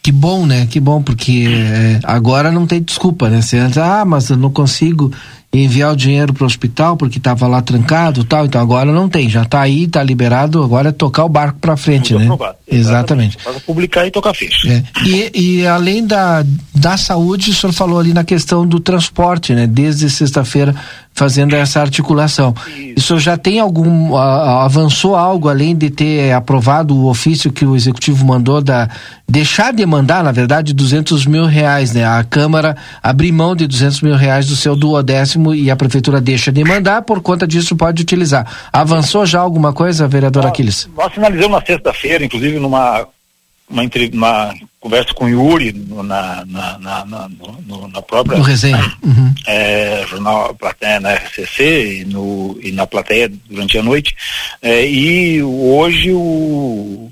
Que 0.02 0.12
bom, 0.12 0.46
né? 0.46 0.68
Que 0.70 0.78
bom, 0.78 1.02
porque 1.02 1.46
é, 1.48 2.00
agora 2.04 2.52
não 2.52 2.66
tem 2.66 2.80
desculpa, 2.80 3.28
né? 3.28 3.42
Você 3.42 3.58
antes, 3.58 3.76
ah, 3.76 4.04
mas 4.04 4.30
eu 4.30 4.36
não 4.36 4.50
consigo 4.50 5.12
enviar 5.52 5.92
o 5.92 5.96
dinheiro 5.96 6.32
para 6.34 6.44
o 6.44 6.46
hospital 6.46 6.96
porque 6.96 7.18
estava 7.18 7.46
lá 7.46 7.62
trancado 7.62 8.24
tal. 8.24 8.46
Então 8.46 8.60
agora 8.60 8.92
não 8.92 9.08
tem, 9.08 9.28
já 9.28 9.42
está 9.42 9.60
aí, 9.60 9.84
está 9.84 10.02
liberado, 10.02 10.62
agora 10.62 10.90
é 10.90 10.92
tocar 10.92 11.24
o 11.24 11.28
barco 11.28 11.58
para 11.58 11.76
frente, 11.76 12.12
Muito 12.12 12.28
né? 12.28 12.34
Aprovado. 12.34 12.58
Exatamente. 12.68 13.36
Para 13.38 13.60
publicar 13.60 14.06
e 14.06 14.10
tocar 14.10 14.34
ficha. 14.34 14.68
É. 14.68 14.82
E, 15.06 15.30
e 15.60 15.66
além 15.66 16.06
da, 16.06 16.44
da 16.74 16.96
saúde, 16.96 17.50
o 17.50 17.54
senhor 17.54 17.72
falou 17.72 17.98
ali 17.98 18.12
na 18.12 18.24
questão 18.24 18.66
do 18.66 18.80
transporte, 18.80 19.54
né? 19.54 19.66
Desde 19.66 20.10
sexta-feira 20.10 20.74
fazendo 21.16 21.56
essa 21.56 21.80
articulação. 21.80 22.54
Isso. 22.68 22.92
Isso 22.96 23.18
já 23.18 23.38
tem 23.38 23.58
algum 23.58 24.14
avançou 24.16 25.16
algo 25.16 25.48
além 25.48 25.74
de 25.74 25.88
ter 25.88 26.32
aprovado 26.32 26.94
o 26.94 27.08
ofício 27.08 27.50
que 27.50 27.64
o 27.64 27.74
executivo 27.74 28.24
mandou 28.26 28.60
da 28.60 28.88
deixar 29.28 29.72
de 29.72 29.84
mandar, 29.86 30.22
na 30.22 30.30
verdade, 30.30 30.72
200 30.74 31.26
mil 31.26 31.46
reais, 31.46 31.92
né? 31.92 32.04
A 32.04 32.22
Câmara 32.22 32.76
abrir 33.02 33.32
mão 33.32 33.56
de 33.56 33.66
200 33.66 34.02
mil 34.02 34.14
reais 34.14 34.46
do 34.46 34.54
seu 34.54 34.76
duodécimo 35.36 35.54
e 35.54 35.70
a 35.70 35.76
prefeitura 35.76 36.20
deixa 36.20 36.50
de 36.50 36.64
mandar, 36.64 37.02
por 37.02 37.20
conta 37.20 37.46
disso 37.46 37.76
pode 37.76 38.02
utilizar. 38.02 38.68
Avançou 38.72 39.26
já 39.26 39.40
alguma 39.40 39.72
coisa, 39.72 40.08
vereador 40.08 40.42
nós, 40.42 40.52
Aquiles? 40.52 40.88
Nós 40.96 41.12
finalizamos 41.12 41.60
na 41.60 41.66
sexta-feira, 41.66 42.24
inclusive 42.24 42.58
numa 42.58 43.06
uma, 43.68 43.82
uma 44.12 44.54
conversa 44.78 45.12
com 45.12 45.24
o 45.24 45.28
Yuri 45.28 45.72
na, 45.72 46.44
na, 46.46 46.78
na, 46.78 47.04
na, 47.04 47.28
no, 47.66 47.88
na 47.88 48.00
própria 48.00 48.38
no 48.38 48.44
resenha. 48.44 48.96
Uhum. 49.02 49.34
É, 49.46 50.04
jornal 50.08 50.54
Plateia 50.54 50.98
na 50.98 51.14
RCC 51.14 52.00
e, 52.00 52.04
no, 52.04 52.58
e 52.60 52.72
na 52.72 52.84
plateia 52.84 53.30
durante 53.48 53.78
a 53.78 53.82
noite. 53.82 54.16
É, 54.60 54.84
e 54.84 55.40
hoje 55.42 56.10
o, 56.12 57.10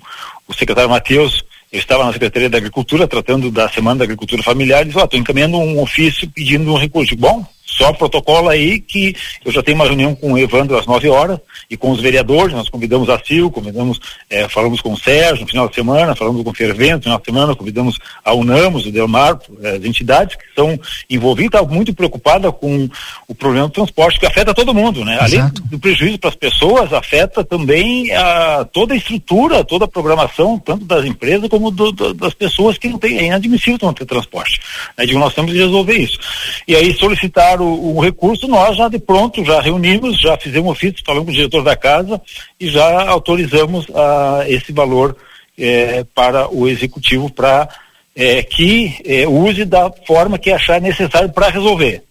o 0.49 0.55
secretário 0.55 0.91
Matheus 0.91 1.45
eu 1.75 1.81
estava 1.81 2.05
na 2.05 2.13
Secretaria 2.13 2.49
da 2.49 2.57
Agricultura 2.57 3.09
tratando 3.09 3.51
da 3.51 3.69
Semana 3.69 3.99
da 3.99 4.05
Agricultura 4.05 4.45
Familiar 4.45 4.83
e 4.83 4.85
disse, 4.85 4.97
estou 4.97 5.19
encaminhando 5.19 5.57
um 5.57 5.83
ofício 5.83 6.31
pedindo 6.31 6.73
um 6.73 6.79
recurso. 6.79 7.17
Bom, 7.17 7.45
só 7.65 7.93
protocolo 7.93 8.49
aí 8.49 8.81
que 8.81 9.17
eu 9.45 9.51
já 9.51 9.63
tenho 9.63 9.77
uma 9.77 9.87
reunião 9.87 10.15
com 10.15 10.33
o 10.33 10.39
Evandro 10.39 10.79
às 10.79 10.87
9 10.87 11.09
horas 11.09 11.39
e 11.69 11.77
com 11.77 11.91
os 11.91 12.01
vereadores, 12.01 12.55
nós 12.55 12.69
convidamos 12.69 13.09
a 13.09 13.19
CIL, 13.19 13.51
convidamos, 13.51 13.99
é, 14.31 14.49
falamos 14.49 14.81
com 14.81 14.93
o 14.93 14.99
Sérgio 14.99 15.43
no 15.43 15.51
final 15.51 15.69
de 15.69 15.75
semana, 15.75 16.15
falamos 16.15 16.43
com 16.43 16.51
o 16.51 16.55
Fervento 16.55 16.97
no 16.97 17.03
final 17.03 17.19
de 17.19 17.25
semana, 17.25 17.55
convidamos 17.55 17.99
a 18.25 18.33
Unamos, 18.33 18.87
o 18.87 18.93
Delmar, 18.93 19.39
é, 19.63 19.71
as 19.71 19.85
entidades 19.85 20.37
que 20.37 20.45
são 20.55 20.79
envolvidas, 21.09 21.61
está 21.61 21.63
muito 21.63 21.95
preocupada 21.95 22.51
com 22.51 22.89
o 23.29 23.35
problema 23.35 23.69
do 23.69 23.73
transporte, 23.73 24.19
que 24.19 24.27
afeta 24.27 24.55
todo 24.55 24.75
mundo, 24.75 25.05
né? 25.05 25.19
Além 25.21 25.49
do 25.65 25.79
prejuízo 25.79 26.19
para 26.19 26.31
as 26.31 26.37
pessoas, 26.37 26.93
afeta 26.93 27.45
também 27.45 28.13
a, 28.13 28.67
toda 28.73 28.95
a 28.95 28.97
estrutura, 28.97 29.65
toda 29.65 29.85
a 29.85 29.89
programação, 29.89 30.59
tanto 30.59 30.85
das 30.85 31.05
empresas 31.05 31.49
como 31.49 31.71
do, 31.71 31.93
do, 31.93 32.15
das 32.15 32.35
pessoas 32.35 32.79
que 32.79 32.89
não 32.89 32.99
têm, 32.99 33.19
é 33.19 33.25
inadmissível 33.25 33.79
não 33.83 33.93
ter 33.93 34.07
transporte. 34.07 34.61
Né? 34.97 35.07
Digo, 35.07 35.19
nós 35.19 35.35
temos 35.35 35.53
que 35.53 35.59
resolver 35.59 35.97
isso. 35.97 36.19
E 36.67 36.75
aí 36.75 36.95
solicitar 36.95 37.54
o, 37.61 37.97
o, 37.97 38.01
recurso, 38.01 38.47
nós 38.49 38.77
já 38.77 38.89
de 38.89 38.99
pronto, 38.99 39.45
já 39.45 39.61
reunimos, 39.61 40.21
já 40.21 40.37
fizemos 40.37 40.71
ofício, 40.71 41.03
falamos 41.05 41.27
com 41.27 41.33
o 41.33 41.35
diretor 41.35 41.63
da 41.63 41.77
casa 41.77 42.21
e 42.59 42.69
já 42.69 43.09
autorizamos 43.09 43.87
uh, 43.89 44.43
esse 44.47 44.73
valor 44.73 45.17
eh, 45.57 46.05
para 46.13 46.53
o 46.53 46.67
executivo 46.67 47.31
para 47.31 47.69
eh, 48.17 48.43
que 48.43 49.01
eh, 49.05 49.25
use 49.25 49.65
da 49.65 49.89
forma 50.05 50.37
que 50.37 50.51
achar 50.51 50.81
necessário 50.81 51.31
para 51.31 51.49
resolver. 51.49 52.03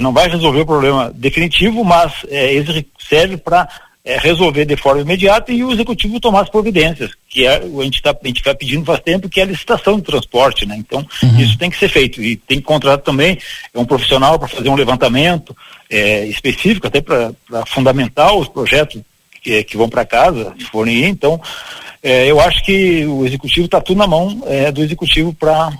Não 0.00 0.14
vai 0.14 0.30
resolver 0.30 0.62
o 0.62 0.66
problema 0.66 1.12
definitivo, 1.14 1.84
mas 1.84 2.10
ele 2.30 2.86
serve 2.98 3.36
para 3.36 3.68
resolver 4.02 4.64
de 4.64 4.74
forma 4.74 5.02
imediata 5.02 5.52
e 5.52 5.62
o 5.62 5.70
executivo 5.70 6.18
tomar 6.18 6.40
as 6.40 6.48
providências, 6.48 7.10
que 7.36 7.46
é, 7.46 7.56
a, 7.56 7.82
gente 7.84 8.00
tá, 8.00 8.16
a 8.18 8.26
gente 8.26 8.42
vai 8.42 8.54
pedindo 8.54 8.86
faz 8.86 8.98
tempo, 9.00 9.28
que 9.28 9.40
é 9.40 9.42
a 9.42 9.46
licitação 9.46 9.96
de 9.96 10.02
transporte, 10.02 10.64
né? 10.64 10.74
Então, 10.78 11.06
uhum. 11.22 11.38
isso 11.38 11.58
tem 11.58 11.68
que 11.68 11.78
ser 11.78 11.90
feito. 11.90 12.22
E 12.22 12.34
tem 12.34 12.60
que 12.60 12.64
contratar 12.64 13.04
também 13.04 13.38
um 13.74 13.84
profissional 13.84 14.38
para 14.38 14.48
fazer 14.48 14.70
um 14.70 14.74
levantamento 14.74 15.54
é, 15.90 16.24
específico, 16.24 16.86
até 16.86 17.02
para 17.02 17.34
fundamentar 17.66 18.34
os 18.34 18.48
projetos 18.48 19.02
que, 19.42 19.62
que 19.64 19.76
vão 19.76 19.86
para 19.86 20.06
casa, 20.06 20.54
se 20.58 20.64
forem 20.64 20.96
ir. 20.96 21.08
Então, 21.08 21.38
é, 22.02 22.26
eu 22.26 22.40
acho 22.40 22.64
que 22.64 23.04
o 23.04 23.26
executivo 23.26 23.66
está 23.66 23.82
tudo 23.82 23.98
na 23.98 24.06
mão 24.06 24.42
é, 24.46 24.72
do 24.72 24.82
executivo 24.82 25.34
para 25.34 25.70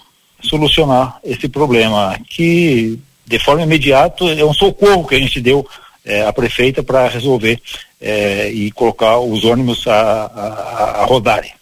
solucionar 0.42 1.18
esse 1.24 1.48
problema, 1.48 2.18
que 2.28 2.98
de 3.26 3.38
forma 3.38 3.62
imediata 3.62 4.26
é 4.26 4.44
um 4.44 4.52
socorro 4.52 5.07
que 5.07 5.14
a 5.14 5.18
gente 5.18 5.40
deu 5.40 5.66
é, 6.07 6.24
à 6.24 6.32
prefeita 6.32 6.82
para 6.82 7.09
resolver 7.09 7.61
é, 8.00 8.48
e 8.50 8.70
colocar 8.70 9.18
os 9.18 9.44
ônibus 9.44 9.86
a, 9.88 9.92
a, 9.92 11.02
a 11.02 11.04
rodarem. 11.04 11.52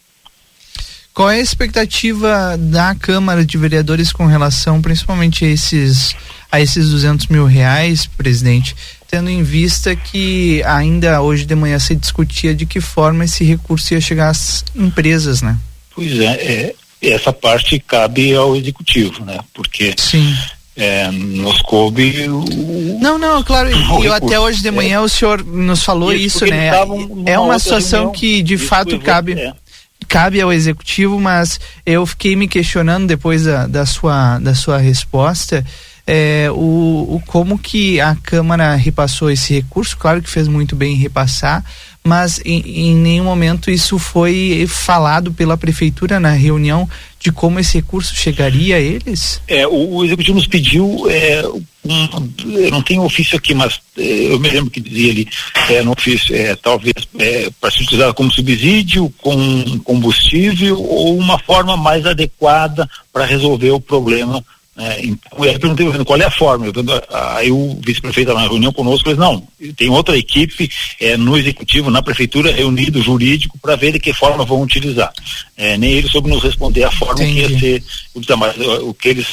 Qual 1.14 1.30
é 1.30 1.36
a 1.36 1.40
expectativa 1.40 2.57
da 2.59 2.95
Câmara 2.95 3.45
de 3.45 3.57
Vereadores 3.57 4.12
com 4.12 4.26
relação 4.26 4.82
principalmente 4.82 5.45
a 5.45 5.49
esses, 5.49 6.14
a 6.51 6.61
esses 6.61 6.90
200 6.90 7.28
mil 7.28 7.47
reais, 7.47 8.05
presidente? 8.05 8.74
Tendo 9.09 9.30
em 9.30 9.42
vista 9.42 9.95
que 9.95 10.61
ainda 10.64 11.22
hoje 11.22 11.45
de 11.45 11.55
manhã 11.55 11.78
se 11.78 11.95
discutia 11.95 12.53
de 12.53 12.66
que 12.66 12.80
forma 12.80 13.24
esse 13.24 13.45
recurso 13.45 13.95
ia 13.95 14.01
chegar 14.01 14.28
às 14.28 14.64
empresas, 14.74 15.40
né? 15.40 15.57
Pois 15.95 16.18
é, 16.18 16.74
é 17.03 17.12
essa 17.12 17.32
parte 17.32 17.78
cabe 17.78 18.34
ao 18.34 18.57
executivo, 18.57 19.24
né? 19.24 19.38
Porque 19.55 19.95
Sim 19.97 20.34
é, 20.77 21.11
nos 21.11 21.61
coube 21.62 22.29
o... 22.29 22.99
Não, 23.01 23.18
não, 23.18 23.43
claro, 23.43 23.70
e 24.03 24.09
até 24.11 24.39
hoje 24.39 24.62
de 24.62 24.70
manhã 24.70 24.97
é. 24.97 25.01
o 25.01 25.09
senhor 25.09 25.45
nos 25.45 25.83
falou 25.83 26.12
isso, 26.12 26.45
isso 26.45 26.47
né? 26.47 26.70
É 27.27 27.39
uma 27.39 27.59
situação 27.59 28.01
reunião, 28.01 28.12
que 28.12 28.43
de 28.43 28.59
fato 28.59 28.99
cabe 28.99 29.35
é. 29.35 29.53
cabe 30.09 30.41
ao 30.41 30.53
executivo, 30.53 31.20
mas 31.20 31.61
eu 31.87 32.05
fiquei 32.07 32.35
me 32.35 32.49
questionando 32.49 33.07
depois 33.07 33.45
da, 33.45 33.66
da 33.66 33.87
sua 33.87 34.39
da 34.39 34.55
sua 34.55 34.79
resposta 34.79 35.64
é, 36.07 36.49
o, 36.51 37.16
o 37.16 37.22
como 37.27 37.59
que 37.59 38.01
a 38.01 38.14
Câmara 38.16 38.75
repassou 38.75 39.31
esse 39.31 39.55
recurso, 39.55 39.97
claro 39.97 40.22
que 40.22 40.29
fez 40.29 40.47
muito 40.49 40.77
bem 40.77 40.95
em 40.95 40.99
repassar, 40.99 41.64
mas 42.07 42.38
em, 42.44 42.61
em, 42.61 42.94
nenhum 42.94 43.24
momento 43.24 43.70
isso 43.70 43.98
foi 43.98 44.66
falado 44.68 45.32
pela 45.32 45.57
prefeitura 45.57 46.20
na 46.20 46.32
reunião 46.32 46.88
de 47.18 47.32
como 47.32 47.59
esse 47.59 47.78
recurso 47.78 48.14
chegaria 48.14 48.76
a 48.76 48.80
eles? 48.80 49.40
É, 49.48 49.66
o, 49.66 49.94
o 49.94 50.05
executivo 50.05 50.36
nos 50.36 50.46
pediu, 50.46 51.09
é, 51.09 51.42
um, 51.82 52.30
eu 52.61 52.70
não 52.70 52.82
tenho 52.82 53.02
ofício 53.02 53.38
aqui, 53.38 53.55
mas 53.55 53.80
é, 53.96 54.32
eu 54.32 54.38
me 54.38 54.50
lembro 54.50 54.70
que 54.70 54.82
dizia 54.82 55.12
ali 55.12 55.28
é, 55.70 55.82
no 55.82 55.92
ofício, 55.92 56.36
é, 56.36 56.55
talvez 56.55 56.94
é, 57.18 57.48
para 57.59 57.70
ser 57.70 57.84
utilizado 57.84 58.12
como 58.12 58.30
subsídio, 58.30 59.12
com 59.22 59.78
combustível 59.78 60.78
ou 60.82 61.16
uma 61.16 61.38
forma 61.38 61.74
mais 61.74 62.05
adequada 62.05 62.86
para 63.11 63.24
resolver 63.24 63.70
o 63.70 63.80
problema 63.80 64.44
é, 64.77 65.07
então, 65.07 65.45
eu 65.45 65.59
perguntei 65.59 66.05
qual 66.05 66.20
é 66.20 66.25
a 66.25 66.31
forma. 66.31 66.66
Aí 67.37 67.51
o 67.51 67.79
vice-prefeito 67.81 68.35
na 68.35 68.43
reunião 68.43 68.72
conosco 68.72 69.09
disse, 69.09 69.20
não, 69.20 69.47
tem 69.77 69.89
outra 69.89 70.16
equipe 70.16 70.68
é, 71.01 71.16
no 71.16 71.37
executivo, 71.37 71.91
na 71.91 72.03
prefeitura, 72.03 72.53
reunido 72.53 73.03
jurídico, 73.03 73.59
para 73.59 73.77
ver 73.77 73.93
de 73.93 74.01
que 74.01 74.12
forma 74.12 74.45
vão 74.45 74.62
utilizar. 74.62 75.12
É, 75.57 75.77
nem 75.77 75.93
eles 75.93 76.11
soube 76.11 76.29
nos 76.29 76.43
responder 76.43 76.85
a 76.85 76.91
forma 76.91 77.22
Entendi. 77.22 77.35
que 77.35 77.41
ia 77.41 77.59
ser 77.59 77.85
utilizada, 78.14 78.37
mas 78.37 78.57
o, 78.57 78.89
o 78.91 78.95
que 78.95 79.09
eles 79.09 79.27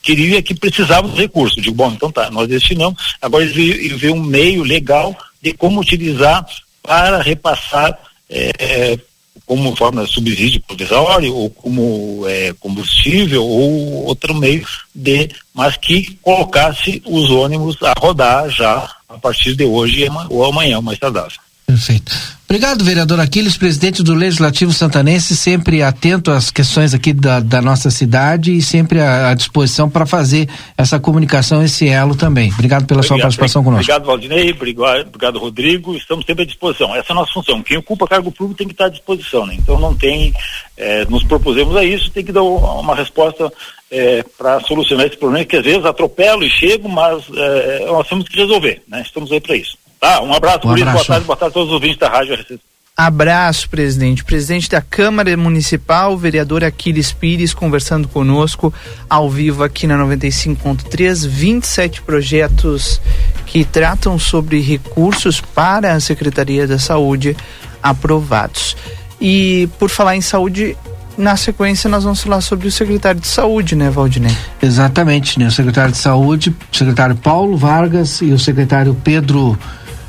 queriam 0.00 0.38
é 0.38 0.42
que 0.42 0.54
precisavam 0.54 1.10
dos 1.10 1.18
recursos. 1.18 1.60
Digo, 1.60 1.74
bom, 1.74 1.90
então 1.90 2.12
tá, 2.12 2.30
nós 2.30 2.46
destinamos, 2.46 3.16
agora 3.20 3.44
eles 3.44 3.98
vê 3.98 4.10
um 4.10 4.22
meio 4.22 4.62
legal 4.62 5.16
de 5.42 5.52
como 5.54 5.80
utilizar 5.80 6.46
para 6.82 7.20
repassar 7.20 7.98
é, 8.30 8.98
como 9.46 9.76
forma 9.76 10.04
de 10.04 10.12
subsídio 10.12 10.62
provisório 10.62 11.34
ou 11.34 11.50
como 11.50 12.26
é, 12.26 12.52
combustível 12.60 13.44
ou 13.44 14.06
outro 14.06 14.34
meio 14.34 14.66
de, 14.94 15.30
mas 15.52 15.76
que 15.76 16.16
colocasse 16.22 17.02
os 17.04 17.30
ônibus 17.30 17.76
a 17.82 17.92
rodar 17.98 18.48
já 18.48 18.90
a 19.08 19.18
partir 19.18 19.54
de 19.54 19.64
hoje 19.64 20.08
ou 20.30 20.44
amanhã, 20.44 20.80
mais 20.80 20.98
tardável. 20.98 21.38
Perfeito. 21.74 22.12
Obrigado, 22.44 22.84
vereador 22.84 23.18
Aquiles, 23.18 23.56
presidente 23.56 24.00
do 24.00 24.14
Legislativo 24.14 24.72
Santanense, 24.72 25.36
sempre 25.36 25.82
atento 25.82 26.30
às 26.30 26.52
questões 26.52 26.94
aqui 26.94 27.12
da, 27.12 27.40
da 27.40 27.60
nossa 27.60 27.90
cidade 27.90 28.56
e 28.56 28.62
sempre 28.62 29.00
à, 29.00 29.30
à 29.30 29.34
disposição 29.34 29.90
para 29.90 30.06
fazer 30.06 30.48
essa 30.78 31.00
comunicação, 31.00 31.64
esse 31.64 31.88
elo 31.88 32.14
também. 32.14 32.52
Obrigado 32.52 32.86
pela 32.86 33.00
obrigado, 33.00 33.18
sua 33.18 33.18
participação 33.18 33.64
conosco. 33.64 33.82
Obrigado, 33.82 34.06
Valdinei, 34.06 34.52
obrigado, 34.52 35.08
obrigado, 35.08 35.38
Rodrigo. 35.40 35.96
Estamos 35.96 36.24
sempre 36.24 36.44
à 36.44 36.46
disposição. 36.46 36.94
Essa 36.94 37.08
é 37.08 37.12
a 37.12 37.16
nossa 37.16 37.32
função. 37.32 37.60
Quem 37.60 37.78
ocupa 37.78 38.06
cargo 38.06 38.30
público 38.30 38.58
tem 38.58 38.68
que 38.68 38.74
estar 38.74 38.86
à 38.86 38.90
disposição, 38.90 39.46
né? 39.46 39.56
Então 39.58 39.80
não 39.80 39.92
tem, 39.92 40.32
eh, 40.76 41.04
nos 41.08 41.24
propusemos 41.24 41.74
a 41.74 41.82
isso, 41.82 42.08
tem 42.10 42.24
que 42.24 42.30
dar 42.30 42.42
uma 42.42 42.94
resposta 42.94 43.52
eh, 43.90 44.24
para 44.38 44.60
solucionar 44.60 45.06
esse 45.06 45.16
problema 45.16 45.44
que 45.44 45.56
às 45.56 45.64
vezes 45.64 45.84
atropelo 45.84 46.44
e 46.44 46.50
chego, 46.50 46.88
mas 46.88 47.24
eh, 47.34 47.84
nós 47.86 48.06
temos 48.06 48.28
que 48.28 48.36
resolver, 48.36 48.80
né? 48.86 49.02
Estamos 49.02 49.32
aí 49.32 49.40
para 49.40 49.56
isso. 49.56 49.76
Tá, 50.04 50.20
um 50.20 50.34
abraço, 50.34 50.68
um 50.68 50.70
abraço. 50.70 50.92
boa 50.92 51.04
tarde, 51.06 51.24
boa 51.24 51.36
tarde 51.38 51.50
a 51.50 51.54
todos 51.54 51.68
os 51.68 51.72
ouvintes 51.72 51.96
da 51.96 52.10
Rádio 52.10 52.34
RCC. 52.34 52.60
Abraço, 52.94 53.70
presidente. 53.70 54.22
Presidente 54.22 54.68
da 54.68 54.82
Câmara 54.82 55.34
Municipal, 55.34 56.14
vereador 56.18 56.62
Aquiles 56.62 57.10
Pires, 57.10 57.54
conversando 57.54 58.06
conosco 58.06 58.72
ao 59.08 59.30
vivo 59.30 59.64
aqui 59.64 59.86
na 59.86 59.96
95.3. 59.96 61.26
27 61.26 62.02
projetos 62.02 63.00
que 63.46 63.64
tratam 63.64 64.18
sobre 64.18 64.60
recursos 64.60 65.40
para 65.40 65.94
a 65.94 66.00
Secretaria 66.00 66.66
da 66.66 66.78
Saúde 66.78 67.34
aprovados. 67.82 68.76
E 69.18 69.70
por 69.78 69.88
falar 69.88 70.16
em 70.16 70.20
saúde, 70.20 70.76
na 71.16 71.34
sequência 71.34 71.88
nós 71.88 72.04
vamos 72.04 72.22
falar 72.22 72.42
sobre 72.42 72.68
o 72.68 72.70
secretário 72.70 73.22
de 73.22 73.26
saúde, 73.26 73.74
né, 73.74 73.88
Valdinei? 73.88 74.36
Exatamente, 74.60 75.38
né? 75.38 75.46
O 75.46 75.50
secretário 75.50 75.92
de 75.92 75.98
saúde, 75.98 76.50
o 76.50 76.76
secretário 76.76 77.16
Paulo 77.16 77.56
Vargas 77.56 78.20
e 78.20 78.32
o 78.32 78.38
secretário 78.38 78.94
Pedro 79.02 79.58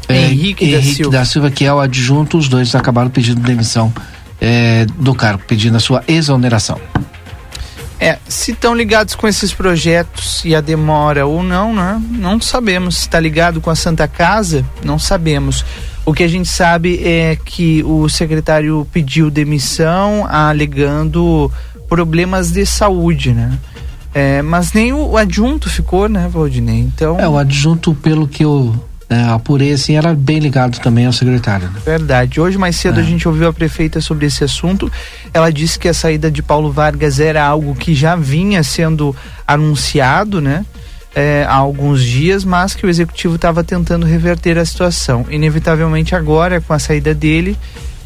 é, 0.07 0.25
Henrique, 0.27 0.65
da, 0.71 0.77
Henrique 0.77 0.95
Silva. 0.95 1.11
da, 1.11 1.25
Silva. 1.25 1.51
que 1.51 1.65
é 1.65 1.73
o 1.73 1.79
adjunto, 1.79 2.37
os 2.37 2.47
dois 2.47 2.73
acabaram 2.75 3.09
pedindo 3.09 3.41
demissão 3.41 3.93
é, 4.39 4.85
do 4.97 5.13
cargo, 5.15 5.43
pedindo 5.47 5.77
a 5.77 5.79
sua 5.79 6.03
exoneração. 6.07 6.79
É, 7.99 8.19
se 8.27 8.51
estão 8.51 8.75
ligados 8.75 9.15
com 9.15 9.27
esses 9.27 9.53
projetos 9.53 10.43
e 10.43 10.53
a 10.53 10.59
demora 10.59 11.25
ou 11.25 11.41
não, 11.41 11.73
né? 11.73 12.01
Não 12.11 12.39
sabemos. 12.41 12.97
Se 12.97 13.01
está 13.01 13.19
ligado 13.19 13.61
com 13.61 13.69
a 13.69 13.75
Santa 13.75 14.07
Casa, 14.07 14.65
não 14.83 14.99
sabemos. 14.99 15.63
O 16.05 16.13
que 16.13 16.21
a 16.21 16.27
gente 16.27 16.49
sabe 16.49 17.01
é 17.03 17.37
que 17.43 17.81
o 17.83 18.07
secretário 18.09 18.85
pediu 18.91 19.31
demissão 19.31 20.27
alegando 20.29 21.51
problemas 21.87 22.51
de 22.51 22.65
saúde, 22.65 23.31
né? 23.31 23.57
É, 24.13 24.41
mas 24.41 24.71
nem 24.73 24.93
o, 24.93 25.11
o 25.11 25.17
adjunto 25.17 25.69
ficou, 25.69 26.07
né, 26.07 26.29
Valdinei? 26.31 26.79
Então. 26.79 27.19
É, 27.19 27.27
o 27.27 27.37
adjunto, 27.37 27.93
pelo 27.95 28.27
que 28.27 28.43
eu 28.43 28.75
é, 29.09 29.21
apurei 29.23 29.71
assim, 29.71 29.95
era 29.95 30.13
bem 30.13 30.39
ligado 30.39 30.79
também 30.79 31.05
ao 31.05 31.13
secretário. 31.13 31.69
Né? 31.69 31.79
Verdade. 31.85 32.41
Hoje, 32.41 32.57
mais 32.57 32.75
cedo, 32.75 32.99
é. 32.99 33.03
a 33.03 33.05
gente 33.05 33.27
ouviu 33.27 33.47
a 33.47 33.53
prefeita 33.53 34.01
sobre 34.01 34.25
esse 34.25 34.43
assunto. 34.43 34.91
Ela 35.33 35.51
disse 35.51 35.77
que 35.77 35.87
a 35.87 35.93
saída 35.93 36.31
de 36.31 36.41
Paulo 36.41 36.71
Vargas 36.71 37.19
era 37.19 37.45
algo 37.45 37.75
que 37.75 37.93
já 37.93 38.15
vinha 38.15 38.63
sendo 38.63 39.15
anunciado, 39.47 40.41
né? 40.41 40.65
É, 41.13 41.45
há 41.47 41.55
alguns 41.55 42.03
dias, 42.03 42.43
mas 42.43 42.75
que 42.75 42.85
o 42.85 42.89
executivo 42.89 43.35
estava 43.35 43.63
tentando 43.63 44.05
reverter 44.05 44.57
a 44.57 44.65
situação. 44.65 45.25
Inevitavelmente, 45.29 46.13
agora, 46.13 46.59
com 46.59 46.73
a 46.73 46.79
saída 46.79 47.13
dele 47.13 47.57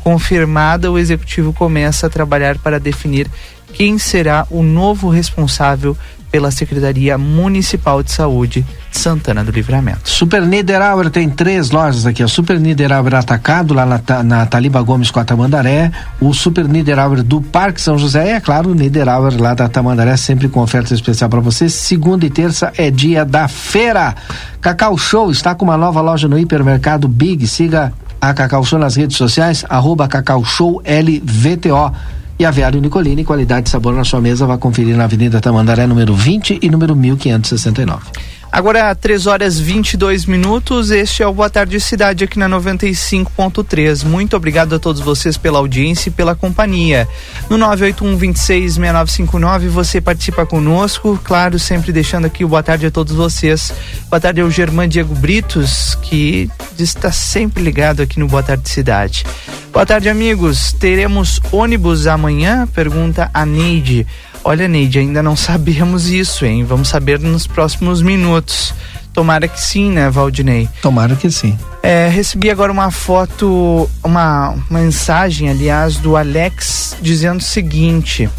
confirmada, 0.04 0.91
o 0.91 0.97
executivo 0.97 1.52
começa 1.54 2.08
a 2.08 2.10
trabalhar 2.10 2.58
para 2.60 2.80
definir 2.80 3.28
quem 3.74 3.97
será 3.97 4.45
o 4.50 4.64
novo 4.64 5.10
responsável 5.10 5.97
pela 6.32 6.52
Secretaria 6.52 7.18
Municipal 7.18 8.02
de 8.04 8.12
Saúde 8.12 8.66
de 8.92 8.98
Santana 8.98 9.44
do 9.44 9.52
Livramento. 9.52 10.10
Super 10.10 10.42
Niederauer 10.42 11.10
tem 11.10 11.30
três 11.30 11.72
lojas 11.72 12.06
aqui, 12.06 12.24
o 12.24 12.30
Super 12.30 12.60
Niederauer 12.60 13.16
Atacado, 13.16 13.74
lá 13.74 13.86
na, 13.86 14.24
na 14.24 14.46
Taliba 14.46 14.82
Gomes 14.82 15.12
com 15.12 15.20
a 15.20 15.26
Tamandaré, 15.26 15.92
o 16.20 16.34
Super 16.34 16.68
Niederauer 16.68 17.24
do 17.24 17.42
Parque 17.42 17.82
São 17.82 17.98
José 17.98 18.28
e, 18.28 18.30
é 18.32 18.40
claro, 18.40 18.72
o 18.72 18.76
Niederauer 18.76 19.40
lá 19.42 19.54
da 19.54 19.68
Tamandaré, 19.68 20.16
sempre 20.18 20.48
com 20.48 20.62
oferta 20.62 20.94
especial 20.94 21.30
para 21.30 21.40
você. 21.40 21.70
Segunda 21.70 22.26
e 22.26 22.30
terça 22.30 22.72
é 22.78 22.92
dia 22.92 23.26
da 23.26 23.48
feira. 23.48 24.16
Cacau 24.62 24.98
Show 24.98 25.32
está 25.32 25.56
com 25.56 25.66
uma 25.66 25.78
nova 25.78 26.02
loja 26.02 26.28
no 26.28 26.38
hipermercado 26.38 27.08
Big. 27.08 27.48
Siga 27.48 27.94
a 28.22 28.34
Cacau 28.34 28.64
Show 28.64 28.78
nas 28.78 28.96
redes 28.96 29.18
sociais, 29.18 29.66
arroba 29.70 30.08
Cacau 30.08 30.44
Show 30.44 30.82
LVTO. 30.86 31.94
E 32.40 32.46
Aviário 32.46 32.80
Nicolini, 32.80 33.26
qualidade 33.26 33.68
e 33.68 33.70
sabor 33.70 33.94
na 33.94 34.06
sua 34.06 34.22
mesa, 34.22 34.48
vá 34.48 34.58
conferir 34.58 34.96
na 34.96 35.04
Avenida 35.04 35.42
Tamandaré, 35.42 35.86
número 35.86 36.16
20 36.16 36.60
e 36.62 36.70
número 36.70 36.96
1569. 36.96 38.29
Agora, 38.52 38.95
3 38.95 39.28
horas 39.28 39.60
22 39.60 40.26
minutos. 40.26 40.89
Este 40.89 41.22
é 41.22 41.28
o 41.28 41.34
Boa 41.34 41.52
Tarde 41.52 41.80
Cidade 41.80 42.24
aqui 42.24 42.39
na 42.39 42.50
95.3. 42.50 44.04
Muito 44.04 44.36
obrigado 44.36 44.74
a 44.74 44.80
todos 44.80 45.02
vocês 45.02 45.38
pela 45.38 45.60
audiência 45.60 46.10
e 46.10 46.12
pela 46.12 46.36
companhia. 46.36 47.08
No 47.47 47.58
981 47.58 48.18
26 48.18 48.74
6959 48.74 49.68
você 49.68 50.02
participa 50.02 50.47
conosco, 50.47 51.20
claro, 51.24 51.60
sempre 51.60 51.91
deixando 51.91 52.26
aqui 52.26 52.43
o 52.43 52.47
boa 52.47 52.64
tarde 52.64 52.88
a 52.88 52.91
todos 52.91 53.14
vocês. 53.16 53.72
Boa 54.10 54.20
tarde 54.20 54.41
ao 54.41 54.50
Germán 54.50 54.89
Diego 54.89 55.14
Britos, 55.14 55.95
que 56.02 56.50
está 56.78 57.12
sempre 57.12 57.62
ligado 57.62 58.02
aqui 58.02 58.20
no 58.20 58.28
Boa 58.28 58.41
Tarde 58.41 58.68
Cidade. 58.68 59.26
Boa 59.72 59.86
tarde, 59.86 60.10
amigos. 60.10 60.74
Teremos 60.74 61.39
ônibus 61.52 62.08
amanhã? 62.08 62.68
Pergunta 62.68 63.30
a 63.32 63.45
Neide. 63.45 64.08
Olha, 64.44 64.68
Neide, 64.68 65.00
ainda 65.00 65.22
não 65.22 65.36
sabemos 65.36 66.10
isso, 66.10 66.46
hein? 66.46 66.64
Vamos 66.64 66.90
saber 66.90 67.20
nos 67.20 67.46
próximos 67.46 68.02
minutos. 68.02 68.74
Tomara 69.14 69.48
que 69.48 69.60
sim, 69.60 69.92
né, 69.92 70.10
Valdinei? 70.10 70.70
Tomara 70.82 71.16
que 71.16 71.30
sim. 71.30 71.58
É, 71.84 72.08
recebi 72.08 72.50
agora 72.50 72.72
uma 72.72 72.92
foto, 72.92 73.90
uma 74.04 74.56
mensagem, 74.70 75.50
aliás, 75.50 75.98
do 75.98 76.16
Alex 76.16 76.96
dizendo 77.02 77.40
o 77.40 77.44
seguinte: 77.44 78.30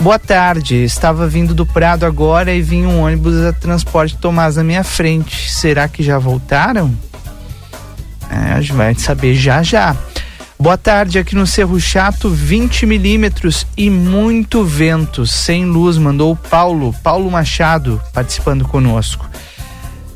Boa 0.00 0.18
tarde, 0.18 0.82
estava 0.82 1.28
vindo 1.28 1.54
do 1.54 1.64
Prado 1.64 2.04
agora 2.04 2.52
e 2.52 2.60
vinha 2.60 2.88
um 2.88 3.02
ônibus 3.02 3.40
da 3.40 3.52
Transporte 3.52 4.16
Tomás 4.16 4.56
na 4.56 4.64
minha 4.64 4.82
frente. 4.82 5.48
Será 5.52 5.86
que 5.86 6.02
já 6.02 6.18
voltaram? 6.18 6.92
É, 8.28 8.54
a 8.54 8.60
gente 8.60 8.72
vai 8.72 8.94
saber 8.94 9.34
já 9.34 9.62
já. 9.62 9.96
Boa 10.62 10.78
tarde, 10.78 11.18
aqui 11.18 11.34
no 11.34 11.44
Cerro 11.44 11.80
Chato, 11.80 12.30
20 12.30 12.86
milímetros 12.86 13.66
e 13.76 13.90
muito 13.90 14.64
vento, 14.64 15.26
sem 15.26 15.64
luz, 15.64 15.98
mandou 15.98 16.30
o 16.30 16.36
Paulo, 16.36 16.94
Paulo 17.02 17.28
Machado, 17.28 18.00
participando 18.12 18.64
conosco. 18.64 19.28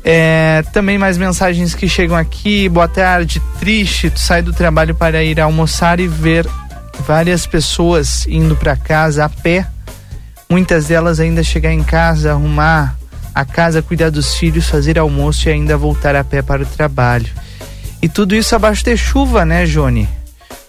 É, 0.05 0.63
também 0.71 0.97
mais 0.97 1.17
mensagens 1.17 1.75
que 1.75 1.89
chegam 1.89 2.15
aqui. 2.15 2.69
Boa 2.69 2.87
tarde, 2.87 3.41
triste, 3.59 4.09
tu 4.09 4.21
sai 4.21 4.41
do 4.41 4.53
trabalho 4.53 4.95
para 4.95 5.21
ir 5.21 5.37
almoçar 5.41 5.99
e 5.99 6.07
ver 6.07 6.47
várias 7.05 7.45
pessoas 7.45 8.25
indo 8.25 8.55
para 8.55 8.77
casa 8.77 9.25
a 9.25 9.29
pé. 9.29 9.67
Muitas 10.49 10.87
delas 10.87 11.19
ainda 11.19 11.43
chegar 11.43 11.73
em 11.73 11.83
casa, 11.83 12.31
arrumar 12.31 12.97
a 13.35 13.43
casa, 13.43 13.81
cuidar 13.81 14.11
dos 14.11 14.35
filhos, 14.35 14.69
fazer 14.69 14.97
almoço 14.97 15.49
e 15.49 15.51
ainda 15.51 15.75
voltar 15.75 16.15
a 16.15 16.23
pé 16.23 16.41
para 16.41 16.63
o 16.63 16.65
trabalho. 16.65 17.27
E 18.01 18.07
tudo 18.07 18.33
isso 18.33 18.55
abaixo 18.55 18.85
de 18.85 18.95
chuva, 18.95 19.43
né, 19.43 19.65
Jone? 19.65 20.07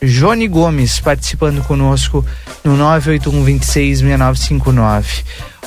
Jone 0.01 0.47
Gomes 0.47 1.01
participando 1.01 1.63
conosco 1.65 2.25
no 2.63 2.77
981 2.77 3.45
26 3.45 3.99
6959. 4.01 5.25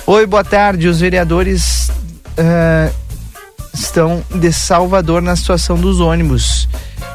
Oi, 0.07 0.25
boa 0.25 0.43
tarde. 0.43 0.87
Os 0.87 0.99
vereadores 0.99 1.89
uh, 2.37 2.93
estão 3.73 4.23
de 4.33 4.51
Salvador 4.53 5.21
na 5.21 5.35
situação 5.35 5.77
dos 5.77 5.99
ônibus. 5.99 6.67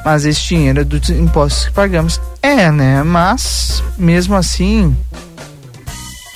Mas 0.04 0.24
esse 0.24 0.40
dinheiro 0.46 0.80
é 0.80 0.84
dos 0.84 1.08
impostos 1.10 1.66
que 1.66 1.72
pagamos. 1.72 2.20
É, 2.42 2.70
né? 2.70 3.02
Mas, 3.02 3.82
mesmo 3.98 4.36
assim, 4.36 4.96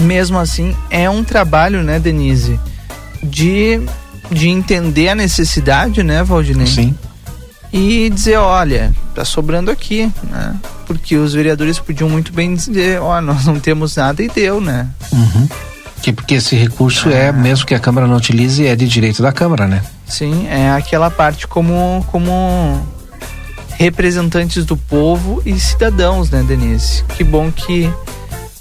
mesmo 0.01 0.39
assim, 0.39 0.75
é 0.91 1.09
um 1.09 1.23
trabalho, 1.23 1.83
né, 1.83 2.01
Denise? 2.01 2.59
De, 3.23 3.81
de 4.31 4.49
entender 4.49 5.11
a 5.11 5.15
necessidade, 5.15 6.03
né, 6.03 6.23
Valdinei? 6.25 6.67
Sim 6.67 6.95
e 7.73 8.11
dizer, 8.11 8.37
olha, 8.37 8.93
tá 9.15 9.25
sobrando 9.25 9.71
aqui, 9.71 10.11
né? 10.25 10.57
Porque 10.87 11.17
os 11.17 11.33
vereadores 11.35 11.79
podiam 11.79 12.09
muito 12.09 12.33
bem 12.33 12.55
dizer, 12.55 13.01
ó, 13.01 13.17
oh, 13.17 13.21
nós 13.21 13.47
não 13.47 13.61
temos 13.61 13.95
nada 13.97 14.23
e 14.23 14.29
deu, 14.29 14.61
né? 14.61 14.89
Uhum. 15.13 15.49
Que 16.03 16.13
porque 16.13 16.35
esse 16.35 16.57
recurso 16.57 17.11
é, 17.11 17.27
ah. 17.27 17.27
é, 17.27 17.33
mesmo 17.33 17.67
que 17.67 17.75
a 17.75 17.79
Câmara 17.79 18.07
não 18.07 18.17
utilize, 18.17 18.67
é 18.67 18.75
de 18.75 18.89
direito 18.89 19.23
da 19.23 19.33
Câmara, 19.33 19.69
né? 19.69 19.83
Sim, 20.07 20.49
é 20.49 20.71
aquela 20.73 21.11
parte 21.11 21.47
como, 21.47 22.05
como 22.11 22.85
representantes 23.77 24.65
do 24.65 24.77
povo 24.77 25.41
e 25.47 25.59
cidadãos, 25.61 26.31
né, 26.31 26.43
Denise? 26.43 27.05
Que 27.17 27.23
bom 27.23 27.53
que, 27.53 27.89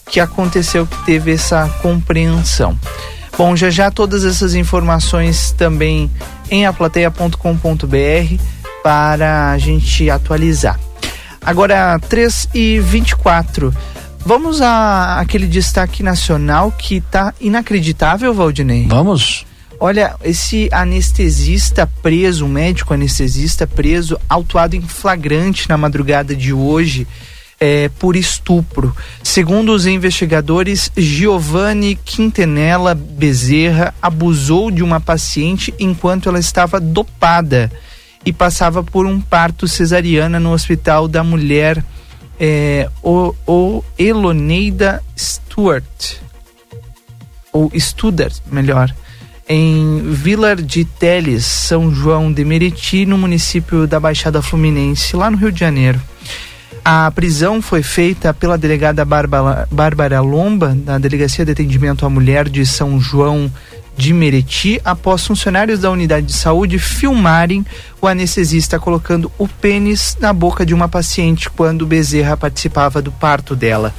que 0.09 0.19
aconteceu, 0.19 0.85
que 0.85 1.05
teve 1.05 1.33
essa 1.33 1.67
compreensão. 1.81 2.77
Bom, 3.37 3.55
já 3.55 3.69
já 3.69 3.89
todas 3.89 4.25
essas 4.25 4.53
informações 4.53 5.51
também 5.53 6.11
em 6.51 6.65
aplateia.com.br 6.65 8.58
para 8.83 9.51
a 9.51 9.57
gente 9.57 10.09
atualizar. 10.09 10.79
Agora, 11.41 11.99
3 11.99 12.49
e 12.53 12.79
24 12.79 13.73
Vamos 14.25 14.61
a 14.61 15.19
aquele 15.19 15.47
destaque 15.47 16.03
nacional 16.03 16.71
que 16.71 16.97
está 16.97 17.33
inacreditável, 17.39 18.33
Valdinei? 18.33 18.85
Vamos. 18.87 19.45
Olha, 19.79 20.15
esse 20.23 20.67
anestesista 20.73 21.89
preso, 22.03 22.45
um 22.45 22.49
médico 22.49 22.93
anestesista 22.93 23.65
preso, 23.65 24.19
autuado 24.27 24.75
em 24.75 24.81
flagrante 24.81 25.69
na 25.69 25.77
madrugada 25.77 26.35
de 26.35 26.51
hoje 26.51 27.07
é, 27.59 27.89
por 27.97 28.17
estupro. 28.17 28.93
Segundo 29.23 29.71
os 29.73 29.85
investigadores, 29.85 30.91
Giovanni 30.97 31.95
Quintenella 31.95 32.93
Bezerra 32.93 33.93
abusou 34.01 34.69
de 34.69 34.83
uma 34.83 34.99
paciente 34.99 35.73
enquanto 35.79 36.27
ela 36.27 36.39
estava 36.39 36.79
dopada 36.79 37.71
e 38.25 38.33
passava 38.33 38.83
por 38.83 39.05
um 39.05 39.19
parto 39.19 39.67
cesariana 39.67 40.39
no 40.39 40.51
Hospital 40.51 41.07
da 41.07 41.23
Mulher 41.23 41.83
é, 42.39 42.89
o, 43.03 43.35
o 43.45 43.83
Eloneida 43.97 45.03
Stuart, 45.17 46.17
ou 47.51 47.71
Studart, 47.75 48.37
melhor, 48.51 48.93
em 49.47 50.03
Vilar 50.11 50.55
de 50.61 50.85
Teles, 50.85 51.45
São 51.45 51.93
João 51.93 52.31
de 52.31 52.45
Meriti, 52.45 53.05
no 53.05 53.17
município 53.17 53.87
da 53.87 53.99
Baixada 53.99 54.41
Fluminense, 54.41 55.15
lá 55.15 55.29
no 55.29 55.37
Rio 55.37 55.51
de 55.51 55.59
Janeiro. 55.59 55.99
A 56.85 57.11
prisão 57.11 57.61
foi 57.61 57.83
feita 57.83 58.33
pela 58.33 58.57
delegada 58.57 59.03
Bárbara 59.03 60.21
Lomba, 60.21 60.73
da 60.75 60.97
Delegacia 60.97 61.43
de 61.43 61.51
Atendimento 61.51 62.05
à 62.05 62.09
Mulher 62.09 62.47
de 62.47 62.65
São 62.65 62.99
João 63.01 63.51
de 63.99 64.13
Meriti 64.13 64.79
após 64.85 65.27
funcionários 65.27 65.81
da 65.81 65.91
unidade 65.91 66.27
de 66.27 66.31
saúde 66.31 66.79
filmarem 66.79 67.65
o 68.01 68.07
anestesista 68.07 68.79
colocando 68.79 69.29
o 69.37 69.45
pênis 69.45 70.17
na 70.21 70.31
boca 70.31 70.65
de 70.65 70.73
uma 70.73 70.87
paciente 70.87 71.49
quando 71.49 71.85
Bezerra 71.85 72.37
participava 72.37 73.01
do 73.01 73.11
parto 73.11 73.57
dela. 73.57 73.93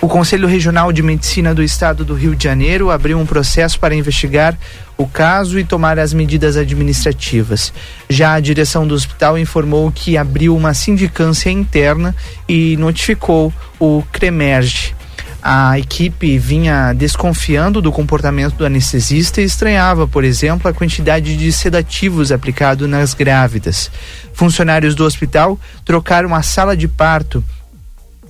O 0.00 0.08
Conselho 0.08 0.48
Regional 0.48 0.90
de 0.90 1.02
Medicina 1.02 1.54
do 1.54 1.62
Estado 1.62 2.02
do 2.02 2.14
Rio 2.14 2.34
de 2.34 2.44
Janeiro 2.44 2.90
abriu 2.90 3.18
um 3.18 3.26
processo 3.26 3.78
para 3.78 3.94
investigar 3.94 4.58
o 4.96 5.06
caso 5.06 5.58
e 5.58 5.64
tomar 5.64 5.98
as 5.98 6.14
medidas 6.14 6.56
administrativas. 6.56 7.74
Já 8.08 8.32
a 8.32 8.40
direção 8.40 8.88
do 8.88 8.94
hospital 8.94 9.38
informou 9.38 9.92
que 9.92 10.16
abriu 10.16 10.56
uma 10.56 10.72
sindicância 10.72 11.50
interna 11.50 12.16
e 12.48 12.74
notificou 12.78 13.52
o 13.78 14.02
CREMERGE 14.10 14.94
a 15.42 15.76
equipe 15.76 16.38
vinha 16.38 16.92
desconfiando 16.92 17.82
do 17.82 17.90
comportamento 17.90 18.54
do 18.54 18.64
anestesista 18.64 19.40
e 19.40 19.44
estranhava, 19.44 20.06
por 20.06 20.22
exemplo, 20.22 20.68
a 20.68 20.72
quantidade 20.72 21.36
de 21.36 21.52
sedativos 21.52 22.30
aplicado 22.30 22.86
nas 22.86 23.12
grávidas. 23.12 23.90
Funcionários 24.32 24.94
do 24.94 25.04
hospital 25.04 25.58
trocaram 25.84 26.32
a 26.34 26.42
sala 26.42 26.76
de 26.76 26.86
parto 26.86 27.44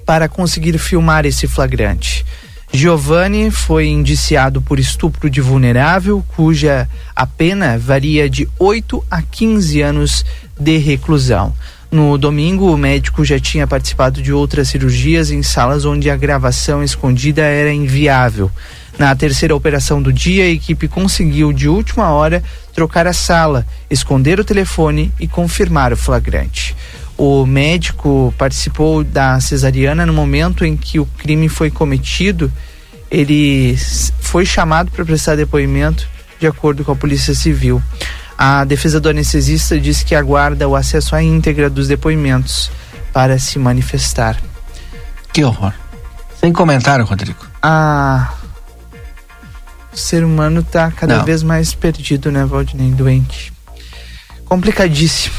para 0.07 0.27
conseguir 0.29 0.79
filmar 0.79 1.27
esse 1.27 1.47
flagrante. 1.47 2.25
Giovanni 2.73 3.51
foi 3.51 3.89
indiciado 3.89 4.63
por 4.63 4.79
estupro 4.79 5.29
de 5.29 5.43
vulnerável, 5.43 6.25
cuja 6.35 6.89
a 7.15 7.27
pena 7.27 7.77
varia 7.79 8.31
de 8.31 8.49
8 8.59 9.05
a 9.11 9.21
15 9.21 9.83
anos 9.83 10.25
de 10.59 10.79
reclusão. 10.79 11.55
No 11.93 12.17
domingo, 12.17 12.73
o 12.73 12.79
médico 12.79 13.23
já 13.23 13.39
tinha 13.39 13.67
participado 13.67 14.23
de 14.23 14.33
outras 14.33 14.69
cirurgias 14.69 15.31
em 15.31 15.43
salas 15.43 15.85
onde 15.85 16.09
a 16.09 16.17
gravação 16.17 16.83
escondida 16.83 17.43
era 17.43 17.71
inviável. 17.71 18.51
Na 18.99 19.15
terceira 19.15 19.55
operação 19.55 20.01
do 20.01 20.11
dia, 20.11 20.45
a 20.45 20.49
equipe 20.49 20.89
conseguiu, 20.89 21.53
de 21.53 21.69
última 21.69 22.09
hora, 22.09 22.43
trocar 22.73 23.07
a 23.07 23.13
sala, 23.13 23.67
esconder 23.91 24.41
o 24.41 24.45
telefone 24.45 25.13
e 25.21 25.29
confirmar 25.29 25.93
o 25.93 25.97
flagrante. 25.97 26.75
O 27.15 27.45
médico 27.45 28.33
participou 28.39 29.05
da 29.05 29.39
cesariana 29.39 30.07
no 30.07 30.15
momento 30.15 30.65
em 30.65 30.79
que 30.79 30.99
o 30.99 31.05
crime 31.19 31.51
foi 31.51 31.71
cometido. 31.71 32.51
Ele 33.11 33.77
foi 34.19 34.47
chamado 34.47 34.91
para 34.91 35.05
prestar 35.05 35.37
depoimento, 35.37 36.09
de 36.41 36.47
acordo 36.47 36.87
com 36.87 36.93
a 36.93 36.97
Polícia 36.97 37.35
Civil. 37.35 37.83
A 38.45 38.65
defesa 38.65 38.99
do 38.99 39.09
anestesista 39.09 39.79
diz 39.79 40.03
que 40.03 40.17
aguarda 40.17 40.67
o 40.67 40.75
acesso 40.75 41.15
à 41.15 41.23
íntegra 41.23 41.71
dos 41.71 41.87
depoimentos 41.87 42.73
para 43.13 43.39
se 43.39 43.57
manifestar. 43.57 44.37
Que 45.33 45.45
horror. 45.45 45.73
Sem 46.41 46.53
comentário, 46.53 47.05
Rodrigo. 47.05 47.39
Ah. 47.63 48.35
O 49.93 49.97
ser 49.97 50.25
humano 50.25 50.59
está 50.59 50.91
cada 50.91 51.19
Não. 51.19 51.25
vez 51.25 51.45
mais 51.45 51.73
perdido, 51.73 52.33
né, 52.33 52.45
Valdinei? 52.45 52.91
Doente. 52.91 53.53
Complicadíssimo. 54.47 55.37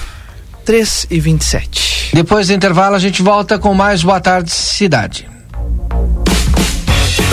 3 0.64 1.08
e 1.10 1.20
27. 1.20 2.12
Depois 2.14 2.48
do 2.48 2.54
intervalo, 2.54 2.96
a 2.96 3.00
gente 3.00 3.22
volta 3.22 3.60
com 3.60 3.74
mais 3.74 4.02
Boa 4.02 4.22
Tarde 4.22 4.50
Cidade. 4.50 5.30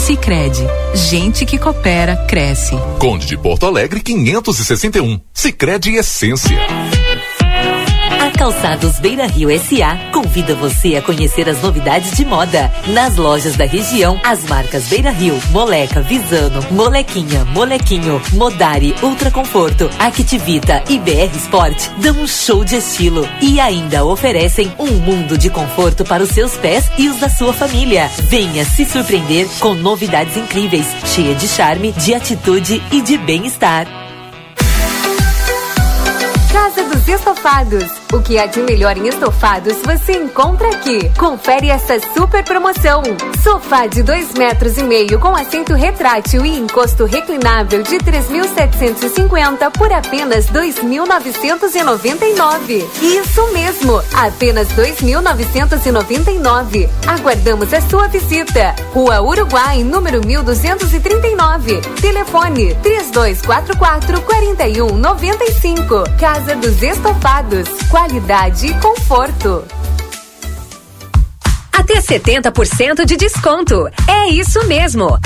Sicredi, 0.00 0.66
gente 0.94 1.44
que 1.44 1.58
coopera 1.58 2.16
cresce. 2.26 2.74
Conde 2.98 3.26
de 3.26 3.36
Porto 3.36 3.66
Alegre 3.66 4.00
561. 4.00 5.20
Sicredi 5.32 5.94
Essência. 5.96 6.58
Calçados 8.40 8.98
Beira 8.98 9.26
Rio 9.26 9.50
SA 9.60 9.98
convida 10.14 10.54
você 10.54 10.96
a 10.96 11.02
conhecer 11.02 11.46
as 11.46 11.60
novidades 11.60 12.12
de 12.12 12.24
moda. 12.24 12.72
Nas 12.86 13.16
lojas 13.16 13.54
da 13.54 13.66
região, 13.66 14.18
as 14.24 14.42
marcas 14.44 14.88
Beira 14.88 15.10
Rio, 15.10 15.38
Moleca, 15.50 16.00
Visano, 16.00 16.62
Molequinha, 16.70 17.44
Molequinho, 17.44 18.18
Modari, 18.32 18.94
Ultra 19.02 19.30
Conforto, 19.30 19.90
Activita 19.98 20.82
e 20.88 20.98
BR 20.98 21.36
Sport 21.36 21.88
dão 21.98 22.14
um 22.14 22.26
show 22.26 22.64
de 22.64 22.76
estilo 22.76 23.28
e 23.42 23.60
ainda 23.60 24.06
oferecem 24.06 24.72
um 24.78 24.90
mundo 24.92 25.36
de 25.36 25.50
conforto 25.50 26.02
para 26.02 26.22
os 26.22 26.30
seus 26.30 26.54
pés 26.54 26.90
e 26.96 27.10
os 27.10 27.20
da 27.20 27.28
sua 27.28 27.52
família. 27.52 28.10
Venha 28.30 28.64
se 28.64 28.86
surpreender 28.86 29.46
com 29.58 29.74
novidades 29.74 30.38
incríveis, 30.38 30.86
cheia 31.14 31.34
de 31.34 31.46
charme, 31.46 31.92
de 31.92 32.14
atitude 32.14 32.82
e 32.90 33.02
de 33.02 33.18
bem-estar. 33.18 33.86
Casa 36.50 36.82
dos 36.84 37.06
Estofados. 37.06 37.99
O 38.12 38.20
que 38.20 38.36
há 38.38 38.46
de 38.46 38.60
melhor 38.62 38.98
em 38.98 39.06
estofados 39.06 39.76
você 39.84 40.14
encontra 40.14 40.68
aqui. 40.68 41.08
Confere 41.16 41.70
essa 41.70 42.00
super 42.12 42.42
promoção. 42.42 43.04
Sofá 43.40 43.86
de 43.86 44.02
dois 44.02 44.34
metros 44.34 44.76
e 44.78 44.82
meio 44.82 45.20
com 45.20 45.36
assento 45.36 45.74
retrátil 45.74 46.44
e 46.44 46.58
encosto 46.58 47.04
reclinável 47.04 47.84
de 47.84 47.98
3.750 47.98 49.70
por 49.70 49.92
apenas 49.92 50.46
2.999. 50.46 52.84
Isso 53.00 53.46
mesmo, 53.52 54.02
apenas 54.12 54.66
2.999. 54.70 56.88
Aguardamos 57.06 57.72
a 57.72 57.80
sua 57.82 58.08
visita. 58.08 58.74
Rua 58.92 59.22
Uruguai, 59.22 59.84
número 59.84 60.20
1239. 60.26 61.80
Telefone 62.00 62.74
3244 62.82 64.20
4195. 64.22 66.02
Casa 66.18 66.56
dos 66.56 66.82
Estofados. 66.82 67.68
Qualidade 68.00 68.66
e 68.66 68.80
conforto. 68.80 69.62
Até 71.70 72.00
70% 72.00 73.04
de 73.04 73.14
desconto. 73.14 73.86
É 74.08 74.26
isso 74.30 74.66
mesmo. 74.66 75.18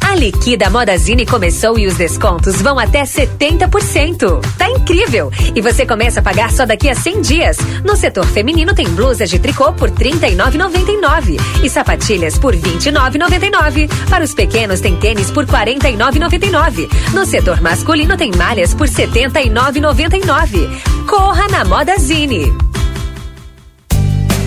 A 0.00 0.14
liquida 0.14 0.70
Modazine 0.70 1.26
começou 1.26 1.78
e 1.78 1.86
os 1.86 1.94
descontos 1.94 2.62
vão 2.62 2.78
até 2.78 3.02
70%. 3.02 4.40
Tá 4.56 4.70
incrível! 4.70 5.30
E 5.54 5.60
você 5.60 5.86
começa 5.86 6.20
a 6.20 6.22
pagar 6.22 6.52
só 6.52 6.64
daqui 6.64 6.88
a 6.88 6.94
100 6.94 7.20
dias. 7.20 7.56
No 7.84 7.96
setor 7.96 8.26
feminino 8.26 8.74
tem 8.74 8.88
blusas 8.88 9.30
de 9.30 9.38
tricô 9.38 9.72
por 9.72 9.90
R$ 9.90 10.12
39,99 10.12 11.40
e 11.62 11.68
sapatilhas 11.68 12.38
por 12.38 12.54
R$ 12.54 12.60
29,99. 12.60 13.88
Para 14.08 14.24
os 14.24 14.34
pequenos 14.34 14.80
tem 14.80 14.96
tênis 14.96 15.30
por 15.30 15.44
R$ 15.44 15.76
49,99. 15.76 16.88
No 17.12 17.26
setor 17.26 17.60
masculino 17.60 18.16
tem 18.16 18.32
malhas 18.36 18.74
por 18.74 18.88
R$ 18.88 19.06
79,99. 19.06 21.06
Corra 21.06 21.48
na 21.48 21.64
Modazine. 21.64 22.52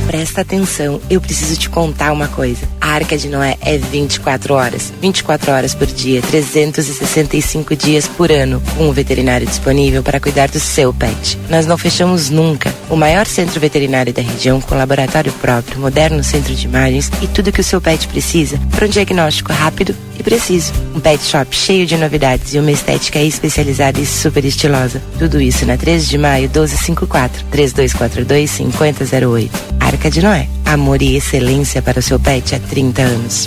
Presta 0.07 0.39
atenção, 0.39 1.01
eu 1.09 1.19
preciso 1.19 1.59
te 1.59 1.69
contar 1.69 2.13
uma 2.13 2.29
coisa. 2.29 2.65
A 2.79 2.91
Arca 2.91 3.17
de 3.17 3.27
Noé 3.27 3.57
é 3.59 3.77
24 3.77 4.53
horas, 4.53 4.93
24 5.01 5.51
horas 5.51 5.75
por 5.75 5.85
dia, 5.85 6.21
365 6.21 7.75
dias 7.75 8.07
por 8.07 8.31
ano, 8.31 8.63
com 8.77 8.87
um 8.87 8.93
veterinário 8.93 9.45
disponível 9.45 10.01
para 10.01 10.21
cuidar 10.21 10.47
do 10.47 10.61
seu 10.61 10.93
pet. 10.93 11.37
Nós 11.49 11.65
não 11.65 11.77
fechamos 11.77 12.29
nunca. 12.29 12.73
O 12.89 12.95
maior 12.95 13.25
centro 13.25 13.59
veterinário 13.59 14.13
da 14.13 14.21
região, 14.21 14.61
com 14.61 14.75
laboratório 14.75 15.33
próprio, 15.33 15.77
moderno 15.77 16.23
centro 16.23 16.55
de 16.55 16.65
imagens 16.65 17.11
e 17.21 17.27
tudo 17.27 17.51
que 17.51 17.59
o 17.59 17.63
seu 17.63 17.81
pet 17.81 18.07
precisa 18.07 18.57
para 18.71 18.85
um 18.85 18.89
diagnóstico 18.89 19.51
rápido 19.51 19.93
e 20.17 20.23
preciso. 20.23 20.71
Um 20.95 21.01
pet 21.01 21.21
shop 21.21 21.53
cheio 21.53 21.85
de 21.85 21.97
novidades 21.97 22.53
e 22.53 22.59
uma 22.59 22.71
estética 22.71 23.19
especializada 23.19 23.99
e 23.99 24.05
super 24.05 24.45
estilosa. 24.45 25.01
Tudo 25.19 25.41
isso 25.41 25.65
na 25.65 25.75
13 25.75 26.07
de 26.07 26.17
maio 26.17 26.43
1254 26.43 27.43
3242 27.51 28.49
5008. 28.49 29.77
Arca 29.87 29.96
de 29.97 30.21
Noé. 30.21 30.47
Amor 30.63 31.01
e 31.01 31.17
excelência 31.17 31.81
para 31.81 31.99
o 31.99 32.01
seu 32.01 32.19
pet 32.19 32.55
há 32.55 32.59
30 32.59 33.01
anos. 33.01 33.45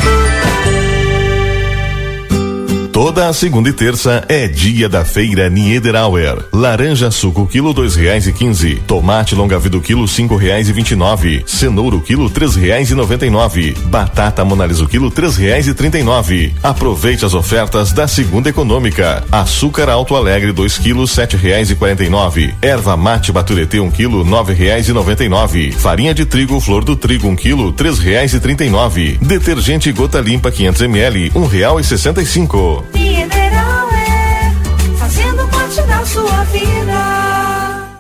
Toda 2.92 3.28
a 3.28 3.32
segunda 3.32 3.68
e 3.68 3.72
terça 3.72 4.24
é 4.28 4.48
dia 4.48 4.88
da 4.88 5.04
feira 5.04 5.48
Niederauer. 5.48 6.44
Laranja 6.52 7.10
suco 7.10 7.46
quilo 7.46 7.72
dois 7.72 7.94
reais 7.94 8.26
e 8.26 8.32
quinze. 8.32 8.82
Tomate 8.86 9.34
longa 9.34 9.58
vida 9.60 9.78
quilo 9.78 10.08
cinco 10.08 10.34
reais 10.34 10.68
e 10.68 10.72
vinte 10.72 10.90
e 10.90 10.96
nove. 10.96 11.42
Cenouro 11.46 12.00
quilo 12.00 12.28
três 12.28 12.56
reais 12.56 12.90
e 12.90 12.94
noventa 12.94 13.24
e 13.24 13.30
nove. 13.30 13.76
Batata 13.84 14.44
monalisa 14.44 14.84
quilo 14.86 15.08
três 15.10 15.36
reais 15.36 15.68
e 15.68 15.74
trinta 15.74 15.98
e 15.98 16.02
nove. 16.02 16.52
Aproveite 16.62 17.24
as 17.24 17.32
ofertas 17.32 17.92
da 17.92 18.08
segunda 18.08 18.48
econômica. 18.48 19.22
Açúcar 19.30 19.88
Alto 19.88 20.16
Alegre 20.16 20.50
dois 20.50 20.76
quilos 20.76 21.12
sete 21.12 21.36
reais 21.36 21.70
e 21.70 21.76
quarenta 21.76 22.02
e 22.04 22.08
nove. 22.08 22.52
Erva 22.60 22.96
mate 22.96 23.30
Baturetê 23.30 23.78
um 23.78 23.90
quilo 23.90 24.24
nove 24.24 24.52
reais 24.52 24.88
e 24.88 24.92
noventa 24.92 25.24
e 25.24 25.28
nove. 25.28 25.70
Farinha 25.70 26.12
de 26.12 26.26
trigo 26.26 26.60
flor 26.60 26.84
do 26.84 26.96
trigo 26.96 27.28
um 27.28 27.36
quilo 27.36 27.72
três 27.72 28.00
reais 28.00 28.34
e 28.34 28.40
trinta 28.40 28.64
e 28.64 28.68
nove. 28.68 29.16
Detergente 29.22 29.92
gota 29.92 30.20
limpa 30.20 30.50
500 30.50 30.82
ml 30.82 31.32
um 31.36 31.46
real 31.46 31.78
e 31.78 31.84
sessenta 31.84 32.20
e 32.20 32.26
cinco. 32.26 32.79
Mineral 32.92 33.88
é 33.92 34.52
fazendo 34.98 35.46
parte 35.48 35.80
da 35.82 36.04
sua 36.04 36.44
vida. 36.44 37.90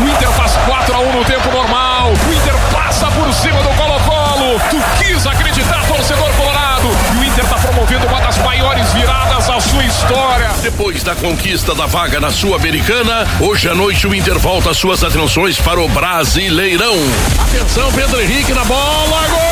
O 0.00 0.08
Inter 0.08 0.28
faz 0.32 0.52
4 0.66 0.94
a 0.94 0.98
1 1.00 1.12
no 1.12 1.24
tempo 1.24 1.50
normal. 1.50 2.10
O 2.10 2.32
Inter 2.32 2.54
passa 2.72 3.06
por 3.06 3.32
cima 3.32 3.62
do 3.62 3.68
Colo-Colo. 3.70 4.60
Tu 4.70 5.04
quis 5.04 5.26
acreditar, 5.26 5.86
torcedor 5.86 6.28
colorado. 6.36 6.88
E 7.14 7.18
o 7.18 7.24
Inter 7.24 7.44
está 7.44 7.56
promovendo 7.56 8.06
uma 8.06 8.20
das 8.20 8.38
maiores 8.38 8.92
viradas 8.92 9.46
da 9.46 9.60
sua 9.60 9.84
história. 9.84 10.50
Depois 10.62 11.02
da 11.02 11.14
conquista 11.14 11.74
da 11.74 11.86
vaga 11.86 12.20
na 12.20 12.30
Sul-Americana, 12.30 13.26
hoje 13.40 13.68
à 13.68 13.74
noite 13.74 14.06
o 14.06 14.14
Inter 14.14 14.38
volta 14.38 14.74
suas 14.74 15.02
atenções 15.02 15.58
para 15.58 15.80
o 15.80 15.88
Brasileirão. 15.88 16.96
Atenção, 17.48 17.92
Pedro 17.92 18.20
Henrique 18.20 18.52
na 18.52 18.64
bola. 18.64 19.28
Gol! 19.28 19.43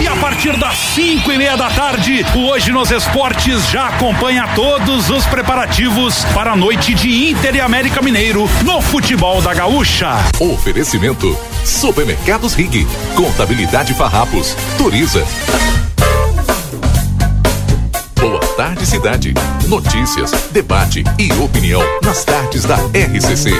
E 0.00 0.08
a 0.08 0.16
partir 0.16 0.56
das 0.56 0.74
5 0.94 1.30
e 1.30 1.36
meia 1.36 1.56
da 1.58 1.68
tarde, 1.68 2.24
o 2.34 2.46
Hoje 2.46 2.72
nos 2.72 2.90
Esportes 2.90 3.68
já 3.68 3.88
acompanha 3.88 4.48
todos 4.54 5.10
os 5.10 5.26
preparativos 5.26 6.24
para 6.32 6.52
a 6.52 6.56
noite 6.56 6.94
de 6.94 7.30
Inter 7.30 7.56
e 7.56 7.60
América 7.60 8.00
Mineiro 8.00 8.48
no 8.64 8.80
futebol 8.80 9.42
da 9.42 9.52
Gaúcha. 9.52 10.08
Oferecimento: 10.40 11.36
Supermercados 11.66 12.54
Rig, 12.54 12.86
Contabilidade 13.14 13.92
Farrapos, 13.92 14.56
Turiza. 14.78 15.22
Boa 18.18 18.40
tarde, 18.56 18.86
cidade. 18.86 19.34
Notícias, 19.68 20.30
debate 20.50 21.04
e 21.18 21.30
opinião 21.34 21.82
nas 22.02 22.24
tardes 22.24 22.64
da 22.64 22.76
RCC. 22.76 23.50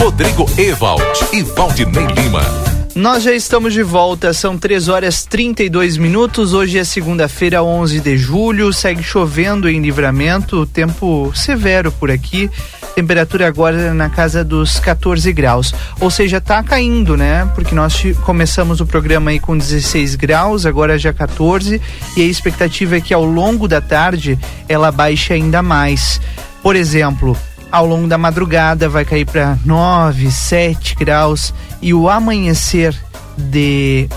Rodrigo 0.00 0.50
Ewald 0.58 1.02
e 1.32 1.42
Valdinei 1.42 2.06
Lima. 2.06 2.75
Nós 2.96 3.24
já 3.24 3.32
estamos 3.34 3.74
de 3.74 3.82
volta, 3.82 4.32
são 4.32 4.56
3 4.56 4.88
horas 4.88 5.26
32 5.26 5.98
minutos. 5.98 6.54
Hoje 6.54 6.78
é 6.78 6.82
segunda-feira, 6.82 7.62
11 7.62 8.00
de 8.00 8.16
julho. 8.16 8.72
Segue 8.72 9.02
chovendo 9.02 9.68
em 9.68 9.82
livramento, 9.82 10.64
tempo 10.64 11.30
severo 11.34 11.92
por 11.92 12.10
aqui. 12.10 12.50
Temperatura 12.94 13.46
agora 13.46 13.92
na 13.92 14.08
casa 14.08 14.42
dos 14.42 14.80
14 14.80 15.30
graus. 15.34 15.74
Ou 16.00 16.10
seja, 16.10 16.40
tá 16.40 16.62
caindo, 16.62 17.18
né? 17.18 17.46
Porque 17.54 17.74
nós 17.74 18.02
começamos 18.24 18.80
o 18.80 18.86
programa 18.86 19.30
aí 19.30 19.38
com 19.38 19.58
16 19.58 20.14
graus, 20.14 20.64
agora 20.64 20.98
já 20.98 21.12
14. 21.12 21.78
E 22.16 22.22
a 22.22 22.24
expectativa 22.24 22.96
é 22.96 23.00
que 23.02 23.12
ao 23.12 23.26
longo 23.26 23.68
da 23.68 23.82
tarde 23.82 24.38
ela 24.66 24.90
baixe 24.90 25.34
ainda 25.34 25.60
mais. 25.60 26.18
Por 26.62 26.74
exemplo, 26.74 27.36
ao 27.76 27.84
longo 27.84 28.08
da 28.08 28.16
madrugada 28.16 28.88
vai 28.88 29.04
cair 29.04 29.26
para 29.26 29.58
9, 29.62 30.30
7 30.30 30.94
graus 30.94 31.52
e 31.82 31.92
o 31.92 32.08
amanhecer 32.08 32.96
de 33.36 34.08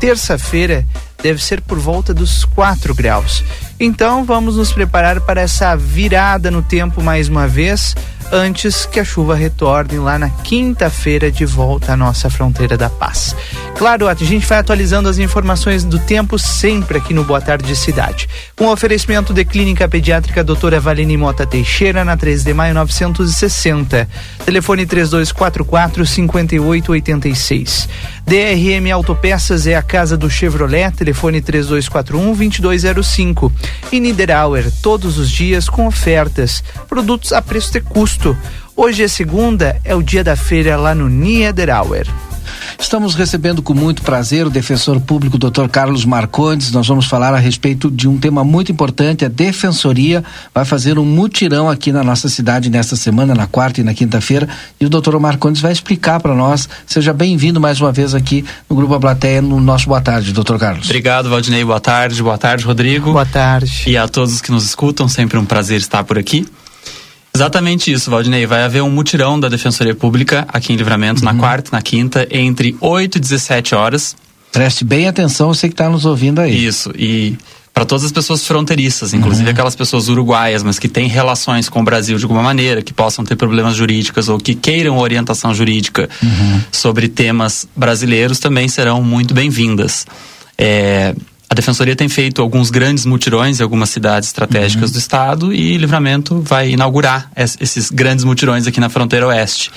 terça-feira 0.00 0.84
deve 1.22 1.40
ser 1.40 1.60
por 1.60 1.78
volta 1.78 2.12
dos 2.12 2.44
4 2.46 2.92
graus. 2.92 3.44
Então 3.78 4.24
vamos 4.24 4.56
nos 4.56 4.72
preparar 4.72 5.20
para 5.20 5.40
essa 5.40 5.76
virada 5.76 6.50
no 6.50 6.62
tempo 6.62 7.00
mais 7.00 7.28
uma 7.28 7.46
vez 7.46 7.94
antes 8.32 8.86
que 8.86 9.00
a 9.00 9.04
chuva 9.04 9.34
retorne 9.34 9.98
lá 9.98 10.18
na 10.18 10.30
quinta-feira 10.30 11.30
de 11.30 11.44
volta 11.44 11.92
à 11.92 11.96
nossa 11.96 12.30
fronteira 12.30 12.76
da 12.76 12.88
paz. 12.88 13.34
Claro, 13.76 14.08
a 14.08 14.14
gente 14.14 14.46
vai 14.46 14.58
atualizando 14.58 15.08
as 15.08 15.18
informações 15.18 15.84
do 15.84 15.98
tempo 15.98 16.38
sempre 16.38 16.98
aqui 16.98 17.14
no 17.14 17.24
Boa 17.24 17.40
Tarde 17.40 17.74
Cidade. 17.74 18.28
Com 18.54 18.68
oferecimento 18.68 19.32
de 19.32 19.44
Clínica 19.44 19.88
Pediátrica 19.88 20.44
Doutora 20.44 20.78
Valine 20.78 21.16
Mota 21.16 21.46
Teixeira, 21.46 22.04
na 22.04 22.16
3 22.16 22.44
de 22.44 22.54
maio 22.54 22.74
960. 22.74 24.08
Telefone 24.44 24.86
3244 24.86 26.06
5886. 26.06 27.88
DRM 28.26 28.90
Autopeças 28.92 29.66
é 29.66 29.74
a 29.74 29.82
casa 29.82 30.16
do 30.16 30.30
Chevrolet, 30.30 30.92
telefone 30.92 31.40
3241 31.40 32.34
2205. 32.60 33.52
E 33.90 34.00
Niederauer, 34.00 34.70
todos 34.82 35.18
os 35.18 35.30
dias 35.30 35.68
com 35.68 35.86
ofertas, 35.86 36.62
produtos 36.88 37.32
a 37.32 37.42
preço 37.42 37.72
de 37.72 37.80
custo. 37.80 38.36
Hoje 38.76 39.02
é 39.02 39.08
segunda, 39.08 39.80
é 39.84 39.94
o 39.94 40.02
dia 40.02 40.22
da 40.22 40.36
feira 40.36 40.76
lá 40.76 40.94
no 40.94 41.08
Niederauer. 41.08 42.06
Estamos 42.78 43.14
recebendo 43.14 43.62
com 43.62 43.74
muito 43.74 44.02
prazer 44.02 44.46
o 44.46 44.50
defensor 44.50 45.00
público 45.00 45.38
Dr. 45.38 45.68
Carlos 45.70 46.04
Marcondes. 46.04 46.72
Nós 46.72 46.86
vamos 46.86 47.06
falar 47.06 47.34
a 47.34 47.38
respeito 47.38 47.90
de 47.90 48.08
um 48.08 48.18
tema 48.18 48.42
muito 48.42 48.72
importante. 48.72 49.24
A 49.24 49.28
Defensoria 49.28 50.24
vai 50.54 50.64
fazer 50.64 50.98
um 50.98 51.04
mutirão 51.04 51.68
aqui 51.68 51.92
na 51.92 52.02
nossa 52.02 52.28
cidade 52.28 52.70
nesta 52.70 52.96
semana, 52.96 53.34
na 53.34 53.46
quarta 53.46 53.80
e 53.80 53.84
na 53.84 53.94
quinta-feira. 53.94 54.48
E 54.80 54.86
o 54.86 54.88
Dr. 54.88 55.16
Marcondes 55.18 55.60
vai 55.60 55.72
explicar 55.72 56.20
para 56.20 56.34
nós. 56.34 56.68
Seja 56.86 57.12
bem-vindo 57.12 57.60
mais 57.60 57.80
uma 57.80 57.92
vez 57.92 58.14
aqui 58.14 58.44
no 58.68 58.76
Grupo 58.76 58.94
A 58.94 59.00
Plateia, 59.00 59.42
no 59.42 59.60
nosso 59.60 59.86
Boa 59.86 60.00
Tarde, 60.00 60.32
Dr. 60.32 60.56
Carlos. 60.56 60.86
Obrigado, 60.86 61.28
Valdinei. 61.28 61.64
Boa 61.64 61.80
tarde. 61.80 62.22
Boa 62.22 62.38
tarde, 62.38 62.64
Rodrigo. 62.64 63.12
Boa 63.12 63.26
tarde. 63.26 63.84
E 63.86 63.96
a 63.96 64.08
todos 64.08 64.40
que 64.40 64.50
nos 64.50 64.64
escutam, 64.64 65.08
sempre 65.08 65.38
um 65.38 65.44
prazer 65.44 65.78
estar 65.78 66.04
por 66.04 66.18
aqui. 66.18 66.46
Exatamente 67.34 67.92
isso, 67.92 68.10
Valdinei. 68.10 68.46
Vai 68.46 68.62
haver 68.62 68.82
um 68.82 68.90
mutirão 68.90 69.38
da 69.38 69.48
Defensoria 69.48 69.94
Pública 69.94 70.46
aqui 70.48 70.72
em 70.72 70.76
Livramento, 70.76 71.24
uhum. 71.24 71.32
na 71.32 71.38
quarta, 71.38 71.70
na 71.72 71.82
quinta, 71.82 72.26
entre 72.30 72.76
8 72.80 73.16
e 73.16 73.20
17 73.20 73.74
horas. 73.74 74.16
Preste 74.52 74.84
bem 74.84 75.06
atenção, 75.06 75.54
você 75.54 75.68
que 75.68 75.74
está 75.74 75.88
nos 75.88 76.04
ouvindo 76.04 76.40
aí. 76.40 76.66
Isso, 76.66 76.92
e 76.96 77.36
para 77.72 77.84
todas 77.84 78.04
as 78.04 78.12
pessoas 78.12 78.44
fronteiriças, 78.44 79.14
inclusive 79.14 79.46
uhum. 79.46 79.52
aquelas 79.52 79.76
pessoas 79.76 80.08
uruguaias, 80.08 80.62
mas 80.62 80.78
que 80.78 80.88
têm 80.88 81.06
relações 81.06 81.68
com 81.68 81.80
o 81.80 81.84
Brasil 81.84 82.18
de 82.18 82.24
alguma 82.24 82.42
maneira, 82.42 82.82
que 82.82 82.92
possam 82.92 83.24
ter 83.24 83.36
problemas 83.36 83.76
jurídicos 83.76 84.28
ou 84.28 84.38
que 84.38 84.54
queiram 84.54 84.98
orientação 84.98 85.54
jurídica 85.54 86.08
uhum. 86.22 86.60
sobre 86.72 87.08
temas 87.08 87.66
brasileiros, 87.74 88.38
também 88.38 88.68
serão 88.68 89.02
muito 89.02 89.32
bem-vindas. 89.32 90.04
É, 90.58 91.14
a 91.50 91.54
Defensoria 91.54 91.96
tem 91.96 92.08
feito 92.08 92.40
alguns 92.40 92.70
grandes 92.70 93.04
mutirões 93.04 93.58
em 93.58 93.62
algumas 93.64 93.90
cidades 93.90 94.28
estratégicas 94.28 94.90
uhum. 94.90 94.92
do 94.92 94.98
estado 94.98 95.52
e 95.52 95.76
Livramento 95.76 96.40
vai 96.40 96.70
inaugurar 96.70 97.28
esses 97.36 97.90
grandes 97.90 98.24
mutirões 98.24 98.68
aqui 98.68 98.78
na 98.78 98.88
fronteira 98.88 99.26
oeste. 99.26 99.72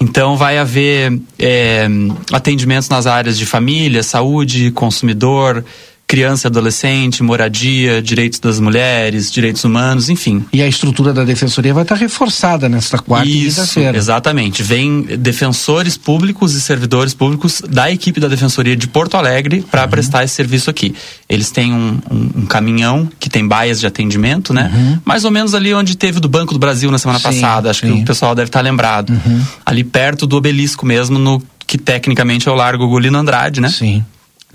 Então 0.00 0.36
vai 0.36 0.58
haver 0.58 1.16
é, 1.38 1.86
atendimentos 2.32 2.88
nas 2.88 3.06
áreas 3.06 3.38
de 3.38 3.46
família, 3.46 4.02
saúde, 4.02 4.72
consumidor, 4.72 5.64
criança 6.06 6.46
e 6.46 6.48
adolescente, 6.48 7.22
moradia, 7.22 8.00
direitos 8.00 8.38
das 8.38 8.60
mulheres, 8.60 9.30
direitos 9.30 9.64
humanos, 9.64 10.08
enfim. 10.08 10.44
E 10.52 10.62
a 10.62 10.68
estrutura 10.68 11.12
da 11.12 11.24
defensoria 11.24 11.74
vai 11.74 11.82
estar 11.82 11.96
reforçada 11.96 12.68
nesta 12.68 12.98
quarta 12.98 13.28
Isso, 13.28 13.38
e 13.38 13.48
quinta-feira. 13.48 13.98
Exatamente. 13.98 14.62
Vem 14.62 15.02
defensores 15.02 15.96
públicos 15.96 16.54
e 16.54 16.60
servidores 16.60 17.12
públicos 17.12 17.60
da 17.68 17.90
equipe 17.90 18.20
da 18.20 18.28
defensoria 18.28 18.76
de 18.76 18.86
Porto 18.86 19.16
Alegre 19.16 19.64
para 19.68 19.82
uhum. 19.82 19.90
prestar 19.90 20.22
esse 20.22 20.34
serviço 20.34 20.70
aqui. 20.70 20.94
Eles 21.28 21.50
têm 21.50 21.72
um, 21.72 21.98
um, 22.08 22.30
um, 22.36 22.46
caminhão 22.46 23.08
que 23.18 23.28
tem 23.28 23.46
baias 23.46 23.80
de 23.80 23.86
atendimento, 23.86 24.54
né? 24.54 24.70
Uhum. 24.72 25.00
Mais 25.04 25.24
ou 25.24 25.32
menos 25.32 25.54
ali 25.54 25.74
onde 25.74 25.96
teve 25.96 26.20
do 26.20 26.28
Banco 26.28 26.52
do 26.52 26.60
Brasil 26.60 26.88
na 26.90 26.98
semana 26.98 27.18
sim, 27.18 27.24
passada. 27.24 27.70
Acho 27.70 27.80
sim. 27.80 27.92
que 27.92 28.02
o 28.02 28.04
pessoal 28.04 28.32
deve 28.32 28.48
estar 28.48 28.60
lembrado. 28.60 29.10
Uhum. 29.10 29.42
Ali 29.64 29.82
perto 29.82 30.24
do 30.24 30.36
obelisco 30.36 30.86
mesmo, 30.86 31.18
no 31.18 31.42
que 31.66 31.76
tecnicamente 31.76 32.48
é 32.48 32.52
o 32.52 32.54
Largo 32.54 32.86
Golino 32.86 33.18
Andrade, 33.18 33.60
né? 33.60 33.68
Sim 33.70 34.04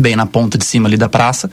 bem 0.02 0.16
na 0.16 0.26
ponta 0.26 0.58
de 0.58 0.66
cima 0.66 0.88
ali 0.88 0.98
da 0.98 1.08
praça. 1.08 1.50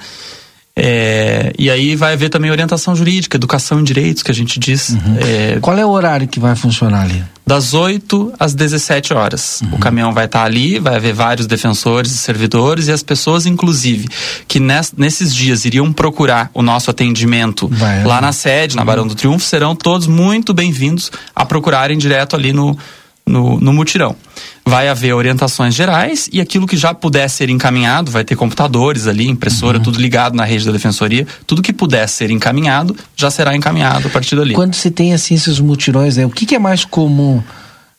É, 0.81 1.53
e 1.59 1.69
aí 1.69 1.97
vai 1.97 2.13
haver 2.13 2.29
também 2.31 2.53
orientação 2.53 2.95
jurídica, 2.95 3.37
educação 3.37 3.81
em 3.81 3.85
direitos, 3.85 4.23
que 4.23 4.31
a 4.31 4.35
gente 4.35 4.61
diz. 4.61 4.91
Uhum. 4.91 5.17
É, 5.19 5.59
Qual 5.61 5.77
é 5.77 5.85
o 5.85 5.89
horário 5.89 6.29
que 6.29 6.39
vai 6.39 6.55
funcionar 6.55 7.03
ali? 7.03 7.25
Das 7.45 7.75
8 7.75 8.35
às 8.39 8.55
17 8.55 9.13
horas. 9.13 9.61
Uhum. 9.61 9.71
O 9.73 9.79
caminhão 9.79 10.13
vai 10.13 10.27
estar 10.27 10.39
tá 10.39 10.45
ali, 10.45 10.79
vai 10.79 10.95
haver 10.95 11.13
vários 11.13 11.49
defensores 11.49 12.13
e 12.13 12.17
servidores 12.17 12.87
e 12.87 12.93
as 12.93 13.03
pessoas, 13.03 13.45
inclusive, 13.45 14.07
que 14.47 14.61
ness, 14.61 14.93
nesses 14.97 15.35
dias 15.35 15.65
iriam 15.65 15.93
procurar 15.93 16.49
o 16.55 16.63
nosso 16.63 16.93
atendimento 16.93 17.67
vai, 17.67 18.05
lá 18.05 18.21
na 18.21 18.31
sede, 18.31 18.77
na 18.77 18.85
Barão 18.85 19.07
do 19.07 19.17
Triunfo, 19.17 19.45
serão 19.45 19.75
todos 19.75 20.07
muito 20.07 20.55
bem-vindos 20.55 21.11
a 21.35 21.45
procurarem 21.45 21.99
direto 21.99 22.37
ali 22.37 22.53
no, 22.53 22.79
no, 23.27 23.59
no 23.59 23.73
mutirão. 23.73 24.15
Vai 24.69 24.89
haver 24.89 25.15
orientações 25.15 25.75
gerais 25.75 26.29
e 26.33 26.41
aquilo 26.41 26.67
que 26.67 26.77
já 26.77 26.93
puder 26.93 27.29
ser 27.29 27.49
encaminhado, 27.51 28.11
vai 28.11 28.25
ter 28.25 28.37
computadores 28.37 29.07
ali, 29.07 29.27
impressora, 29.27 29.79
uhum. 29.79 29.85
tudo 29.85 30.01
ligado 30.01 30.35
na 30.35 30.45
rede 30.45 30.67
da 30.67 30.73
defensoria, 30.73 31.27
tudo 31.47 31.63
que 31.63 31.73
puder 31.73 32.09
ser 32.09 32.31
encaminhado 32.31 32.95
já 33.17 33.31
será 33.31 33.57
encaminhado 33.57 34.09
a 34.09 34.11
partir 34.11 34.37
dali. 34.37 34.55
Quando 34.55 34.75
se 34.75 34.91
tem 34.91 35.15
assim 35.15 35.35
esses 35.35 35.59
mutirões, 35.59 36.17
né, 36.17 36.27
o 36.27 36.31
que, 36.31 36.45
que 36.45 36.55
é 36.55 36.59
mais 36.59 36.85
comum, 36.85 37.43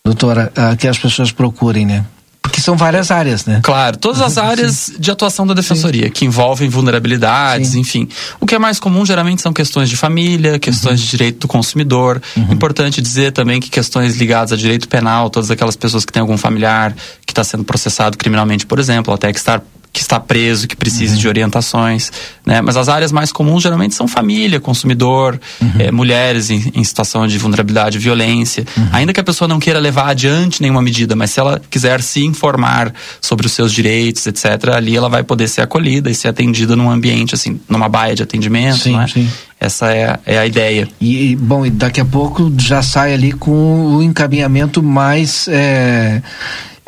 doutora, 0.04 0.52
uh, 0.56 0.78
que 0.78 0.88
as 0.88 0.98
pessoas 0.98 1.32
procurem, 1.32 1.86
né? 1.86 2.06
Porque 2.42 2.62
são 2.62 2.78
várias 2.78 3.12
áreas, 3.12 3.46
né? 3.46 3.60
Claro, 3.64 3.98
todas 3.98 4.22
as 4.22 4.38
áreas 4.40 4.76
Sim. 4.76 5.00
de 5.00 5.12
atuação 5.12 5.46
da 5.46 5.54
defensoria, 5.54 6.06
Sim. 6.06 6.12
que 6.12 6.26
envolvem 6.26 6.70
vulnerabilidades, 6.70 7.72
Sim. 7.72 7.80
enfim. 7.80 8.10
O 8.40 8.46
que 8.46 8.56
é 8.56 8.60
mais 8.60 8.80
comum 8.80 9.06
geralmente 9.06 9.42
são 9.42 9.52
questões 9.52 9.90
de 9.90 9.98
família, 9.98 10.58
questões 10.58 11.00
uhum. 11.00 11.06
de 11.06 11.12
direito 11.12 11.40
do 11.40 11.48
consumidor. 11.48 12.22
Uhum. 12.36 12.54
Importante 12.54 13.02
dizer 13.02 13.32
também 13.32 13.60
que 13.60 13.70
questões 13.70 14.16
ligadas 14.16 14.54
a 14.54 14.56
direito 14.56 14.88
penal, 14.88 15.30
todas 15.30 15.52
aquelas 15.52 15.76
pessoas 15.76 16.06
que 16.06 16.14
têm 16.14 16.22
algum 16.22 16.38
familiar 16.38 16.96
que 17.26 17.32
está 17.32 17.44
sendo 17.44 17.64
processado 17.64 18.18
criminalmente, 18.18 18.66
por 18.66 18.80
exemplo, 18.80 19.14
até 19.14 19.32
que 19.32 19.40
estar 19.40 19.62
que 19.92 20.02
está 20.02 20.20
preso, 20.20 20.68
que 20.68 20.76
precise 20.76 21.16
uhum. 21.16 21.20
de 21.20 21.28
orientações, 21.28 22.12
né? 22.46 22.62
Mas 22.62 22.78
as 22.78 22.88
áreas 22.88 23.12
mais 23.12 23.32
comuns 23.32 23.64
geralmente 23.64 23.96
são 23.96 24.08
família, 24.08 24.60
consumidor, 24.60 25.40
uhum. 25.60 25.72
é, 25.80 25.92
mulheres 25.92 26.52
em, 26.52 26.72
em, 26.76 26.84
situação 26.84 27.28
de 27.28 27.38
vulnerabilidade 27.38 27.98
e 27.98 28.00
violência. 28.00 28.66
Uhum. 28.78 28.90
Ainda 28.92 29.14
que 29.14 29.20
a 29.20 29.24
pessoa 29.24 29.48
não 29.48 29.60
queira 29.60 29.80
levar 29.80 30.08
adiante 30.08 30.62
nenhuma 30.62 30.82
medida, 30.82 31.16
mas 31.16 31.32
se 31.32 31.40
ela 31.40 31.60
quiser 31.70 32.02
se 32.02 32.24
informar 32.24 32.94
sobre 33.20 33.48
os 33.48 33.52
seus 33.52 33.74
direitos, 33.74 34.26
etc., 34.28 34.70
ali 34.76 34.96
ela 34.96 35.10
vai 35.10 35.24
poder 35.24 35.48
ser 35.48 35.62
acolhida 35.62 36.10
e 36.10 36.16
ser 36.16 36.28
atendida 36.28 36.76
num 36.76 36.90
ambiente, 36.90 37.34
assim, 37.34 37.60
numa 37.68 37.90
baia 37.90 38.16
de 38.16 38.22
atendimento, 38.22 38.84
sim, 38.84 38.96
né? 38.96 39.08
sim. 39.12 39.30
Essa 39.60 39.92
é, 39.92 40.20
é 40.26 40.38
a 40.38 40.46
ideia. 40.46 40.88
E, 41.02 41.36
bom, 41.36 41.66
e 41.66 41.70
daqui 41.70 42.00
a 42.00 42.06
pouco 42.06 42.54
já 42.58 42.82
sai 42.82 43.14
ali 43.14 43.32
com 43.32 43.98
o 43.98 44.04
encaminhamento 44.04 44.84
mais... 44.84 45.48
É 45.48 46.22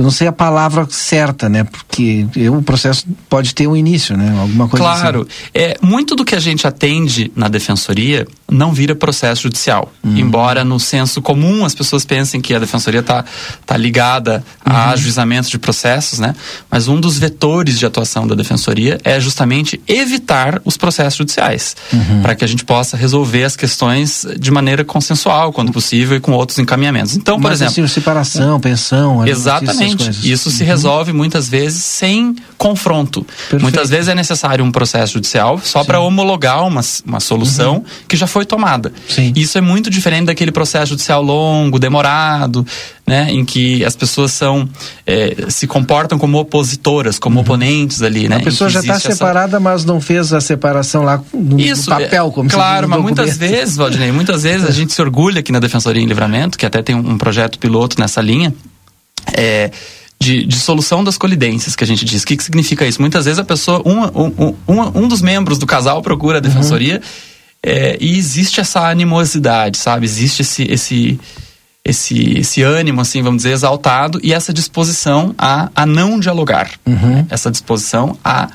eu 0.02 0.04
não 0.04 0.10
sei 0.12 0.28
a 0.28 0.32
palavra 0.32 0.88
certa, 0.90 1.48
né? 1.48 1.64
Porque 1.64 2.26
o 2.50 2.62
processo 2.64 3.06
pode 3.30 3.54
ter 3.54 3.68
um 3.68 3.76
início, 3.76 4.18
né? 4.18 4.36
Alguma 4.42 4.68
coisa 4.68 4.84
Claro. 4.84 5.22
Assim. 5.22 5.50
É, 5.54 5.78
muito 5.80 6.16
do 6.16 6.26
que 6.26 6.34
a 6.34 6.40
gente 6.40 6.66
atende 6.66 7.32
na 7.36 7.48
defensoria 7.48 8.28
não 8.52 8.74
vira 8.74 8.94
processo 8.94 9.44
judicial. 9.44 9.92
Uhum. 10.04 10.18
Embora 10.18 10.64
no 10.64 10.80
senso 10.80 11.22
comum 11.22 11.64
as 11.66 11.74
pessoas 11.74 12.04
pensem 12.06 12.42
que 12.42 12.54
a 12.54 12.60
defensoria 12.60 13.00
está 13.00 13.24
tá 13.66 13.78
ligada 13.78 14.44
uhum. 14.66 14.74
a 14.74 14.90
ajuizamentos 14.90 15.50
de 15.50 15.58
processos, 15.58 16.20
né? 16.20 16.36
Mas 16.70 16.88
um 16.88 17.00
dos 17.00 17.18
vetores 17.18 17.80
de 17.80 17.86
atuação 17.86 18.28
da 18.28 18.36
defensoria 18.36 19.00
é 19.04 19.20
justamente 19.20 19.82
evitar 19.88 20.62
os 20.66 20.76
processos 20.78 21.18
judiciais. 21.18 21.76
Uhum. 21.94 22.22
Para 22.22 22.36
que 22.36 22.44
a 22.44 22.48
gente 22.48 22.66
possa 22.66 22.98
resolver 22.98 23.46
as 23.46 23.56
questões 23.56 24.26
de 24.38 24.52
maneira 24.52 24.84
consensual, 24.84 25.54
quando 25.54 25.72
possível, 25.72 26.18
e 26.18 26.20
com 26.20 26.34
outros 26.34 26.60
encaminhamentos. 26.60 27.16
Então, 27.16 27.40
por 27.40 27.50
Mas, 27.50 27.62
exemplo. 27.62 27.84
Assim, 27.84 27.88
separação, 27.88 28.60
pensão. 28.60 29.26
Exatamente. 29.26 30.30
Isso 30.30 30.52
se 30.52 30.64
uhum. 30.64 30.68
resolve 30.68 31.14
muitas 31.14 31.48
vezes 31.48 31.84
sem 31.84 32.36
confronto. 32.58 33.24
Perfeito. 33.24 33.62
Muitas 33.62 33.90
vezes 33.90 34.08
é 34.10 34.16
necessário 34.16 34.64
um 34.64 34.72
processo 34.72 35.14
judicial 35.14 35.60
só 35.64 35.84
para 35.84 36.00
homologar 36.00 36.66
uma, 36.66 36.82
uma 37.06 37.20
solução 37.20 37.76
uhum. 37.76 37.84
que 38.08 38.18
já 38.18 38.28
foi 38.28 38.41
foi 38.42 38.46
tomada. 38.46 38.92
Sim. 39.08 39.32
Isso 39.36 39.58
é 39.58 39.62
muito 39.62 39.90
diferente 39.90 40.26
daquele 40.26 40.52
processo 40.52 40.88
judicial 40.90 41.22
longo, 41.22 41.78
demorado, 41.78 42.66
né, 43.06 43.28
em 43.32 43.46
que 43.46 43.86
as 43.86 43.96
pessoas 43.96 44.32
são 44.32 44.68
é, 45.06 45.46
se 45.50 45.68
comportam 45.68 46.18
como 46.18 46.40
opositoras, 46.40 47.20
como 47.20 47.40
oponentes 47.42 48.02
ali, 48.02 48.28
né? 48.28 48.38
Uhum. 48.38 48.42
A 48.42 48.46
pessoa 48.46 48.70
já 48.70 48.80
está 48.80 48.96
essa- 48.96 49.12
separada, 49.12 49.60
mas 49.60 49.86
não 49.86 50.02
fez 50.02 50.34
a 50.34 50.42
separação 50.42 51.04
lá 51.04 51.22
no, 51.34 51.42
no 51.56 51.60
isso, 51.60 51.90
papel, 51.90 52.32
como 52.32 52.50
é, 52.50 52.54
Claro, 52.54 52.90
mas 52.90 52.98
no 52.98 53.04
muitas 53.04 53.30
documento. 53.32 53.52
vezes, 53.52 53.76
Valdinei, 53.78 54.12
muitas 54.12 54.44
vezes 54.44 54.68
a 54.68 54.72
gente 54.72 54.92
se 54.94 55.02
orgulha 55.02 55.40
aqui 55.42 55.52
na 55.52 55.60
Defensoria 55.60 56.02
em 56.02 56.06
Livramento, 56.08 56.58
que 56.58 56.66
até 56.66 56.82
tem 56.82 56.96
um, 56.96 57.18
projeto 57.18 57.60
piloto 57.60 58.00
nessa 58.00 58.22
linha, 58.22 58.54
é, 59.34 59.70
de, 60.20 60.46
de 60.46 60.56
solução 60.56 61.04
das 61.04 61.18
colidências, 61.18 61.76
que 61.76 61.84
a 61.84 61.88
gente 61.88 62.06
diz. 62.06 62.24
O 62.24 62.26
que, 62.28 62.38
que 62.38 62.44
significa 62.44 62.86
isso? 62.86 63.02
Muitas 63.02 63.26
vezes 63.26 63.40
a 63.40 63.44
pessoa, 63.44 63.82
um, 63.86 64.04
um, 64.04 64.56
um, 64.68 65.04
um 65.04 65.08
dos 65.08 65.22
membros 65.22 65.58
do 65.58 65.66
casal 65.66 66.02
procura 66.02 66.38
a 66.38 66.42
Defensoria 66.42 67.02
é, 67.64 67.98
e 68.00 68.18
existe 68.18 68.60
essa 68.60 68.88
animosidade, 68.88 69.78
sabe? 69.78 70.06
Existe 70.06 70.42
esse, 70.42 70.64
esse, 70.64 71.20
esse, 71.86 72.40
esse 72.40 72.64
ânimo, 72.64 73.02
assim, 73.02 73.22
vamos 73.22 73.44
dizer, 73.44 73.54
exaltado 73.54 74.20
e 74.24 74.34
essa 74.34 74.52
disposição 74.52 75.36
a, 75.38 75.70
a 75.76 75.86
não 75.86 76.20
dialogar. 76.20 76.72
Uhum. 76.86 77.26
Essa 77.30 77.52
disposição 77.52 78.18
a 78.24 78.50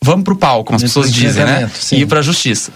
vamos 0.00 0.24
pro 0.24 0.36
pau, 0.36 0.64
como 0.64 0.76
as 0.76 0.82
pessoas 0.82 1.12
dizem, 1.12 1.44
né? 1.44 1.70
sim. 1.74 1.96
E 1.96 2.00
ir 2.02 2.06
pra 2.06 2.22
justiça. 2.22 2.72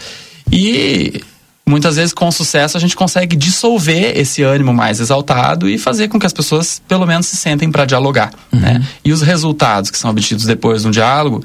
E 0.51 1.23
muitas 1.65 1.97
vezes 1.97 2.13
com 2.13 2.31
sucesso 2.31 2.77
a 2.77 2.81
gente 2.81 2.97
consegue 2.97 3.37
dissolver 3.37 4.19
esse 4.19 4.43
ânimo 4.43 4.75
mais 4.75 5.01
exaltado 5.01 5.69
e 5.69 5.79
fazer 5.79 6.09
com 6.09 6.19
que 6.19 6.27
as 6.27 6.33
pessoas 6.33 6.83
pelo 6.89 7.07
menos 7.07 7.27
se 7.27 7.37
sentem 7.37 7.71
para 7.71 7.85
dialogar, 7.85 8.33
né? 8.51 8.85
E 9.05 9.13
os 9.13 9.23
resultados 9.23 9.89
que 9.89 9.97
são 9.97 10.11
obtidos 10.11 10.45
depois 10.45 10.83
de 10.83 10.89
um 10.89 10.91
diálogo 10.91 11.43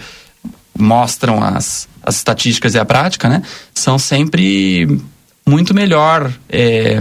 mostram 0.78 1.44
as, 1.44 1.88
as 2.04 2.16
estatísticas 2.16 2.76
e 2.76 2.80
a 2.80 2.86
prática, 2.86 3.28
né? 3.30 3.42
São 3.74 3.98
sempre 3.98 5.00
muito 5.46 5.74
melhor 5.74 6.32
é, 6.50 7.00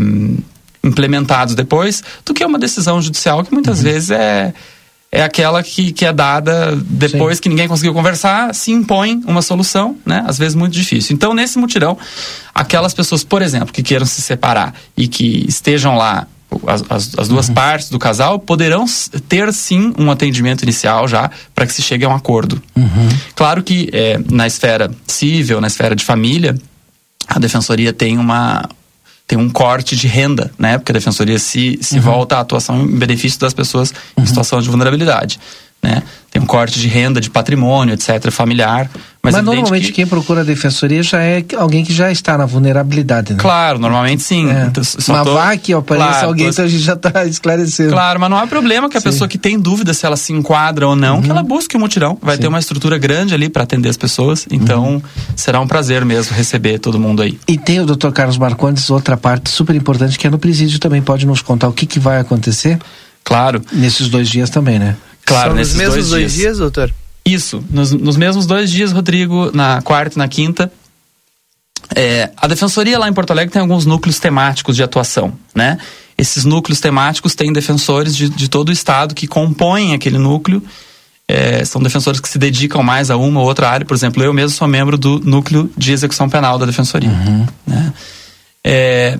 implementados 0.82 1.54
depois 1.54 2.02
do 2.24 2.32
que 2.32 2.44
uma 2.44 2.58
decisão 2.58 3.00
judicial 3.02 3.44
que 3.44 3.52
muitas 3.52 3.82
vezes 3.82 4.10
é 4.10 4.54
é 5.10 5.22
aquela 5.22 5.62
que, 5.62 5.92
que 5.92 6.04
é 6.04 6.12
dada 6.12 6.76
depois 6.76 7.40
que 7.40 7.48
ninguém 7.48 7.68
conseguiu 7.68 7.94
conversar, 7.94 8.54
se 8.54 8.70
impõe 8.72 9.22
uma 9.26 9.40
solução, 9.40 9.96
né? 10.04 10.24
Às 10.26 10.36
vezes 10.36 10.54
muito 10.54 10.72
difícil. 10.72 11.14
Então, 11.14 11.32
nesse 11.32 11.58
mutirão, 11.58 11.96
aquelas 12.54 12.92
pessoas, 12.92 13.22
por 13.24 13.40
exemplo, 13.40 13.72
que 13.72 13.82
queiram 13.82 14.04
se 14.04 14.20
separar 14.20 14.74
e 14.96 15.08
que 15.08 15.46
estejam 15.48 15.96
lá, 15.96 16.26
as, 16.66 16.82
as, 16.88 17.18
as 17.18 17.28
duas 17.28 17.50
partes 17.50 17.90
do 17.90 17.98
casal, 17.98 18.38
poderão 18.38 18.84
ter 19.28 19.52
sim 19.52 19.92
um 19.98 20.10
atendimento 20.10 20.62
inicial 20.62 21.06
já 21.08 21.30
para 21.54 21.66
que 21.66 21.72
se 21.72 21.82
chegue 21.82 22.04
a 22.04 22.08
um 22.08 22.14
acordo. 22.14 22.62
Claro 23.34 23.62
que 23.62 23.88
é, 23.92 24.18
na 24.30 24.46
esfera 24.46 24.90
civil, 25.06 25.60
na 25.60 25.66
esfera 25.66 25.94
de 25.94 26.04
família, 26.04 26.56
a 27.26 27.38
defensoria 27.38 27.92
tem 27.92 28.18
uma 28.18 28.68
tem 29.26 29.36
um 29.36 29.50
corte 29.50 29.96
de 29.96 30.06
renda, 30.06 30.52
né? 30.56 30.78
Porque 30.78 30.92
a 30.92 30.94
defensoria 30.94 31.38
se, 31.38 31.78
se 31.82 31.98
volta 31.98 32.36
à 32.36 32.40
atuação 32.40 32.82
em 32.82 32.96
benefício 32.96 33.40
das 33.40 33.52
pessoas 33.52 33.92
em 34.16 34.24
situação 34.24 34.60
de 34.60 34.68
vulnerabilidade, 34.68 35.40
né? 35.82 36.00
Tem 36.36 36.42
um 36.42 36.46
corte 36.46 36.78
de 36.78 36.86
renda, 36.86 37.18
de 37.20 37.30
patrimônio, 37.30 37.94
etc, 37.94 38.30
familiar, 38.30 38.90
mas, 39.22 39.34
Mas, 39.34 39.44
normalmente 39.44 39.86
que- 39.86 39.92
quem 39.92 40.06
procura 40.06 40.42
a 40.42 40.44
defensoria 40.44 41.02
já 41.02 41.20
é 41.22 41.42
alguém 41.56 41.82
que 41.84 41.92
já 41.92 42.12
está 42.12 42.36
na 42.38 42.44
vulnerabilidade, 42.46 43.32
né? 43.32 43.38
Claro, 43.40 43.78
normalmente 43.78 44.22
sim. 44.22 44.48
É. 44.50 44.66
Então, 44.66 44.82
Mas 45.08 45.24
tô- 45.24 45.34
vai 45.34 45.58
que 45.58 45.72
apareça 45.72 46.08
Claro, 46.10 46.26
alguém, 46.28 46.46
tô- 46.46 46.50
então 46.52 46.64
a 46.64 46.68
gente 46.68 46.82
já 46.82 46.92
está 46.92 47.24
esclarecendo. 47.24 47.90
Claro, 47.90 48.20
mas 48.20 48.30
não 48.30 48.36
há 48.36 48.46
problema 48.46 48.88
que 48.88 48.96
a 48.96 49.00
pessoa 49.00 49.26
que 49.26 49.38
tem 49.38 49.58
dúvida 49.58 49.92
se 49.94 50.04
ela 50.06 50.16
se 50.16 50.32
enquadra 50.32 50.86
ou 50.86 50.94
não, 50.94 51.20
que 51.22 51.30
ela 51.30 51.42
busque 51.42 51.74
o 51.76 51.80
mutirão. 51.80 52.18
Vai 52.22 52.36
ter 52.38 52.46
uma 52.46 52.58
estrutura 52.58 52.98
grande 52.98 53.32
ali 53.34 53.48
para 53.48 53.62
atender 53.62 53.88
as 53.88 53.96
pessoas. 53.96 54.46
Então, 54.50 55.02
será 55.34 55.58
um 55.58 55.66
prazer 55.66 56.04
mesmo 56.04 56.36
receber 56.36 56.78
todo 56.78 57.00
mundo 57.00 57.22
aí. 57.22 57.38
E 57.48 57.56
tem 57.56 57.80
o 57.80 57.86
Dr. 57.86 58.10
Carlos 58.10 58.36
Marcondes, 58.38 58.90
outra 58.90 59.16
parte 59.16 59.48
super 59.50 59.74
importante, 59.74 60.18
que 60.18 60.26
é 60.26 60.30
no 60.30 60.38
presídio 60.38 60.78
também. 60.78 61.00
Pode 61.00 61.26
nos 61.26 61.40
contar 61.40 61.66
o 61.68 61.72
que, 61.72 61.86
que 61.86 61.98
vai 61.98 62.20
acontecer? 62.20 62.78
Claro. 63.24 63.60
Nesses 63.72 64.08
dois 64.08 64.28
dias 64.28 64.50
também, 64.50 64.78
né? 64.78 64.94
Claro, 65.26 65.50
São 65.50 65.56
nos 65.56 65.58
nesses 65.58 65.74
mesmos 65.74 66.08
dois, 66.08 66.08
dois 66.08 66.32
dias, 66.32 66.58
doutor? 66.58 66.94
Isso, 67.24 67.62
nos, 67.68 67.90
nos 67.90 68.16
mesmos 68.16 68.46
dois 68.46 68.70
dias, 68.70 68.92
Rodrigo, 68.92 69.50
na 69.52 69.82
quarta 69.82 70.16
e 70.16 70.18
na 70.18 70.28
quinta. 70.28 70.72
É, 71.94 72.30
a 72.36 72.46
defensoria 72.46 72.98
lá 72.98 73.08
em 73.08 73.12
Porto 73.12 73.32
Alegre 73.32 73.52
tem 73.52 73.60
alguns 73.60 73.84
núcleos 73.84 74.18
temáticos 74.18 74.76
de 74.76 74.82
atuação, 74.82 75.32
né? 75.54 75.78
Esses 76.16 76.44
núcleos 76.44 76.80
temáticos 76.80 77.34
têm 77.34 77.52
defensores 77.52 78.16
de, 78.16 78.28
de 78.28 78.48
todo 78.48 78.70
o 78.70 78.72
estado 78.72 79.14
que 79.14 79.26
compõem 79.26 79.92
aquele 79.92 80.16
núcleo. 80.16 80.62
É, 81.28 81.64
são 81.64 81.82
defensores 81.82 82.20
que 82.20 82.28
se 82.28 82.38
dedicam 82.38 82.82
mais 82.82 83.10
a 83.10 83.16
uma 83.16 83.40
ou 83.40 83.46
outra 83.46 83.68
área. 83.68 83.84
Por 83.84 83.94
exemplo, 83.94 84.22
eu 84.22 84.32
mesmo 84.32 84.56
sou 84.56 84.68
membro 84.68 84.96
do 84.96 85.18
núcleo 85.18 85.70
de 85.76 85.92
execução 85.92 86.28
penal 86.28 86.56
da 86.58 86.64
defensoria. 86.64 87.10
né? 87.66 87.92
É, 88.64 89.18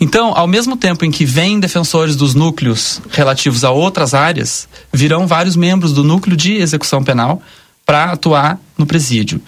então, 0.00 0.32
ao 0.36 0.46
mesmo 0.46 0.76
tempo 0.76 1.04
em 1.04 1.10
que 1.10 1.24
vêm 1.24 1.60
defensores 1.60 2.16
dos 2.16 2.34
núcleos 2.34 3.00
relativos 3.10 3.64
a 3.64 3.70
outras 3.70 4.14
áreas, 4.14 4.68
virão 4.92 5.26
vários 5.26 5.56
membros 5.56 5.92
do 5.92 6.04
núcleo 6.04 6.36
de 6.36 6.54
execução 6.54 7.02
penal 7.02 7.42
para 7.84 8.12
atuar 8.12 8.58
no 8.76 8.86
presídio. 8.86 9.40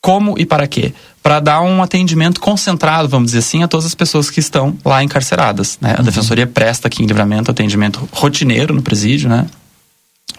Como 0.00 0.38
e 0.38 0.46
para 0.46 0.66
quê? 0.66 0.94
Para 1.22 1.40
dar 1.40 1.60
um 1.60 1.82
atendimento 1.82 2.40
concentrado, 2.40 3.08
vamos 3.08 3.26
dizer 3.26 3.40
assim, 3.40 3.62
a 3.62 3.68
todas 3.68 3.84
as 3.84 3.94
pessoas 3.94 4.30
que 4.30 4.40
estão 4.40 4.78
lá 4.84 5.04
encarceradas. 5.04 5.76
né? 5.80 5.94
A 5.98 6.02
defensoria 6.02 6.46
presta 6.46 6.88
aqui 6.88 7.02
em 7.02 7.06
livramento 7.06 7.50
atendimento 7.50 8.08
rotineiro 8.10 8.72
no 8.74 8.80
presídio, 8.80 9.28
né? 9.28 9.46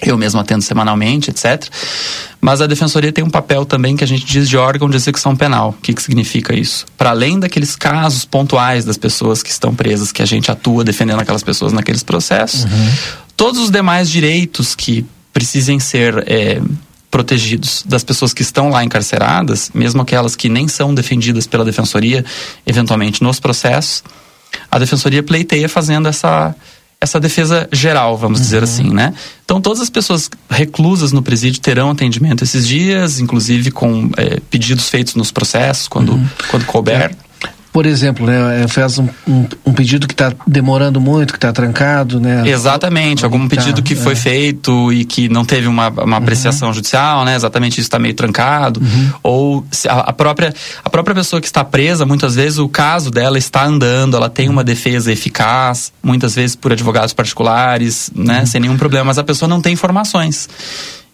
Eu 0.01 0.17
mesmo 0.17 0.39
atendo 0.39 0.61
semanalmente, 0.61 1.29
etc. 1.29 1.67
Mas 2.39 2.61
a 2.61 2.67
defensoria 2.67 3.11
tem 3.11 3.23
um 3.23 3.29
papel 3.29 3.65
também 3.65 3.95
que 3.95 4.03
a 4.03 4.07
gente 4.07 4.25
diz 4.25 4.49
de 4.49 4.57
órgão 4.57 4.89
de 4.89 4.95
execução 4.95 5.35
penal. 5.35 5.75
O 5.77 5.81
que, 5.81 5.93
que 5.93 6.01
significa 6.01 6.55
isso? 6.55 6.85
Para 6.97 7.11
além 7.11 7.39
daqueles 7.39 7.75
casos 7.75 8.25
pontuais 8.25 8.85
das 8.85 8.97
pessoas 8.97 9.43
que 9.43 9.49
estão 9.49 9.75
presas, 9.75 10.11
que 10.11 10.21
a 10.21 10.25
gente 10.25 10.51
atua 10.51 10.83
defendendo 10.83 11.19
aquelas 11.19 11.43
pessoas 11.43 11.71
naqueles 11.71 12.03
processos, 12.03 12.65
todos 13.37 13.59
os 13.59 13.71
demais 13.71 14.09
direitos 14.09 14.75
que 14.75 15.05
precisem 15.33 15.79
ser 15.79 16.23
é, 16.27 16.61
protegidos 17.09 17.83
das 17.85 18.03
pessoas 18.03 18.33
que 18.33 18.41
estão 18.41 18.69
lá 18.69 18.83
encarceradas, 18.83 19.69
mesmo 19.73 20.01
aquelas 20.01 20.35
que 20.35 20.47
nem 20.47 20.67
são 20.67 20.95
defendidas 20.95 21.45
pela 21.45 21.65
defensoria, 21.65 22.25
eventualmente 22.65 23.21
nos 23.21 23.39
processos, 23.39 24.03
a 24.69 24.79
defensoria 24.79 25.21
pleiteia 25.21 25.67
fazendo 25.67 26.07
essa 26.07 26.55
essa 27.01 27.19
defesa 27.19 27.67
geral, 27.71 28.15
vamos 28.15 28.39
dizer 28.39 28.61
assim, 28.61 28.93
né? 28.93 29.11
Então 29.43 29.59
todas 29.59 29.81
as 29.81 29.89
pessoas 29.89 30.29
reclusas 30.47 31.11
no 31.11 31.23
presídio 31.23 31.59
terão 31.59 31.89
atendimento 31.89 32.43
esses 32.43 32.67
dias, 32.67 33.19
inclusive 33.19 33.71
com 33.71 34.11
eh, 34.17 34.39
pedidos 34.51 34.87
feitos 34.87 35.15
nos 35.15 35.31
processos 35.31 35.87
quando 35.87 36.19
quando 36.49 36.63
couber. 36.65 37.15
Por 37.71 37.85
exemplo, 37.85 38.25
né, 38.25 38.67
faz 38.67 38.99
um, 38.99 39.07
um, 39.27 39.47
um 39.65 39.73
pedido 39.73 40.07
que 40.07 40.13
está 40.13 40.33
demorando 40.45 40.99
muito, 40.99 41.31
que 41.31 41.37
está 41.37 41.53
trancado, 41.53 42.19
né? 42.19 42.43
Exatamente, 42.45 43.23
algum 43.23 43.47
Tá, 43.47 43.55
pedido 43.55 43.81
que 43.81 43.95
foi 43.95 44.13
é. 44.13 44.15
feito 44.15 44.91
e 44.93 45.05
que 45.05 45.27
não 45.29 45.43
teve 45.45 45.67
uma, 45.67 45.87
uma 45.89 46.17
apreciação 46.17 46.73
judicial, 46.73 47.23
né? 47.25 47.35
Exatamente 47.35 47.73
isso 47.73 47.81
está 47.81 47.97
meio 47.97 48.13
trancado. 48.13 48.81
Ou 49.23 49.65
se 49.71 49.87
a, 49.87 49.99
a 49.99 50.13
própria, 50.13 50.53
a 50.83 50.89
própria 50.89 51.15
pessoa 51.15 51.39
que 51.41 51.47
está 51.47 51.63
presa, 51.63 52.05
muitas 52.05 52.35
vezes 52.35 52.59
o 52.59 52.67
caso 52.67 53.09
dela 53.09 53.37
está 53.37 53.65
andando, 53.65 54.15
ela 54.17 54.29
tem 54.29 54.49
uma 54.49 54.63
defesa 54.63 55.11
eficaz, 55.11 55.91
muitas 56.03 56.35
vezes 56.35 56.55
por 56.55 56.71
advogados 56.71 57.13
particulares, 57.13 58.11
né? 58.13 58.45
Sem 58.45 58.61
nenhum 58.61 58.77
problema, 58.77 59.05
mas 59.05 59.17
a 59.17 59.23
pessoa 59.23 59.47
não 59.47 59.61
tem 59.61 59.73
informações. 59.73 60.49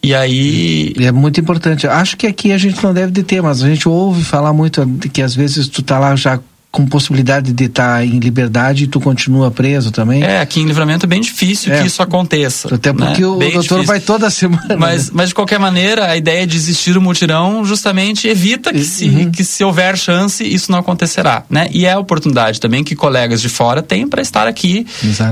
E 0.01 0.13
aí. 0.13 0.93
É 0.99 1.11
muito 1.11 1.39
importante. 1.39 1.87
Acho 1.87 2.15
que 2.17 2.27
aqui 2.27 2.51
a 2.51 2.57
gente 2.57 2.83
não 2.83 2.93
deve 2.93 3.11
de 3.11 3.23
ter, 3.23 3.41
mas 3.41 3.61
a 3.61 3.67
gente 3.67 3.87
ouve 3.89 4.23
falar 4.23 4.53
muito 4.53 4.85
que 5.11 5.21
às 5.21 5.35
vezes 5.35 5.67
tu 5.67 5.81
tá 5.81 5.99
lá 5.99 6.15
já 6.15 6.39
com 6.78 6.86
possibilidade 6.86 7.51
de 7.53 7.63
estar 7.63 8.05
em 8.05 8.19
liberdade 8.19 8.84
e 8.84 8.88
tu 8.88 8.99
continua 8.99 9.49
preso 9.49 9.89
também. 9.89 10.21
É, 10.21 10.39
aqui 10.41 10.59
em 10.59 10.65
livramento 10.65 11.07
é 11.07 11.09
bem 11.09 11.19
difícil 11.21 11.73
É. 11.73 11.82
que 11.82 11.88
isso 11.88 12.03
aconteça. 12.03 12.73
Até 12.75 12.93
porque 12.93 13.21
né? 13.21 13.28
o 13.28 13.38
Bem 13.38 13.51
doutor 13.53 13.80
difícil. 13.80 13.84
vai 13.86 13.99
toda 13.99 14.30
semana. 14.30 14.78
Mas, 14.78 15.09
mas 15.09 15.30
de 15.30 15.36
qualquer 15.36 15.57
maneira, 15.59 16.05
a 16.05 16.15
ideia 16.15 16.45
de 16.45 16.55
existir 16.55 16.95
o 16.95 17.01
mutirão 17.01 17.65
justamente 17.65 18.28
evita 18.28 18.71
que 18.71 18.84
se, 18.84 19.05
Uhum. 19.09 19.32
que 19.32 19.43
se 19.43 19.63
houver 19.63 19.97
chance, 19.97 20.43
isso 20.43 20.71
não 20.71 20.78
acontecerá. 20.80 21.43
Né? 21.49 21.67
E 21.71 21.86
é 21.88 21.93
a 21.93 21.99
oportunidade 21.99 22.59
também 22.61 22.84
que 22.84 22.95
colegas 22.95 23.41
de 23.41 23.49
fora 23.49 23.82
têm 23.82 24.07
para 24.07 24.21
estar 24.21 24.47
aqui 24.47 24.86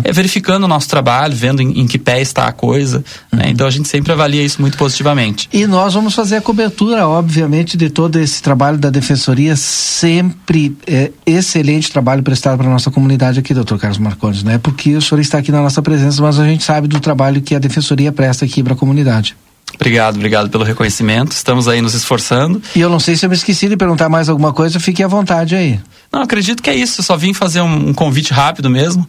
eh, 0.03 0.11
verificando 0.11 0.63
o 0.63 0.67
nosso 0.67 0.89
trabalho, 0.89 1.35
vendo 1.35 1.61
em, 1.61 1.81
em 1.81 1.85
que 1.85 1.99
pé 1.99 2.21
está 2.21 2.47
a 2.47 2.51
coisa. 2.51 3.03
Uhum. 3.31 3.37
né? 3.39 3.45
Então 3.49 3.67
a 3.67 3.71
gente 3.71 3.87
sempre 3.87 4.11
avalia 4.11 4.41
isso 4.43 4.59
muito 4.59 4.77
positivamente. 4.77 5.47
E 5.53 5.67
nós 5.67 5.93
vamos 5.93 6.15
fazer 6.15 6.37
a 6.37 6.41
cobertura, 6.41 7.07
obviamente, 7.07 7.77
de 7.77 7.89
todo 7.91 8.17
esse 8.19 8.41
trabalho 8.41 8.77
da 8.79 8.89
Defensoria, 8.89 9.55
sempre 9.55 10.75
é, 10.87 11.11
excelente 11.35 11.91
trabalho 11.91 12.23
prestado 12.23 12.57
para 12.57 12.67
a 12.67 12.71
nossa 12.71 12.89
comunidade 12.89 13.39
aqui, 13.39 13.53
doutor 13.53 13.79
Carlos 13.79 13.97
Marcondes, 13.97 14.43
né? 14.43 14.57
Porque 14.57 14.95
o 14.95 15.01
senhor 15.01 15.19
está 15.21 15.37
aqui 15.37 15.51
na 15.51 15.61
nossa 15.61 15.81
presença, 15.81 16.21
mas 16.21 16.39
a 16.39 16.45
gente 16.45 16.63
sabe 16.63 16.87
do 16.87 16.99
trabalho 16.99 17.41
que 17.41 17.55
a 17.55 17.59
Defensoria 17.59 18.11
presta 18.11 18.45
aqui 18.45 18.63
para 18.63 18.73
a 18.73 18.75
comunidade. 18.75 19.35
Obrigado, 19.73 20.15
obrigado 20.15 20.49
pelo 20.49 20.63
reconhecimento. 20.63 21.31
Estamos 21.31 21.67
aí 21.67 21.81
nos 21.81 21.93
esforçando. 21.93 22.61
E 22.75 22.79
eu 22.79 22.89
não 22.89 22.99
sei 22.99 23.15
se 23.15 23.25
eu 23.25 23.29
me 23.29 23.35
esqueci 23.35 23.67
de 23.67 23.75
perguntar 23.75 24.09
mais 24.09 24.29
alguma 24.29 24.53
coisa, 24.53 24.79
fique 24.79 25.03
à 25.03 25.07
vontade 25.07 25.55
aí. 25.55 25.79
Não, 26.11 26.21
acredito 26.21 26.63
que 26.63 26.69
é 26.69 26.75
isso. 26.75 27.03
Só 27.03 27.17
vim 27.17 27.33
fazer 27.33 27.61
um, 27.61 27.89
um 27.89 27.93
convite 27.93 28.33
rápido 28.33 28.69
mesmo, 28.69 29.07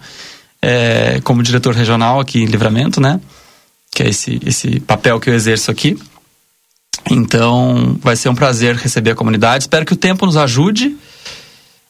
é, 0.61 1.21
como 1.23 1.43
diretor 1.43 1.75
regional 1.75 2.19
aqui 2.19 2.43
em 2.43 2.47
Livramento, 2.47 3.01
né? 3.01 3.21
Que 3.95 4.03
é 4.03 4.09
esse, 4.09 4.41
esse 4.45 4.81
papel 4.81 5.21
que 5.21 5.31
eu 5.31 5.35
exerço 5.35 5.71
aqui. 5.71 5.97
Então, 7.09 7.97
vai 8.03 8.17
ser 8.17 8.29
um 8.29 8.35
prazer 8.35 8.75
receber 8.75 9.13
a 9.13 9.15
comunidade. 9.15 9.65
Espero 9.65 9.87
que 9.87 9.93
o 9.93 9.97
tempo 9.97 10.27
nos 10.27 10.37
ajude. 10.37 10.97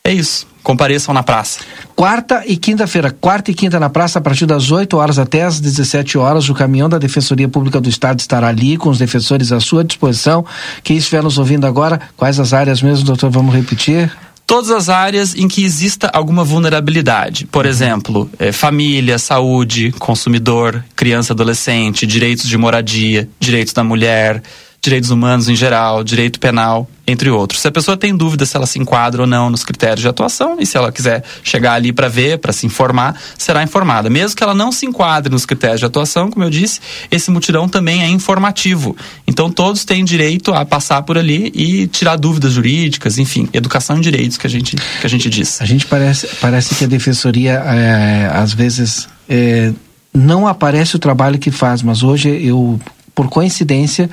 É 0.07 0.13
isso. 0.13 0.47
Compareçam 0.63 1.15
na 1.15 1.23
praça. 1.23 1.61
Quarta 1.95 2.43
e 2.47 2.57
quinta-feira, 2.57 3.11
quarta 3.11 3.51
e 3.51 3.55
quinta 3.55 3.79
na 3.79 3.89
praça, 3.89 4.19
a 4.19 4.23
partir 4.23 4.47
das 4.47 4.71
8 4.71 4.97
horas 4.97 5.19
até 5.19 5.43
as 5.43 5.61
17 5.61 6.19
horas, 6.19 6.49
o 6.49 6.55
caminhão 6.55 6.89
da 6.89 6.99
Defensoria 6.99 7.49
Pública 7.49 7.81
do 7.81 7.89
Estado 7.89 8.19
estará 8.19 8.49
ali 8.49 8.77
com 8.77 8.89
os 8.89 8.99
defensores 8.99 9.53
à 9.53 9.61
sua 9.61 9.85
disposição. 9.85 10.45
Quem 10.83 10.97
estiver 10.97 11.23
nos 11.23 11.39
ouvindo 11.39 11.67
agora, 11.67 12.01
quais 12.17 12.41
as 12.41 12.53
áreas 12.53 12.83
mesmo, 12.83 13.05
doutor? 13.05 13.31
Vamos 13.31 13.55
repetir? 13.55 14.11
todas 14.47 14.71
as 14.71 14.89
áreas 14.89 15.35
em 15.35 15.49
que 15.49 15.65
exista 15.65 16.09
alguma 16.09 16.45
vulnerabilidade. 16.45 17.47
Por 17.47 17.67
exemplo, 17.67 18.31
é, 18.39 18.53
família, 18.53 19.19
saúde, 19.19 19.91
consumidor, 19.99 20.85
criança, 20.95 21.33
adolescente, 21.33 22.07
direitos 22.07 22.49
de 22.49 22.57
moradia, 22.57 23.29
direitos 23.41 23.73
da 23.73 23.83
mulher, 23.83 24.41
direitos 24.83 25.11
humanos 25.11 25.49
em 25.49 25.57
geral, 25.57 26.05
direito 26.05 26.39
penal, 26.39 26.89
entre 27.07 27.31
outros. 27.31 27.61
Se 27.61 27.69
a 27.69 27.73
pessoa 27.73 27.97
tem 27.97 28.17
dúvida 28.17 28.45
se 28.45 28.57
ela 28.57 28.67
se 28.67 28.79
enquadra 28.79 29.23
ou 29.23 29.27
não 29.27 29.49
nos 29.49 29.65
critérios 29.65 30.01
de 30.01 30.09
atuação 30.09 30.57
e 30.59 30.67
se 30.67 30.77
ela 30.77 30.91
quiser 30.91 31.23
chegar 31.43 31.75
ali 31.75 31.93
para 31.93 32.09
ver, 32.09 32.39
para 32.39 32.53
se 32.53 32.67
informar, 32.67 33.17
será 33.39 33.63
informada. 33.63 34.11
Mesmo 34.11 34.37
que 34.37 34.43
ela 34.43 34.55
não 34.55 34.73
se 34.73 34.87
enquadre 34.87 35.33
nos 35.33 35.47
critérios 35.47 35.81
de 35.81 35.87
atuação, 35.87 36.31
como 36.31 36.45
eu 36.45 36.51
disse, 36.51 36.81
esse 37.11 37.31
mutirão 37.31 37.69
também 37.69 38.03
é 38.03 38.09
informativo. 38.09 38.97
Então 39.27 39.51
todos 39.51 39.85
têm 39.85 40.05
direito 40.05 40.53
a 40.53 40.65
passar 40.65 41.03
por 41.03 41.17
ali 41.17 41.53
e 41.55 41.87
tirar 41.87 42.17
dúvidas 42.17 42.53
jurídicas, 42.53 43.19
enfim, 43.19 43.49
educação 43.53 43.99
em 43.99 44.01
direitos 44.01 44.37
que 44.37 44.47
a 44.47 44.51
gente 44.51 44.77
que 44.77 45.07
a 45.07 45.11
gente 45.11 45.31
diz. 45.31 45.61
A 45.61 45.65
gente 45.65 45.87
parece 45.87 46.29
parece 46.41 46.75
que 46.75 46.85
a 46.85 46.89
defensoria 46.89 47.53
é, 47.53 48.31
às 48.33 48.53
vezes 48.53 49.09
é, 49.29 49.73
não 50.13 50.47
aparece 50.47 50.97
o 50.97 50.99
trabalho 50.99 51.39
que 51.39 51.51
faz, 51.51 51.83
mas 51.83 52.03
hoje 52.03 52.29
eu 52.29 52.81
por 53.15 53.29
coincidência 53.29 54.11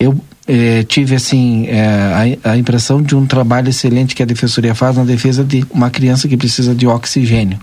eu 0.00 0.18
eh, 0.48 0.82
tive 0.84 1.14
assim 1.14 1.66
eh, 1.68 2.38
a, 2.42 2.52
a, 2.52 2.56
impressão 2.56 3.02
de 3.02 3.14
um 3.14 3.26
trabalho 3.26 3.68
excelente 3.68 4.16
que 4.16 4.22
a 4.22 4.26
defensoria 4.26 4.74
faz 4.74 4.96
na 4.96 5.04
defesa 5.04 5.44
de 5.44 5.64
uma 5.70 5.90
criança 5.90 6.26
que 6.26 6.36
precisa 6.36 6.74
de 6.74 6.86
oxigênio. 6.86 7.60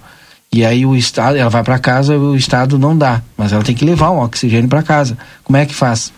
E 0.53 0.63
aí 0.63 0.85
o 0.85 0.95
estado 0.95 1.35
ela 1.35 1.49
vai 1.49 1.63
para 1.63 1.77
casa 1.79 2.17
o 2.17 2.37
estado 2.37 2.79
não 2.79 2.97
dá 2.97 3.21
mas 3.35 3.51
ela 3.51 3.61
tem 3.63 3.75
que 3.75 3.83
levar 3.83 4.11
um 4.11 4.19
oxigênio 4.19 4.69
para 4.69 4.83
casa. 4.83 5.17
Como 5.43 5.57
é 5.57 5.65
que 5.65 5.73
faz? 5.73 6.13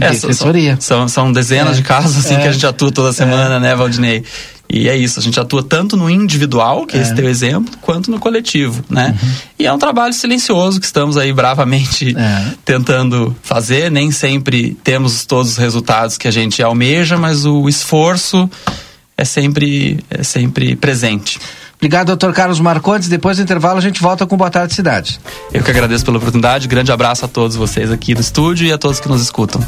É, 0.00 0.10
defensoria. 0.10 0.76
são, 0.80 1.00
são, 1.00 1.08
são 1.08 1.32
dezenas 1.32 1.74
é, 1.74 1.76
de 1.76 1.82
casos 1.82 2.24
assim 2.24 2.34
é, 2.34 2.40
que 2.40 2.48
a 2.48 2.52
gente 2.52 2.66
atua 2.66 2.90
toda 2.90 3.12
semana 3.12 3.56
é. 3.56 3.60
né 3.60 3.76
Valdinei 3.76 4.24
e 4.72 4.88
é 4.88 4.96
isso, 4.96 5.20
a 5.20 5.22
gente 5.22 5.38
atua 5.38 5.62
tanto 5.62 5.98
no 5.98 6.08
individual, 6.08 6.86
que 6.86 6.96
é, 6.96 7.02
esse 7.02 7.14
teu 7.14 7.28
exemplo, 7.28 7.76
quanto 7.82 8.10
no 8.10 8.18
coletivo, 8.18 8.82
né? 8.88 9.14
Uhum. 9.22 9.30
E 9.58 9.66
é 9.66 9.72
um 9.72 9.78
trabalho 9.78 10.14
silencioso 10.14 10.80
que 10.80 10.86
estamos 10.86 11.18
aí 11.18 11.30
bravamente 11.30 12.16
é. 12.16 12.54
tentando 12.64 13.36
fazer. 13.42 13.90
Nem 13.90 14.10
sempre 14.10 14.74
temos 14.82 15.26
todos 15.26 15.52
os 15.52 15.56
resultados 15.58 16.16
que 16.16 16.26
a 16.26 16.30
gente 16.30 16.62
almeja, 16.62 17.18
mas 17.18 17.44
o 17.44 17.68
esforço 17.68 18.48
é 19.14 19.26
sempre, 19.26 20.02
é 20.08 20.22
sempre 20.22 20.74
presente. 20.74 21.38
Obrigado, 21.76 22.06
doutor 22.06 22.32
Carlos 22.32 22.58
Marcondes. 22.58 23.08
Depois 23.08 23.36
do 23.36 23.42
intervalo, 23.42 23.76
a 23.76 23.82
gente 23.82 24.00
volta 24.00 24.24
com 24.24 24.36
Boa 24.38 24.50
Tarde 24.50 24.72
Cidade. 24.72 25.20
Eu 25.52 25.62
que 25.62 25.70
agradeço 25.70 26.04
pela 26.04 26.16
oportunidade. 26.16 26.66
Grande 26.66 26.90
abraço 26.90 27.26
a 27.26 27.28
todos 27.28 27.56
vocês 27.56 27.90
aqui 27.90 28.14
do 28.14 28.20
estúdio 28.22 28.66
e 28.66 28.72
a 28.72 28.78
todos 28.78 29.00
que 29.00 29.08
nos 29.08 29.20
escutam. 29.20 29.60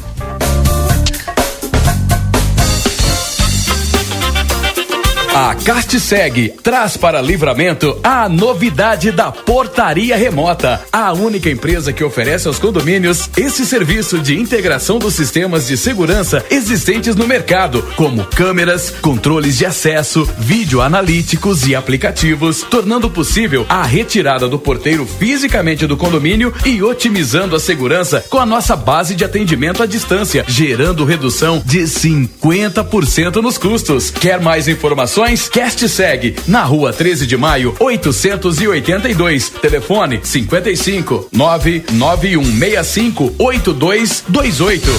A 5.35 5.53
Castseg 5.53 6.55
traz 6.63 6.97
para 6.97 7.21
Livramento 7.21 7.99
a 8.05 8.29
novidade 8.29 9.11
da 9.11 9.33
portaria 9.33 10.17
remota, 10.17 10.81
a 10.93 11.13
única 11.13 11.51
empresa 11.51 11.93
que 11.93 12.05
oferece 12.05 12.47
aos 12.47 12.61
condomínios 12.61 13.29
esse 13.37 13.67
serviço 13.67 14.21
de 14.21 14.39
integração 14.39 14.97
dos 14.97 15.15
sistemas 15.15 15.67
de 15.67 15.77
segurança 15.77 16.45
existentes 16.49 17.17
no 17.17 17.27
mercado, 17.27 17.83
como 17.97 18.25
câmeras, 18.27 18.91
controles 18.91 19.59
de 19.59 19.67
acesso, 19.67 20.25
vídeo 20.39 20.81
analíticos 20.81 21.67
e 21.67 21.75
aplicativos, 21.75 22.63
tornando 22.63 23.11
possível 23.11 23.67
a 23.69 23.83
retirada 23.83 24.47
do 24.47 24.57
porteiro 24.57 25.05
fisicamente 25.05 25.85
do 25.85 25.97
condomínio 25.97 26.55
e 26.65 26.81
otimizando 26.81 27.57
a 27.57 27.61
segurança 27.61 28.25
com 28.31 28.39
a 28.39 28.47
nossa 28.47 28.77
base 28.77 29.17
de 29.17 29.25
atendimento 29.25 29.83
à 29.83 29.87
distância, 29.87 30.45
gerando 30.47 31.05
redução 31.05 31.61
de 31.67 31.81
50% 31.81 33.43
nos 33.43 33.59
custos. 33.59 34.11
Quer 34.11 34.41
mais 34.41 34.69
informações? 34.69 35.24
Cast 35.25 35.89
segue 35.89 36.37
na 36.47 36.65
rua 36.65 36.93
13 36.93 37.27
de 37.27 37.35
maio, 37.35 37.75
882. 37.81 39.49
Telefone 39.49 40.21
55 40.23 41.31
99165 41.33 43.35
8228. 43.39 44.91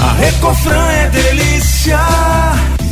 A 0.00 0.12
Recofran 0.14 0.90
é 0.90 1.08
delícia. 1.08 2.00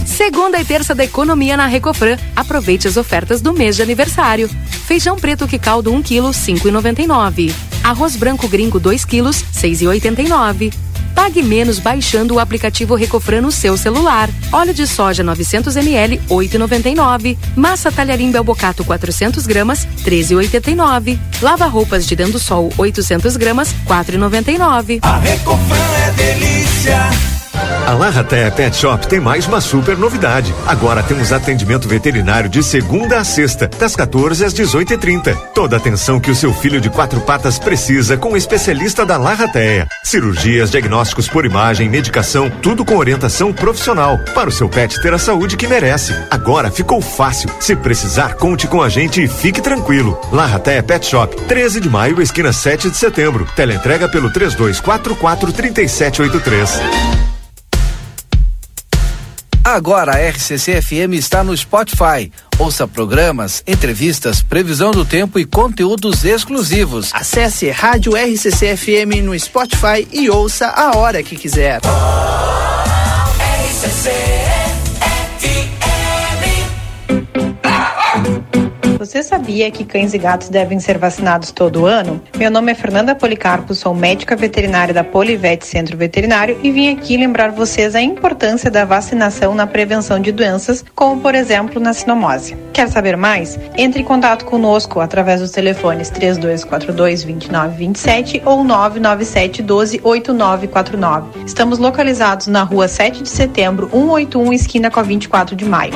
Segunda 0.06 0.60
e 0.60 0.64
terça 0.64 0.94
da 0.94 1.04
economia 1.04 1.56
na 1.56 1.66
Recofran. 1.66 2.16
Aproveite 2.36 2.86
as 2.86 2.96
ofertas 2.96 3.40
do 3.40 3.52
mês 3.52 3.74
de 3.74 3.82
aniversário. 3.82 4.48
Feijão 4.86 5.16
preto 5.16 5.48
que 5.48 5.58
caldo 5.58 5.92
1 5.92 6.02
kg, 6.02 6.30
5,99. 6.30 7.52
Arroz 7.82 8.14
branco 8.14 8.46
gringo 8.46 8.78
2 8.78 9.04
kg, 9.04 9.24
6,89. 9.24 10.72
Pague 11.14 11.42
menos 11.42 11.78
baixando 11.78 12.34
o 12.34 12.40
aplicativo 12.40 12.94
Recofran 12.94 13.42
no 13.42 13.52
seu 13.52 13.76
celular. 13.76 14.28
Óleo 14.52 14.74
de 14.74 14.86
soja 14.86 15.22
900 15.22 15.76
ml 15.76 16.20
8,99. 16.28 17.38
Massa 17.54 17.92
talharim 17.92 18.30
belbocato 18.30 18.84
400 18.84 19.46
gramas 19.46 19.86
13,89. 20.04 21.18
Lava 21.40 21.66
roupas 21.66 22.06
de 22.06 22.16
dentro 22.16 22.34
do 22.34 22.38
sol 22.38 22.72
800 22.76 23.36
gramas 23.36 23.74
4,99. 23.86 24.98
A 25.02 25.18
Recofran 25.18 25.76
é 25.76 26.10
delícia. 26.12 27.43
A 27.86 27.92
Larratea 27.92 28.50
Pet 28.50 28.74
Shop 28.74 29.06
tem 29.06 29.20
mais 29.20 29.46
uma 29.46 29.60
super 29.60 29.98
novidade. 29.98 30.54
Agora 30.66 31.02
temos 31.02 31.34
atendimento 31.34 31.86
veterinário 31.86 32.48
de 32.48 32.62
segunda 32.62 33.18
a 33.18 33.24
sexta, 33.24 33.68
das 33.78 33.94
14 33.94 34.42
às 34.42 34.54
18h30. 34.54 35.36
Toda 35.54 35.76
atenção 35.76 36.18
que 36.18 36.30
o 36.30 36.34
seu 36.34 36.50
filho 36.54 36.80
de 36.80 36.88
quatro 36.88 37.20
patas 37.20 37.58
precisa 37.58 38.16
com 38.16 38.30
o 38.30 38.32
um 38.32 38.36
especialista 38.38 39.04
da 39.04 39.18
Larratea. 39.18 39.86
Cirurgias, 40.02 40.70
diagnósticos 40.70 41.28
por 41.28 41.44
imagem, 41.44 41.90
medicação, 41.90 42.50
tudo 42.50 42.86
com 42.86 42.96
orientação 42.96 43.52
profissional 43.52 44.18
para 44.34 44.48
o 44.48 44.52
seu 44.52 44.68
pet 44.68 44.98
ter 45.02 45.12
a 45.12 45.18
saúde 45.18 45.54
que 45.54 45.68
merece. 45.68 46.16
Agora 46.30 46.70
ficou 46.70 47.02
fácil. 47.02 47.50
Se 47.60 47.76
precisar, 47.76 48.36
conte 48.36 48.66
com 48.66 48.80
a 48.80 48.88
gente 48.88 49.22
e 49.22 49.28
fique 49.28 49.60
tranquilo. 49.60 50.18
Larratea 50.32 50.82
Pet 50.82 51.04
Shop, 51.04 51.36
13 51.36 51.82
de 51.82 51.90
maio, 51.90 52.22
esquina 52.22 52.50
7 52.50 52.88
de 52.88 52.96
setembro. 52.96 53.46
Teleentrega 53.54 54.08
pelo 54.08 54.32
3244 54.32 55.52
3783. 55.52 57.33
Agora 59.64 60.12
a 60.12 60.18
RCC 60.18 60.82
FM 60.82 61.14
está 61.14 61.42
no 61.42 61.56
Spotify. 61.56 62.30
Ouça 62.58 62.86
programas, 62.86 63.64
entrevistas, 63.66 64.42
previsão 64.42 64.90
do 64.90 65.06
tempo 65.06 65.38
e 65.38 65.46
conteúdos 65.46 66.22
exclusivos. 66.22 67.08
Acesse 67.14 67.70
Rádio 67.70 68.12
RCC 68.14 68.76
FM 68.76 69.24
no 69.24 69.38
Spotify 69.40 70.06
e 70.12 70.28
ouça 70.28 70.68
a 70.68 70.98
hora 70.98 71.22
que 71.22 71.34
quiser. 71.34 71.80
RCC. 73.64 74.83
Você 79.04 79.22
sabia 79.22 79.70
que 79.70 79.84
cães 79.84 80.14
e 80.14 80.18
gatos 80.18 80.48
devem 80.48 80.80
ser 80.80 80.96
vacinados 80.96 81.52
todo 81.52 81.84
ano? 81.84 82.22
Meu 82.38 82.50
nome 82.50 82.72
é 82.72 82.74
Fernanda 82.74 83.14
Policarpo, 83.14 83.74
sou 83.74 83.94
médica 83.94 84.34
veterinária 84.34 84.94
da 84.94 85.04
Polivete 85.04 85.66
Centro 85.66 85.94
Veterinário 85.94 86.58
e 86.62 86.70
vim 86.70 86.88
aqui 86.88 87.14
lembrar 87.14 87.50
vocês 87.50 87.94
a 87.94 88.00
importância 88.00 88.70
da 88.70 88.86
vacinação 88.86 89.54
na 89.54 89.66
prevenção 89.66 90.18
de 90.18 90.32
doenças, 90.32 90.82
como 90.94 91.20
por 91.20 91.34
exemplo 91.34 91.78
na 91.78 91.92
sinomose. 91.92 92.56
Quer 92.72 92.88
saber 92.88 93.14
mais? 93.14 93.58
Entre 93.76 94.00
em 94.00 94.04
contato 94.04 94.46
conosco 94.46 95.00
através 95.00 95.42
dos 95.42 95.50
telefones 95.50 96.08
3242 96.08 97.24
2927 97.24 98.40
ou 98.46 98.64
997 98.64 99.62
12 99.62 100.00
8949. 100.02 101.44
Estamos 101.44 101.78
localizados 101.78 102.46
na 102.46 102.62
rua 102.62 102.88
7 102.88 103.22
de 103.22 103.28
setembro, 103.28 103.86
181, 103.90 104.50
esquina 104.54 104.90
com 104.90 104.98
a 104.98 105.02
24 105.02 105.54
de 105.54 105.66
maio. 105.66 105.92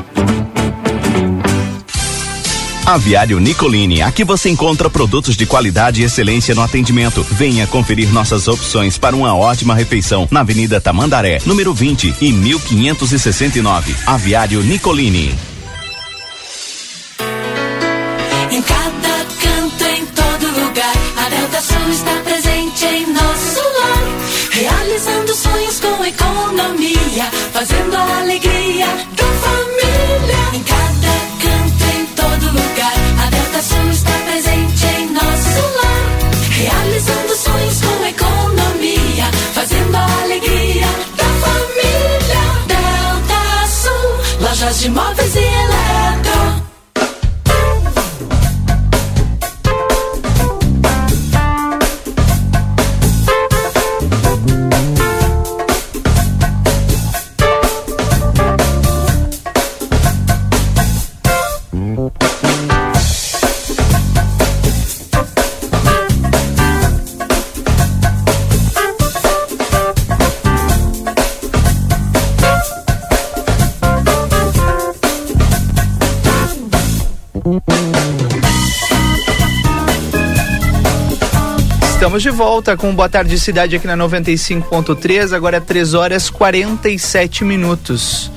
Aviário 2.88 3.38
Nicolini, 3.38 4.00
aqui 4.00 4.24
você 4.24 4.48
encontra 4.48 4.88
produtos 4.88 5.36
de 5.36 5.44
qualidade 5.44 6.00
e 6.00 6.04
excelência 6.04 6.54
no 6.54 6.62
atendimento. 6.62 7.22
Venha 7.22 7.66
conferir 7.66 8.10
nossas 8.10 8.48
opções 8.48 8.96
para 8.96 9.14
uma 9.14 9.36
ótima 9.36 9.74
refeição 9.74 10.26
na 10.30 10.40
Avenida 10.40 10.80
Tamandaré, 10.80 11.38
número 11.44 11.74
20 11.74 12.14
e 12.18 12.32
1569. 12.32 13.94
Aviário 14.06 14.62
Nicolini. 14.62 15.34
Em 18.50 18.62
cada 18.62 19.26
canto, 19.38 19.84
em 19.84 20.06
todo 20.06 20.46
lugar, 20.46 20.94
a 21.18 21.28
Delta 21.28 21.58
está 21.90 22.14
presente 22.24 22.86
em 22.86 23.06
nosso 23.12 23.60
lar, 23.80 24.50
realizando 24.50 25.34
sonhos 25.34 25.78
com 25.78 26.04
economia, 26.06 27.30
fazendo 27.52 27.94
a 27.94 28.20
alegria 28.20 28.57
de 44.80 44.90
móveis 44.90 45.34
e 45.34 45.40
eletro. 45.40 46.37
Estamos 81.92 82.22
de 82.22 82.30
volta 82.30 82.76
com 82.76 82.94
Boa 82.94 83.08
Tarde 83.08 83.38
Cidade 83.38 83.76
aqui 83.76 83.86
na 83.86 83.96
95.3, 83.96 85.34
agora 85.34 85.56
é 85.56 85.60
3 85.60 85.94
horas 85.94 86.30
47 86.30 87.44
minutos. 87.44 88.30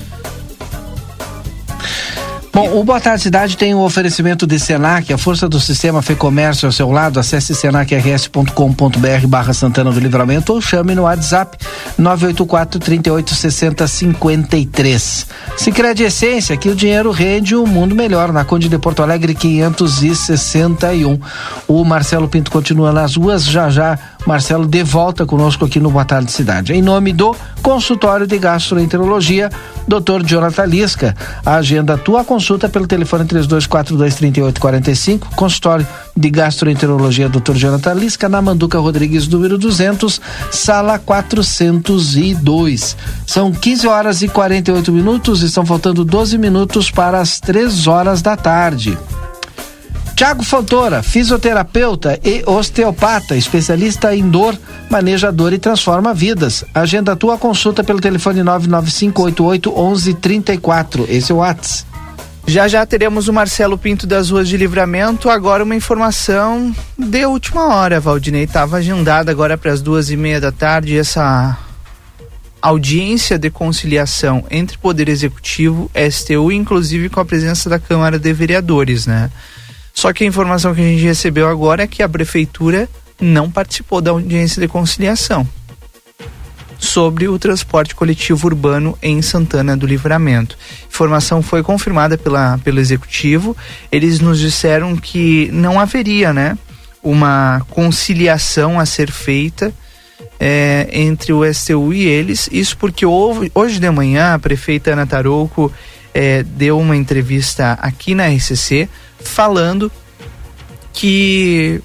Bom, 2.52 2.78
o 2.78 2.84
Boa 2.84 3.00
Tarde 3.00 3.22
Cidade 3.22 3.56
tem 3.56 3.74
o 3.74 3.78
um 3.78 3.82
oferecimento 3.82 4.46
de 4.46 4.58
Senac, 4.60 5.10
a 5.10 5.16
força 5.16 5.48
do 5.48 5.58
sistema 5.58 6.02
Fê 6.02 6.14
Comércio 6.14 6.66
ao 6.66 6.72
seu 6.72 6.90
lado. 6.90 7.18
Acesse 7.18 7.54
senacrs.com.br 7.54 9.26
barra 9.26 9.54
Santana 9.54 9.90
do 9.90 9.98
Livramento 9.98 10.52
ou 10.52 10.60
chame 10.60 10.94
no 10.94 11.04
WhatsApp 11.04 11.56
984 11.96 12.78
38 12.78 13.34
60 13.34 13.86
53. 13.86 15.26
Sicredi 15.56 16.02
Essência, 16.02 16.54
que 16.54 16.68
o 16.68 16.76
dinheiro 16.76 17.10
rende 17.10 17.56
um 17.56 17.66
mundo 17.66 17.94
melhor 17.94 18.30
na 18.30 18.44
Conde 18.44 18.68
de 18.68 18.76
Porto 18.76 19.02
Alegre 19.02 19.34
561. 19.34 21.18
O 21.66 21.82
Marcelo 21.86 22.28
Pinto 22.28 22.50
continua 22.50 22.92
nas 22.92 23.16
ruas, 23.16 23.46
já 23.46 23.70
já 23.70 23.98
Marcelo 24.26 24.66
de 24.66 24.82
volta 24.82 25.26
conosco 25.26 25.64
aqui 25.64 25.80
no 25.80 25.90
Boa 25.90 26.04
Tarde 26.04 26.30
Cidade. 26.30 26.72
Em 26.72 26.80
nome 26.80 27.12
do 27.12 27.34
consultório 27.60 28.26
de 28.26 28.38
gastroenterologia, 28.38 29.50
Dr. 29.86 30.24
Jonathan 30.24 30.64
Lisca. 30.66 31.16
A 31.44 31.56
agenda 31.56 31.98
tua 31.98 32.24
consulta 32.24 32.68
pelo 32.68 32.86
telefone 32.86 33.24
32423845, 33.24 35.20
consultório 35.34 35.86
de 36.16 36.30
gastroenterologia 36.30 37.28
Dr. 37.28 37.54
Jonathan 37.54 37.94
Lisca 37.94 38.28
na 38.28 38.40
Manduca 38.40 38.78
Rodrigues 38.78 39.26
número 39.26 39.58
200, 39.58 40.20
sala 40.50 40.98
402. 40.98 42.96
São 43.26 43.50
15 43.52 43.88
horas 43.88 44.22
e 44.22 44.28
48 44.28 44.92
minutos, 44.92 45.42
estão 45.42 45.66
faltando 45.66 46.04
12 46.04 46.38
minutos 46.38 46.90
para 46.90 47.18
as 47.20 47.40
3 47.40 47.86
horas 47.86 48.22
da 48.22 48.36
tarde. 48.36 48.96
Tiago 50.22 50.44
Fontoura, 50.44 51.02
fisioterapeuta 51.02 52.16
e 52.24 52.44
osteopata, 52.46 53.34
especialista 53.34 54.14
em 54.14 54.30
dor, 54.30 54.56
maneja 54.88 55.32
dor 55.32 55.52
e 55.52 55.58
transforma 55.58 56.14
vidas. 56.14 56.64
Agenda 56.72 57.16
tua 57.16 57.36
consulta 57.36 57.82
pelo 57.82 58.00
telefone 58.00 58.40
995881134. 58.42 61.06
Esse 61.08 61.32
é 61.32 61.34
o 61.34 61.38
WhatsApp. 61.38 61.90
Já 62.46 62.68
já 62.68 62.86
teremos 62.86 63.26
o 63.26 63.32
Marcelo 63.32 63.76
Pinto 63.76 64.06
das 64.06 64.30
Ruas 64.30 64.48
de 64.48 64.56
Livramento. 64.56 65.28
Agora 65.28 65.64
uma 65.64 65.74
informação 65.74 66.72
de 66.96 67.26
última 67.26 67.74
hora, 67.74 67.98
Valdinei. 67.98 68.44
Estava 68.44 68.76
agendada 68.76 69.32
agora 69.32 69.58
para 69.58 69.72
as 69.72 69.82
duas 69.82 70.08
e 70.08 70.16
meia 70.16 70.40
da 70.40 70.52
tarde 70.52 70.96
essa 70.96 71.58
audiência 72.62 73.36
de 73.36 73.50
conciliação 73.50 74.44
entre 74.52 74.78
Poder 74.78 75.08
Executivo, 75.08 75.90
STU, 76.12 76.52
inclusive 76.52 77.08
com 77.08 77.18
a 77.18 77.24
presença 77.24 77.68
da 77.68 77.80
Câmara 77.80 78.20
de 78.20 78.32
Vereadores, 78.32 79.04
né? 79.04 79.28
Só 79.92 80.12
que 80.12 80.24
a 80.24 80.26
informação 80.26 80.74
que 80.74 80.80
a 80.80 80.84
gente 80.84 81.02
recebeu 81.02 81.48
agora 81.48 81.82
é 81.82 81.86
que 81.86 82.02
a 82.02 82.08
prefeitura 82.08 82.88
não 83.20 83.50
participou 83.50 84.00
da 84.00 84.10
audiência 84.10 84.60
de 84.60 84.68
conciliação 84.68 85.46
sobre 86.82 87.28
o 87.28 87.38
transporte 87.38 87.94
coletivo 87.94 88.48
urbano 88.48 88.98
em 89.00 89.22
Santana 89.22 89.76
do 89.76 89.86
Livramento. 89.86 90.58
Informação 90.88 91.40
foi 91.40 91.62
confirmada 91.62 92.18
pela, 92.18 92.58
pelo 92.58 92.80
executivo. 92.80 93.56
Eles 93.90 94.18
nos 94.18 94.40
disseram 94.40 94.96
que 94.96 95.48
não 95.52 95.78
haveria, 95.78 96.32
né, 96.32 96.58
uma 97.00 97.64
conciliação 97.70 98.80
a 98.80 98.84
ser 98.84 99.12
feita 99.12 99.72
é, 100.40 100.88
entre 100.92 101.32
o 101.32 101.44
STU 101.54 101.92
e 101.92 102.04
eles. 102.04 102.48
Isso 102.50 102.76
porque 102.76 103.06
houve, 103.06 103.50
hoje 103.54 103.78
de 103.78 103.90
manhã 103.90 104.34
a 104.34 104.38
prefeita 104.40 104.92
Ana 104.92 105.06
Tarouco 105.06 105.72
é, 106.14 106.42
deu 106.42 106.78
uma 106.78 106.96
entrevista 106.96 107.72
aqui 107.80 108.14
na 108.14 108.28
RCC 108.28 108.88
falando 109.18 109.90
que 110.92 111.80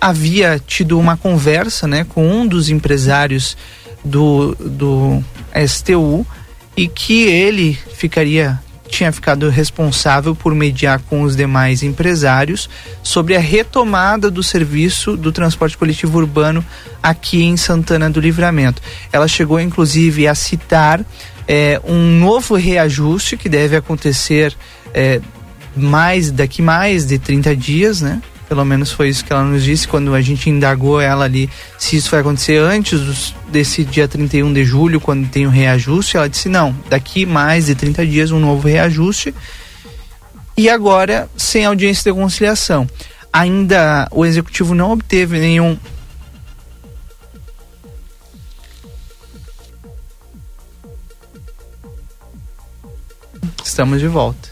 havia 0.00 0.60
tido 0.64 0.98
uma 0.98 1.16
conversa 1.16 1.86
né, 1.86 2.04
com 2.08 2.26
um 2.28 2.46
dos 2.46 2.70
empresários 2.70 3.56
do, 4.04 4.54
do 4.54 5.22
STU 5.66 6.26
e 6.76 6.88
que 6.88 7.24
ele 7.24 7.78
ficaria 7.92 8.60
tinha 8.88 9.12
ficado 9.12 9.50
responsável 9.50 10.34
por 10.34 10.54
mediar 10.54 11.00
com 11.00 11.22
os 11.22 11.36
demais 11.36 11.82
empresários 11.82 12.70
sobre 13.02 13.36
a 13.36 13.40
retomada 13.40 14.30
do 14.30 14.42
serviço 14.42 15.16
do 15.16 15.30
transporte 15.30 15.76
coletivo 15.76 16.18
urbano 16.18 16.64
aqui 17.02 17.44
em 17.44 17.56
Santana 17.56 18.08
do 18.08 18.18
Livramento. 18.18 18.80
Ela 19.12 19.28
chegou 19.28 19.60
inclusive 19.60 20.26
a 20.26 20.34
citar 20.34 21.04
é, 21.48 21.80
um 21.82 22.18
novo 22.18 22.54
reajuste 22.54 23.34
que 23.38 23.48
deve 23.48 23.74
acontecer 23.74 24.54
é, 24.92 25.18
mais 25.74 26.30
daqui 26.30 26.60
mais 26.60 27.06
de 27.06 27.18
30 27.18 27.56
dias, 27.56 28.02
né? 28.02 28.20
Pelo 28.48 28.64
menos 28.64 28.92
foi 28.92 29.08
isso 29.08 29.24
que 29.24 29.32
ela 29.32 29.44
nos 29.44 29.62
disse 29.62 29.88
quando 29.88 30.14
a 30.14 30.20
gente 30.20 30.48
indagou 30.48 31.00
ela 31.00 31.24
ali 31.24 31.50
se 31.78 31.96
isso 31.96 32.10
vai 32.10 32.20
acontecer 32.20 32.58
antes 32.58 33.00
dos, 33.00 33.34
desse 33.50 33.84
dia 33.84 34.08
31 34.08 34.52
de 34.52 34.64
julho, 34.64 35.00
quando 35.00 35.28
tem 35.28 35.46
o 35.46 35.50
reajuste. 35.50 36.16
Ela 36.16 36.28
disse: 36.28 36.48
não, 36.48 36.74
daqui 36.88 37.26
mais 37.26 37.66
de 37.66 37.74
30 37.74 38.06
dias 38.06 38.30
um 38.30 38.38
novo 38.38 38.68
reajuste. 38.68 39.34
E 40.56 40.68
agora 40.68 41.28
sem 41.36 41.64
audiência 41.64 42.10
de 42.10 42.18
conciliação. 42.18 42.86
Ainda 43.30 44.08
o 44.10 44.24
executivo 44.24 44.74
não 44.74 44.92
obteve 44.92 45.38
nenhum 45.38 45.78
Estamos 53.78 54.00
de 54.00 54.08
volta. 54.08 54.48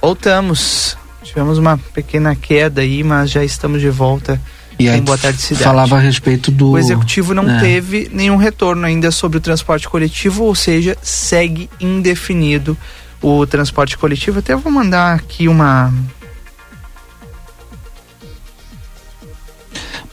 Voltamos. 0.00 0.96
Tivemos 1.22 1.58
uma 1.58 1.76
pequena 1.76 2.34
queda 2.34 2.80
aí, 2.80 3.04
mas 3.04 3.30
já 3.30 3.44
estamos 3.44 3.78
de 3.78 3.90
volta 3.90 4.40
e 4.78 4.88
aí, 4.88 5.02
Boa 5.02 5.18
Tarde 5.18 5.38
Cidade. 5.38 5.64
Falava 5.64 5.96
a 5.96 5.98
respeito 5.98 6.50
do. 6.50 6.70
O 6.70 6.78
executivo 6.78 7.34
não 7.34 7.46
é. 7.46 7.60
teve 7.60 8.08
nenhum 8.10 8.36
retorno 8.36 8.86
ainda 8.86 9.10
sobre 9.10 9.36
o 9.36 9.40
transporte 9.40 9.86
coletivo, 9.86 10.44
ou 10.44 10.54
seja, 10.54 10.96
segue 11.02 11.68
indefinido 11.78 12.74
o 13.20 13.46
transporte 13.46 13.98
coletivo. 13.98 14.38
Até 14.38 14.56
vou 14.56 14.72
mandar 14.72 15.16
aqui 15.16 15.46
uma 15.46 15.92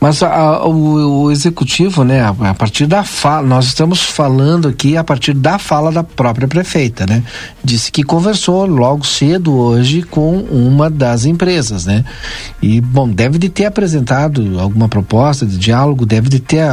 Mas 0.04 0.22
a, 0.22 0.28
a, 0.28 0.68
o, 0.68 1.24
o, 1.24 1.32
executivo, 1.32 2.04
né, 2.04 2.20
a, 2.20 2.50
a, 2.50 2.54
partir 2.54 2.86
da 2.86 3.06
fala, 3.06 3.48
nós 3.48 3.68
estamos 3.68 4.02
falando 4.02 4.68
aqui 4.68 4.98
a 4.98 5.04
partir 5.04 5.34
da 5.34 5.58
fala 5.58 5.94
da 5.94 6.04
própria 6.04 6.46
prefeita, 6.46 7.06
né? 7.08 7.24
Disse 7.64 7.90
que 7.90 8.04
conversou 8.04 8.66
logo 8.66 9.06
cedo 9.06 9.54
hoje 9.54 10.04
com 10.04 10.40
uma 10.40 10.90
das 10.90 11.24
empresas, 11.24 11.86
né? 11.86 12.04
E, 12.62 12.82
bom, 12.82 13.08
deve 13.08 13.38
de 13.40 13.48
ter 13.48 13.64
apresentado 13.64 14.60
alguma 14.60 14.90
proposta 14.90 15.46
de 15.46 15.58
diálogo, 15.58 16.06
deve 16.06 16.28
de 16.28 16.42
ter 16.42 16.66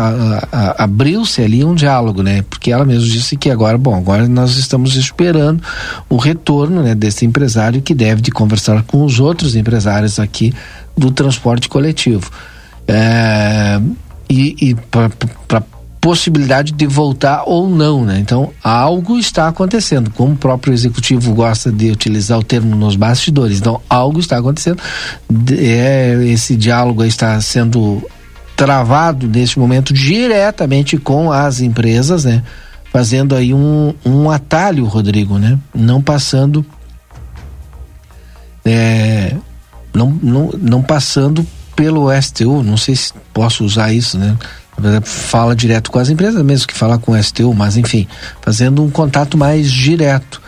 abriu-se 0.76 1.40
ali 1.40 1.64
um 1.64 1.76
diálogo, 1.76 2.24
né? 2.24 2.42
Porque 2.50 2.72
ela 2.72 2.84
mesmo 2.84 3.06
disse 3.08 3.36
que 3.36 3.48
agora, 3.48 3.78
bom, 3.78 3.94
agora 3.94 4.26
nós 4.26 4.56
estamos 4.56 4.96
esperando 4.96 5.62
o 6.08 6.16
retorno, 6.16 6.82
né, 6.82 6.96
desse 6.96 7.24
empresário 7.24 7.80
que 7.80 7.94
deve 7.94 8.22
de 8.22 8.32
conversar 8.32 8.82
com 8.82 9.04
os 9.04 9.20
outros 9.20 9.54
empresários 9.54 10.18
aqui 10.18 10.52
do 10.96 11.12
transporte 11.12 11.68
coletivo 11.68 12.28
é, 12.90 13.80
e, 14.28 14.70
e 14.70 14.74
para 14.74 15.62
possibilidade 16.00 16.72
de 16.72 16.86
voltar 16.86 17.44
ou 17.46 17.68
não, 17.68 18.04
né? 18.04 18.18
Então, 18.18 18.50
algo 18.64 19.18
está 19.18 19.48
acontecendo, 19.48 20.10
como 20.10 20.32
o 20.32 20.36
próprio 20.36 20.72
executivo 20.72 21.34
gosta 21.34 21.70
de 21.70 21.90
utilizar 21.90 22.38
o 22.38 22.42
termo 22.42 22.74
nos 22.74 22.96
bastidores. 22.96 23.58
Então, 23.58 23.80
algo 23.88 24.18
está 24.18 24.38
acontecendo. 24.38 24.82
É, 25.52 26.18
esse 26.24 26.56
diálogo 26.56 27.04
está 27.04 27.38
sendo 27.40 28.02
travado 28.56 29.28
neste 29.28 29.58
momento 29.58 29.92
diretamente 29.92 30.96
com 30.96 31.30
as 31.30 31.60
empresas, 31.60 32.24
né? 32.24 32.42
Fazendo 32.90 33.36
aí 33.36 33.54
um, 33.54 33.94
um 34.04 34.30
atalho, 34.30 34.86
Rodrigo, 34.86 35.38
né? 35.38 35.58
Não 35.74 36.02
passando 36.02 36.64
é, 38.64 39.36
não, 39.94 40.10
não, 40.22 40.50
não 40.58 40.82
passando 40.82 41.46
pelo 41.80 42.10
STU, 42.20 42.62
não 42.62 42.76
sei 42.76 42.94
se 42.94 43.10
posso 43.32 43.64
usar 43.64 43.90
isso, 43.90 44.18
né? 44.18 44.36
Fala 45.02 45.56
direto 45.56 45.90
com 45.90 45.98
as 45.98 46.10
empresas 46.10 46.42
mesmo 46.44 46.66
que 46.66 46.74
falar 46.74 46.98
com 46.98 47.12
o 47.12 47.22
STU, 47.22 47.54
mas 47.54 47.78
enfim, 47.78 48.06
fazendo 48.42 48.84
um 48.84 48.90
contato 48.90 49.38
mais 49.38 49.72
direto. 49.72 50.42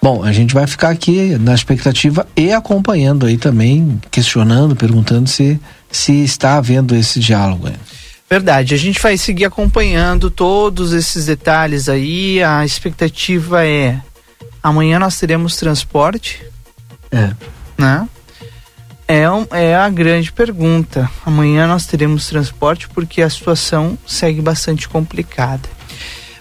Bom, 0.00 0.22
a 0.22 0.30
gente 0.30 0.54
vai 0.54 0.68
ficar 0.68 0.90
aqui 0.90 1.36
na 1.40 1.56
expectativa 1.56 2.24
e 2.36 2.52
acompanhando 2.52 3.26
aí 3.26 3.36
também, 3.36 4.00
questionando, 4.12 4.76
perguntando 4.76 5.28
se, 5.28 5.60
se 5.90 6.22
está 6.22 6.54
havendo 6.54 6.94
esse 6.94 7.18
diálogo. 7.18 7.68
Verdade, 8.30 8.72
a 8.72 8.78
gente 8.78 9.02
vai 9.02 9.18
seguir 9.18 9.46
acompanhando 9.46 10.30
todos 10.30 10.92
esses 10.92 11.26
detalhes 11.26 11.88
aí. 11.88 12.40
A 12.44 12.64
expectativa 12.64 13.66
é 13.66 14.00
amanhã 14.62 15.00
nós 15.00 15.18
teremos 15.18 15.56
transporte, 15.56 16.40
É. 17.10 17.32
né? 17.76 18.08
É, 19.12 19.28
um- 19.28 19.44
é 19.50 19.74
a 19.74 19.88
grande 19.90 20.30
pergunta. 20.30 21.10
Amanhã 21.26 21.66
nós 21.66 21.84
teremos 21.84 22.28
transporte 22.28 22.88
porque 22.88 23.20
a 23.20 23.28
situação 23.28 23.98
segue 24.06 24.40
bastante 24.40 24.88
complicada. 24.88 25.68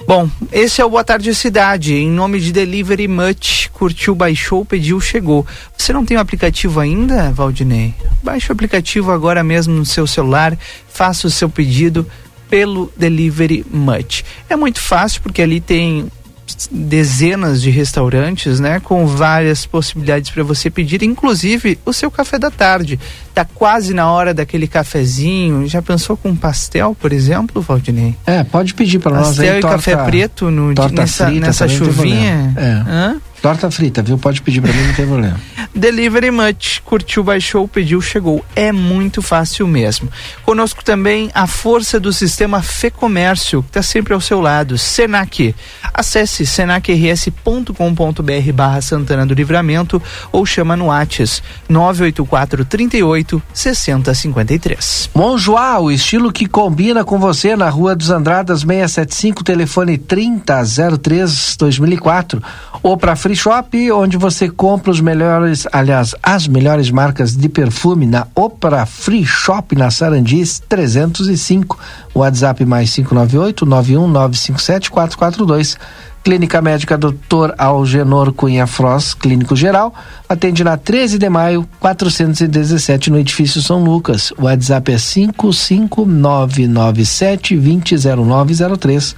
Bom, 0.08 0.30
esse 0.52 0.80
é 0.80 0.86
o 0.86 0.90
Boa 0.91 1.04
Tarde 1.04 1.34
Cidade. 1.34 1.96
Em 1.96 2.08
nome 2.12 2.40
de 2.40 2.52
Delivery 2.52 3.08
Much, 3.08 3.70
curtiu, 3.74 4.14
baixou, 4.14 4.64
pediu, 4.64 5.02
chegou. 5.02 5.48
Você 5.76 5.91
não 5.91 6.06
tem 6.06 6.16
o 6.18 6.20
aplicativo 6.20 6.80
ainda, 6.80 7.32
Valdinei? 7.32 7.96
Baixe 8.22 8.50
o 8.50 8.54
aplicativo 8.54 9.12
agora 9.12 9.44
mesmo 9.44 9.74
no 9.74 9.86
seu 9.86 10.06
celular, 10.06 10.56
faça 10.94 11.26
o 11.26 11.32
seu 11.32 11.50
pedido 11.50 12.08
pelo 12.52 12.94
Delivery 12.96 13.66
Much. 13.68 14.24
É 14.48 14.56
muito 14.56 14.80
fácil 14.80 15.24
porque 15.24 15.41
ali 15.41 15.60
tem 15.60 16.08
dezenas 16.72 17.62
de 17.62 17.70
restaurantes, 17.70 18.60
né, 18.60 18.80
com 18.80 19.06
várias 19.06 19.66
possibilidades 19.66 20.30
para 20.32 20.44
você 20.44 20.70
pedir, 20.70 21.04
inclusive 21.04 21.78
o 21.86 21.94
seu 21.94 22.10
café 22.10 22.38
da 22.38 22.52
tarde. 22.52 23.00
Tá 23.34 23.46
quase 23.46 23.94
na 23.94 24.12
hora 24.12 24.34
daquele 24.34 24.68
cafezinho. 24.68 25.68
Já 25.68 25.82
pensou 25.82 26.18
com 26.18 26.36
pastel, 26.36 26.96
por 27.00 27.14
exemplo, 27.14 27.62
Valdinei? 27.62 28.16
É, 28.26 28.44
pode 28.44 28.74
pedir 28.74 29.00
para 29.00 29.14
nós 29.14 29.28
Pastel 29.28 29.54
aí. 29.54 29.60
e 29.60 29.62
café 29.62 29.96
preto 29.96 30.52
no, 30.52 30.74
torta 30.74 31.02
nessa, 31.02 31.28
frita 31.28 31.48
nessa 31.48 31.68
chuvinha. 31.68 32.54
É. 32.58 32.84
Hã? 32.88 33.22
Torta 33.41 33.72
frita, 33.72 34.02
viu? 34.02 34.18
Pode 34.18 34.41
pedir 34.41 34.61
para 34.61 34.74
mim, 34.74 34.88
não 34.88 34.94
tem 34.94 35.07
problema. 35.07 35.40
Delivery 35.74 36.32
Much, 36.32 36.82
curtiu, 36.84 37.24
baixou, 37.24 37.68
pediu, 37.68 38.02
chegou. 38.02 38.44
É 38.56 38.72
muito 38.72 39.22
fácil 39.22 39.68
mesmo. 39.68 40.10
Conosco 40.44 40.84
também 40.84 41.32
a 41.34 41.48
força 41.48 41.99
do 41.99 42.11
sistema 42.11 42.61
Fê 42.61 42.91
Comércio, 42.91 43.61
que 43.64 43.70
está 43.70 43.82
sempre 43.82 44.14
ao 44.14 44.20
seu 44.20 44.41
lado. 44.41 44.78
Senac. 44.78 45.56
Acesse 45.94 46.45
senacrs.com.br 46.45 48.53
barra 48.53 48.82
Santana 48.82 49.26
do 49.26 49.34
Livramento 49.34 50.02
ou 50.32 50.45
chama 50.45 50.76
no 50.76 50.88
Whats 50.88 51.41
984 51.70 52.66
38 52.66 53.41
6053. 53.53 55.10
Monjoá, 55.14 55.80
o 55.80 55.91
estilo 55.91 56.32
que 56.32 56.45
combina 56.45 57.03
com 57.03 57.20
você 57.20 57.56
na 57.56 57.70
Rua 57.70 57.95
dos 57.95 58.10
Andradas 58.10 58.61
675, 58.61 59.44
telefone 59.44 59.98
3003 59.98 61.56
2004. 61.57 62.41
Ou 62.82 62.98
para 62.98 63.16
Free 63.30 63.35
Shop, 63.35 63.91
onde 63.91 64.18
você 64.18 64.49
compra 64.49 64.89
os 64.89 64.99
melhores, 64.99 65.68
aliás, 65.72 66.15
as 66.23 66.47
melhores 66.47 66.89
marcas 66.89 67.35
de 67.35 67.47
perfume 67.47 68.07
na 68.07 68.26
Opera 68.34 68.88
Free 68.88 69.23
Shop 69.23 69.76
na 69.76 69.91
Sarandis 69.91 70.60
305. 70.68 71.77
WhatsApp 72.15 72.65
mais 72.65 72.91
598 72.95 73.68
91957 73.68 74.89
442. 74.89 75.77
Clínica 76.23 76.60
Médica 76.60 76.97
Dr. 76.97 77.53
Algenor 77.56 78.34
Cunha 78.34 78.65
Frost, 78.65 79.18
Clínico 79.18 79.56
Geral, 79.56 79.93
atende 80.27 80.64
na 80.64 80.76
13 80.76 81.19
de 81.19 81.30
maio, 81.30 81.69
417, 81.80 83.11
no 83.11 83.19
edifício 83.19 83.61
São 83.61 83.84
Lucas. 83.84 84.34
O 84.39 84.45
WhatsApp 84.45 84.91
é 84.91 84.97
55997 84.97 87.56
200903. 87.56 89.15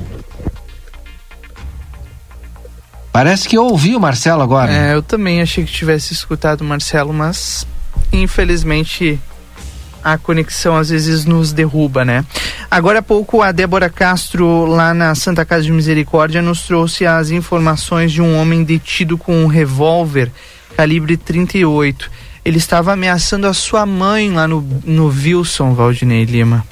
Parece 3.12 3.50
que 3.50 3.58
eu 3.58 3.64
ouvi 3.64 3.96
o 3.96 4.00
Marcelo 4.00 4.44
agora. 4.44 4.72
É, 4.72 4.94
eu 4.94 5.02
também 5.02 5.42
achei 5.42 5.66
que 5.66 5.72
tivesse 5.72 6.14
escutado 6.14 6.62
o 6.62 6.64
Marcelo, 6.64 7.12
mas 7.12 7.66
infelizmente 8.14 9.20
a 10.04 10.18
conexão 10.18 10.78
às 10.78 10.90
vezes 10.90 11.26
nos 11.26 11.52
derruba, 11.52 12.06
né? 12.06 12.24
Agora 12.70 13.00
há 13.00 13.02
pouco 13.02 13.42
a 13.42 13.52
Débora 13.52 13.90
Castro, 13.90 14.66
lá 14.66 14.94
na 14.94 15.16
Santa 15.16 15.44
Casa 15.44 15.64
de 15.64 15.72
Misericórdia, 15.72 16.42
nos 16.42 16.62
trouxe 16.62 17.06
as 17.06 17.32
informações 17.32 18.12
de 18.12 18.22
um 18.22 18.40
homem 18.40 18.64
detido 18.64 19.18
com 19.18 19.44
um 19.44 19.48
revólver 19.48 20.32
calibre 20.76 21.18
38. 21.18 22.12
Ele 22.46 22.58
estava 22.58 22.94
ameaçando 22.94 23.48
a 23.48 23.54
sua 23.54 23.86
mãe 23.86 24.32
lá 24.32 24.48
no, 24.48 24.62
no 24.86 25.08
Wilson, 25.08 25.74
Valdinei 25.74 26.24
Lima. 26.24 26.64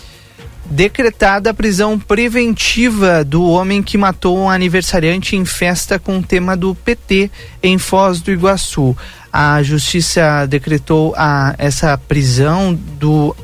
Decretada 0.65 1.51
a 1.51 1.55
prisão 1.55 1.99
preventiva 1.99 3.23
do 3.23 3.45
homem 3.45 3.83
que 3.83 3.99
matou 3.99 4.39
um 4.39 4.49
aniversariante 4.49 5.37
em 5.37 5.45
festa 5.45 5.99
com 5.99 6.17
o 6.19 6.23
tema 6.23 6.57
do 6.57 6.75
PT 6.75 7.31
em 7.63 7.77
Foz 7.77 8.23
do 8.23 8.33
Iguaçu. 8.33 8.97
A 9.37 9.61
justiça 9.65 10.47
decretou 10.47 11.13
a, 11.17 11.57
essa 11.59 11.99
prisão 11.99 12.73
do 12.73 13.35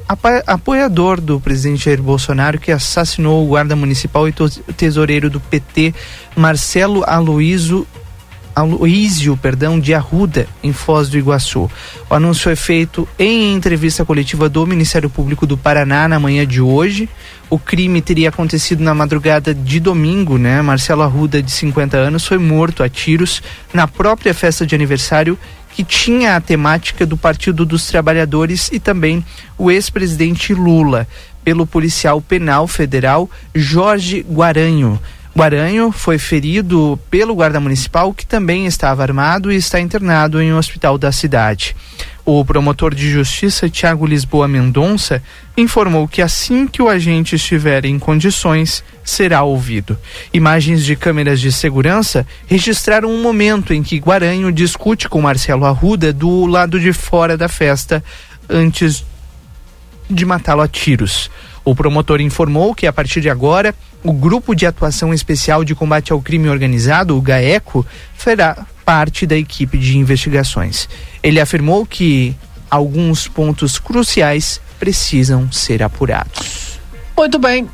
apoiador 0.47 1.21
do 1.21 1.41
presidente 1.41 1.87
Jair 1.87 2.01
Bolsonaro 2.01 2.61
que 2.61 2.71
assassinou 2.71 3.45
o 3.45 3.49
guarda 3.49 3.75
municipal 3.75 4.29
e 4.29 4.35
tesoureiro 4.77 5.29
do 5.29 5.41
PT, 5.41 5.93
Marcelo 6.37 7.03
Aloísio 7.05 7.85
Aloísio, 8.55 9.37
perdão, 9.37 9.81
de 9.81 9.95
Arruda, 9.95 10.47
em 10.63 10.73
Foz 10.73 11.09
do 11.09 11.17
Iguaçu. 11.17 11.71
O 12.09 12.15
anúncio 12.15 12.45
foi 12.45 12.57
feito 12.57 13.09
em 13.19 13.55
entrevista 13.55 14.05
coletiva 14.05 14.49
do 14.49 14.67
Ministério 14.67 15.09
Público 15.09 15.47
do 15.47 15.57
Paraná 15.57 16.07
na 16.07 16.21
manhã 16.21 16.47
de 16.47 16.61
hoje. 16.61 17.09
O 17.49 17.59
crime 17.59 18.03
teria 18.03 18.29
acontecido 18.29 18.83
na 18.83 18.95
madrugada 18.95 19.55
de 19.55 19.81
domingo, 19.81 20.37
né? 20.37 20.61
Marcelo 20.63 21.03
Arruda, 21.03 21.43
de 21.43 21.51
50 21.51 21.97
anos, 21.97 22.27
foi 22.27 22.39
morto 22.39 22.83
a 22.83 22.89
tiros 22.89 23.43
na 23.73 23.89
própria 23.89 24.35
festa 24.35 24.67
de 24.67 24.75
aniversário 24.75 25.39
que 25.75 25.85
tinha 25.85 26.37
a 26.37 26.41
temática 26.41 27.07
do 27.07 27.17
Partido 27.17 27.65
dos 27.65 27.87
Trabalhadores 27.87 28.71
e 28.73 28.81
também 28.81 29.25
o 29.57 29.71
ex-presidente 29.71 30.53
Lula, 30.53 31.07
pelo 31.45 31.67
policial 31.67 32.21
penal 32.21 32.67
federal 32.67 33.31
Jorge 33.55 34.25
Guaranho. 34.29 35.01
Guaranho 35.37 35.93
foi 35.93 36.19
ferido 36.19 36.99
pelo 37.09 37.35
guarda 37.35 37.61
municipal, 37.61 38.13
que 38.13 38.27
também 38.27 38.67
estava 38.67 39.03
armado 39.03 39.53
e 39.53 39.57
está 39.57 39.81
internado 39.81 40.43
em 40.43 40.53
um 40.53 40.59
hospital 40.59 40.99
da 40.99 41.13
cidade. 41.13 41.75
O 42.25 42.45
promotor 42.45 42.95
de 42.95 43.11
justiça, 43.11 43.69
Tiago 43.69 44.07
Lisboa 44.07 44.47
Mendonça, 44.47 45.23
informou 45.57 46.07
que 46.07 46.21
assim 46.21 46.67
que 46.67 46.83
o 46.83 46.89
agente 46.89 47.35
estiver 47.35 47.85
em 47.85 47.99
condições, 47.99 48.85
será 49.03 49.43
ouvido. 49.43 49.99
Imagens 50.33 50.85
de 50.85 50.95
câmeras 50.95 51.41
de 51.41 51.51
segurança 51.51 52.27
registraram 52.47 53.11
um 53.11 53.23
momento 53.23 53.73
em 53.73 53.83
que 53.83 53.99
Guaranho 53.99 54.53
discute 54.53 55.09
com 55.09 55.23
Marcelo 55.23 55.65
Arruda 55.65 56.13
do 56.13 56.47
lado 56.47 56.79
de 56.79 56.93
fora 56.93 57.37
da 57.37 57.49
festa 57.49 58.05
antes 58.49 59.05
de 60.09 60.25
matá-lo 60.27 60.61
a 60.61 60.69
tiros. 60.69 61.31
O 61.65 61.75
promotor 61.75 62.21
informou 62.21 62.75
que 62.75 62.87
a 62.87 62.93
partir 62.93 63.21
de 63.21 63.31
agora, 63.31 63.75
o 64.03 64.13
Grupo 64.13 64.55
de 64.55 64.67
Atuação 64.67 65.13
Especial 65.13 65.65
de 65.65 65.75
Combate 65.75 66.13
ao 66.13 66.21
Crime 66.21 66.49
Organizado, 66.49 67.17
o 67.17 67.21
GAECO, 67.21 67.85
fará 68.17 68.67
parte 68.85 69.27
da 69.27 69.37
equipe 69.37 69.79
de 69.79 69.99
investigações. 69.99 70.89
Ele 71.23 71.41
afirmou 71.41 71.85
que 71.85 72.35
alguns 72.71 73.29
pontos 73.29 73.79
cruciais 73.79 74.61
precisam 74.79 75.51
ser 75.53 75.83
apurados. 75.83 76.79
Muito 77.17 77.39
bem. 77.39 77.69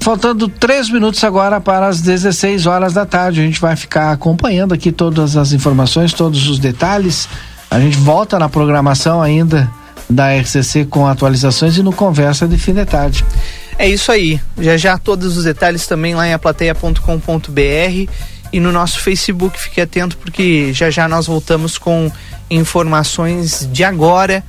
Faltando 0.00 0.48
três 0.48 0.90
minutos 0.90 1.22
agora 1.22 1.60
para 1.60 1.86
as 1.86 2.00
16 2.00 2.66
horas 2.66 2.92
da 2.92 3.06
tarde. 3.06 3.40
A 3.40 3.44
gente 3.44 3.60
vai 3.60 3.76
ficar 3.76 4.10
acompanhando 4.10 4.74
aqui 4.74 4.90
todas 4.90 5.36
as 5.36 5.52
informações, 5.52 6.12
todos 6.12 6.48
os 6.48 6.58
detalhes. 6.58 7.28
A 7.70 7.78
gente 7.78 7.96
volta 7.96 8.38
na 8.38 8.48
programação 8.48 9.22
ainda 9.22 9.70
da 10.10 10.36
RCC 10.36 10.84
com 10.84 11.06
atualizações 11.06 11.78
e 11.78 11.82
no 11.82 11.92
Conversa 11.92 12.46
de 12.46 12.58
Fim 12.58 12.74
de 12.74 12.84
Tarde. 12.84 13.24
É 13.78 13.88
isso 13.88 14.10
aí. 14.12 14.40
Já 14.58 14.76
já 14.76 14.98
todos 14.98 15.36
os 15.36 15.44
detalhes 15.44 15.86
também 15.86 16.14
lá 16.14 16.26
em 16.26 16.32
aplateia.com.br 16.32 18.10
e 18.52 18.60
no 18.60 18.70
nosso 18.70 19.00
Facebook. 19.00 19.58
Fique 19.60 19.80
atento 19.80 20.16
porque 20.16 20.72
já 20.72 20.90
já 20.90 21.08
nós 21.08 21.26
voltamos 21.26 21.76
com 21.76 22.10
informações 22.50 23.68
de 23.72 23.82
agora 23.82 24.44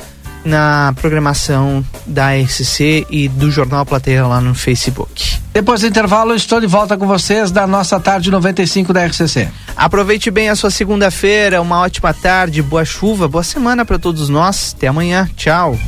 na 0.45 0.93
programação 1.01 1.83
da 2.05 2.35
RCC 2.35 3.07
e 3.09 3.27
do 3.27 3.49
Jornal 3.49 3.83
Plateia 3.83 4.27
lá 4.27 4.39
no 4.39 4.53
Facebook. 4.53 5.39
Depois 5.51 5.81
do 5.81 5.87
intervalo, 5.87 6.35
estou 6.35 6.61
de 6.61 6.67
volta 6.67 6.95
com 6.95 7.07
vocês 7.07 7.49
da 7.49 7.65
nossa 7.65 7.99
tarde 7.99 8.29
95 8.29 8.93
da 8.93 9.05
RCC. 9.05 9.49
Aproveite 9.75 10.29
bem 10.29 10.49
a 10.49 10.55
sua 10.55 10.69
segunda-feira, 10.69 11.61
uma 11.61 11.79
ótima 11.79 12.13
tarde, 12.13 12.61
boa 12.61 12.85
chuva, 12.85 13.27
boa 13.27 13.43
semana 13.43 13.83
para 13.83 13.97
todos 13.97 14.29
nós. 14.29 14.75
Até 14.77 14.87
amanhã. 14.87 15.27
Tchau. 15.35 15.79